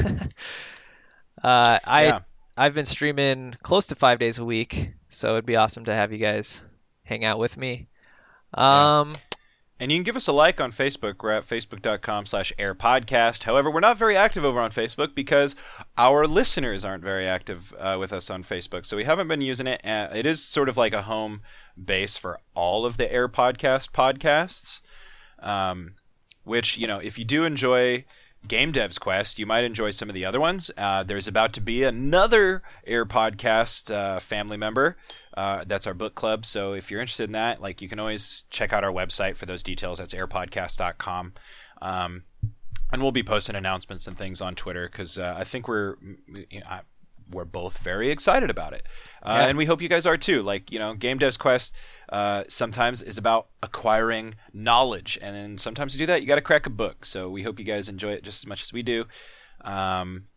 uh, 1.43 1.79
I 1.83 2.03
yeah. 2.05 2.19
I've 2.55 2.73
been 2.73 2.85
streaming 2.85 3.55
close 3.61 3.87
to 3.87 3.95
five 3.95 4.19
days 4.19 4.39
a 4.39 4.45
week, 4.45 4.91
so 5.09 5.33
it'd 5.33 5.45
be 5.45 5.55
awesome 5.55 5.85
to 5.85 5.93
have 5.93 6.11
you 6.11 6.17
guys 6.17 6.61
hang 7.03 7.23
out 7.23 7.39
with 7.39 7.55
me. 7.55 7.87
Um, 8.53 9.13
And 9.79 9.91
you 9.91 9.97
can 9.97 10.03
give 10.03 10.15
us 10.15 10.27
a 10.27 10.31
like 10.31 10.59
on 10.59 10.71
Facebook. 10.71 11.21
We're 11.21 11.31
at 11.31 11.47
facebook.com 11.47 12.25
slash 12.25 12.51
airpodcast. 12.57 13.43
However, 13.43 13.69
we're 13.69 13.79
not 13.79 13.97
very 13.97 14.17
active 14.17 14.43
over 14.43 14.59
on 14.59 14.71
Facebook 14.71 15.13
because 15.13 15.55
our 15.97 16.25
listeners 16.25 16.83
aren't 16.83 17.03
very 17.03 17.27
active 17.27 17.73
uh, 17.77 17.97
with 17.99 18.11
us 18.11 18.29
on 18.29 18.43
Facebook. 18.43 18.85
So 18.85 18.97
we 18.97 19.03
haven't 19.03 19.27
been 19.27 19.41
using 19.41 19.67
it. 19.67 19.85
Uh, 19.85 20.09
it 20.15 20.25
is 20.25 20.43
sort 20.43 20.67
of 20.67 20.77
like 20.77 20.93
a 20.93 21.03
home 21.03 21.41
base 21.81 22.17
for 22.17 22.39
all 22.55 22.85
of 22.85 22.97
the 22.97 23.11
Air 23.11 23.29
Podcast 23.29 23.91
podcasts. 23.91 24.81
Um, 25.39 25.93
which, 26.43 26.77
you 26.77 26.87
know, 26.87 26.97
if 26.97 27.19
you 27.19 27.25
do 27.25 27.43
enjoy 27.43 28.05
Game 28.47 28.71
Devs 28.71 28.99
Quest, 28.99 29.39
you 29.39 29.45
might 29.45 29.63
enjoy 29.63 29.91
some 29.91 30.09
of 30.09 30.15
the 30.15 30.25
other 30.25 30.39
ones. 30.39 30.71
Uh, 30.77 31.03
there's 31.03 31.27
about 31.27 31.53
to 31.53 31.61
be 31.61 31.83
another 31.83 32.61
Air 32.85 33.05
Podcast 33.05 33.93
uh, 33.93 34.19
family 34.19 34.57
member. 34.57 34.97
Uh, 35.35 35.63
that's 35.67 35.85
our 35.85 35.93
book 35.93 36.15
club. 36.15 36.45
So 36.45 36.73
if 36.73 36.89
you're 36.89 37.01
interested 37.01 37.25
in 37.25 37.33
that, 37.33 37.61
like 37.61 37.81
you 37.81 37.89
can 37.89 37.99
always 37.99 38.45
check 38.49 38.73
out 38.73 38.83
our 38.83 38.91
website 38.91 39.35
for 39.35 39.45
those 39.45 39.63
details. 39.63 39.99
That's 39.99 40.13
airpodcast.com. 40.13 41.33
Um, 41.81 42.23
and 42.91 43.01
we'll 43.01 43.11
be 43.11 43.23
posting 43.23 43.55
announcements 43.55 44.07
and 44.07 44.17
things 44.17 44.41
on 44.41 44.55
Twitter 44.55 44.87
because 44.89 45.17
uh, 45.17 45.35
I 45.37 45.43
think 45.43 45.67
we're 45.67 45.97
you 46.27 46.59
know, 46.61 46.65
I, 46.67 46.81
we're 47.29 47.45
both 47.45 47.79
very 47.79 48.09
excited 48.09 48.49
about 48.49 48.73
it, 48.73 48.83
uh, 49.23 49.37
Yeah. 49.41 49.47
and 49.47 49.57
we 49.57 49.65
hope 49.65 49.81
you 49.81 49.89
guys 49.89 50.05
are 50.05 50.17
too. 50.17 50.41
Like 50.41 50.71
you 50.71 50.79
know, 50.79 50.93
Game 50.93 51.19
Devs 51.19 51.37
Quest 51.37 51.75
uh, 52.09 52.43
sometimes 52.47 53.01
is 53.01 53.17
about 53.17 53.47
acquiring 53.61 54.35
knowledge, 54.53 55.17
and 55.21 55.35
then 55.35 55.57
sometimes 55.57 55.91
to 55.93 55.97
do 55.97 56.05
that, 56.05 56.21
you 56.21 56.27
got 56.27 56.35
to 56.35 56.41
crack 56.41 56.65
a 56.65 56.69
book. 56.69 57.05
So 57.05 57.29
we 57.29 57.43
hope 57.43 57.59
you 57.59 57.65
guys 57.65 57.89
enjoy 57.89 58.11
it 58.13 58.23
just 58.23 58.43
as 58.43 58.47
much 58.47 58.61
as 58.63 58.71
we 58.73 58.81
do. 58.83 59.05
Um, 59.61 60.27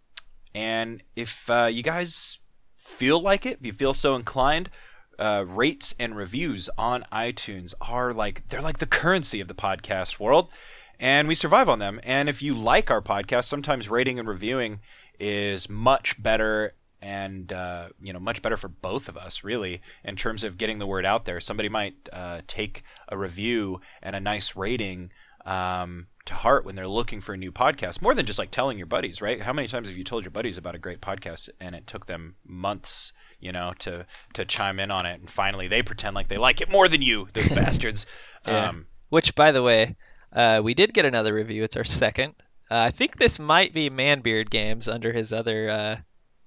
and 0.54 1.02
if 1.14 1.48
uh, 1.48 1.68
you 1.70 1.82
guys 1.82 2.38
feel 2.76 3.20
like 3.20 3.46
it, 3.46 3.58
if 3.60 3.66
you 3.66 3.72
feel 3.72 3.94
so 3.94 4.16
inclined, 4.16 4.70
uh, 5.18 5.44
rates 5.46 5.94
and 6.00 6.16
reviews 6.16 6.68
on 6.78 7.04
iTunes 7.12 7.74
are 7.80 8.12
like 8.12 8.48
they're 8.48 8.62
like 8.62 8.78
the 8.78 8.86
currency 8.86 9.40
of 9.40 9.48
the 9.48 9.54
podcast 9.54 10.18
world, 10.18 10.50
and 10.98 11.28
we 11.28 11.34
survive 11.34 11.68
on 11.68 11.78
them. 11.78 12.00
And 12.02 12.28
if 12.28 12.42
you 12.42 12.54
like 12.54 12.90
our 12.90 13.02
podcast, 13.02 13.44
sometimes 13.44 13.88
rating 13.88 14.18
and 14.18 14.26
reviewing 14.26 14.80
is 15.20 15.68
much 15.68 16.20
better 16.22 16.72
and 17.02 17.52
uh, 17.52 17.88
you 18.00 18.12
know 18.12 18.20
much 18.20 18.42
better 18.42 18.56
for 18.56 18.68
both 18.68 19.08
of 19.08 19.16
us 19.16 19.42
really 19.44 19.80
in 20.04 20.16
terms 20.16 20.44
of 20.44 20.58
getting 20.58 20.78
the 20.78 20.86
word 20.86 21.04
out 21.06 21.24
there 21.24 21.40
somebody 21.40 21.68
might 21.68 21.94
uh, 22.12 22.40
take 22.46 22.82
a 23.08 23.16
review 23.16 23.80
and 24.02 24.14
a 24.14 24.20
nice 24.20 24.54
rating 24.56 25.10
um, 25.46 26.06
to 26.26 26.34
heart 26.34 26.64
when 26.64 26.74
they're 26.74 26.86
looking 26.86 27.20
for 27.20 27.32
a 27.32 27.36
new 27.38 27.50
podcast 27.50 28.02
more 28.02 28.14
than 28.14 28.26
just 28.26 28.38
like 28.38 28.50
telling 28.50 28.76
your 28.76 28.86
buddies 28.86 29.22
right 29.22 29.40
how 29.42 29.52
many 29.52 29.66
times 29.66 29.88
have 29.88 29.96
you 29.96 30.04
told 30.04 30.22
your 30.24 30.30
buddies 30.30 30.58
about 30.58 30.74
a 30.74 30.78
great 30.78 31.00
podcast 31.00 31.48
and 31.60 31.74
it 31.74 31.86
took 31.86 32.06
them 32.06 32.34
months 32.46 33.12
you 33.40 33.50
know 33.50 33.72
to 33.78 34.04
to 34.34 34.44
chime 34.44 34.78
in 34.78 34.90
on 34.90 35.06
it 35.06 35.18
and 35.18 35.30
finally 35.30 35.66
they 35.66 35.82
pretend 35.82 36.14
like 36.14 36.28
they 36.28 36.36
like 36.36 36.60
it 36.60 36.70
more 36.70 36.88
than 36.88 37.00
you 37.02 37.26
those 37.32 37.48
bastards 37.60 38.04
Yeah. 38.46 38.68
um, 38.68 38.86
which, 39.08 39.34
by 39.34 39.50
the 39.50 39.62
way, 39.62 39.96
uh, 40.32 40.60
we 40.62 40.74
did 40.74 40.94
get 40.94 41.04
another 41.04 41.34
review. 41.34 41.64
It's 41.64 41.76
our 41.76 41.82
second. 41.82 42.34
Uh, 42.70 42.76
I 42.78 42.90
think 42.92 43.16
this 43.16 43.40
might 43.40 43.74
be 43.74 43.90
Manbeard 43.90 44.48
Games 44.50 44.88
under 44.88 45.12
his 45.12 45.32
other 45.32 45.68
uh, 45.68 45.96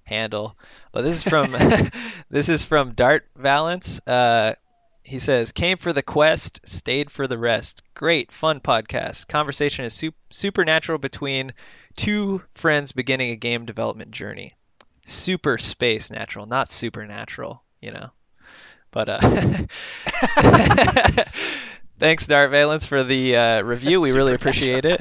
handle, 0.04 0.56
but 0.92 1.02
this 1.02 1.16
is 1.16 1.22
from 1.22 1.52
this 2.30 2.48
is 2.48 2.64
from 2.64 2.92
Dart 2.92 3.26
Valence. 3.36 4.00
Uh, 4.06 4.54
he 5.02 5.18
says, 5.18 5.52
"Came 5.52 5.78
for 5.78 5.92
the 5.92 6.02
quest, 6.02 6.60
stayed 6.64 7.10
for 7.10 7.26
the 7.26 7.38
rest. 7.38 7.82
Great, 7.94 8.32
fun 8.32 8.60
podcast. 8.60 9.28
Conversation 9.28 9.84
is 9.84 9.94
sup- 9.94 10.14
supernatural 10.30 10.98
between 10.98 11.52
two 11.96 12.42
friends 12.54 12.92
beginning 12.92 13.30
a 13.30 13.36
game 13.36 13.66
development 13.66 14.12
journey. 14.12 14.54
Super 15.04 15.58
space 15.58 16.10
natural, 16.10 16.46
not 16.46 16.68
supernatural. 16.68 17.62
You 17.80 17.92
know." 17.92 18.10
But 18.90 19.08
uh, 19.08 19.18
thanks, 21.98 22.28
Dart 22.28 22.52
Valence, 22.52 22.86
for 22.86 23.02
the 23.02 23.36
uh, 23.36 23.62
review. 23.62 24.00
We 24.00 24.12
really 24.12 24.34
appreciate 24.34 24.84
it. 24.84 25.00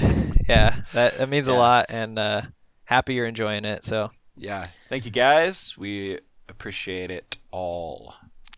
Yeah, 0.49 0.75
that, 0.93 1.19
that 1.19 1.30
means 1.30 1.47
a 1.47 1.53
lot, 1.53 1.85
and 1.89 2.17
uh, 2.17 2.41
happy 2.85 3.13
you're 3.13 3.27
enjoying 3.27 3.65
it. 3.65 3.84
So 3.84 4.09
yeah 4.35 4.68
thank 4.89 5.05
you 5.05 5.11
guys 5.11 5.76
we 5.77 6.19
appreciate 6.49 7.11
it 7.11 7.38
all 7.51 8.15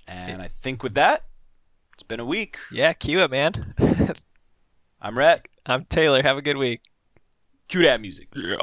and 0.08 0.42
i 0.42 0.48
think 0.48 0.82
with 0.84 0.94
that 0.96 1.24
it's 1.94 2.04
been 2.04 2.20
a 2.20 2.26
week 2.26 2.58
yeah, 2.72 2.94
cue 2.94 3.22
it, 3.22 3.32
man. 3.32 3.74
i'm 5.02 5.18
Rhett. 5.18 5.48
I'm 5.66 5.86
Taylor. 5.86 6.22
Have 6.22 6.38
a 6.38 6.42
good 6.42 6.58
week. 6.58 6.82
cue 7.68 7.84
that 7.84 8.02
music 8.02 8.28
Yeah. 8.36 8.58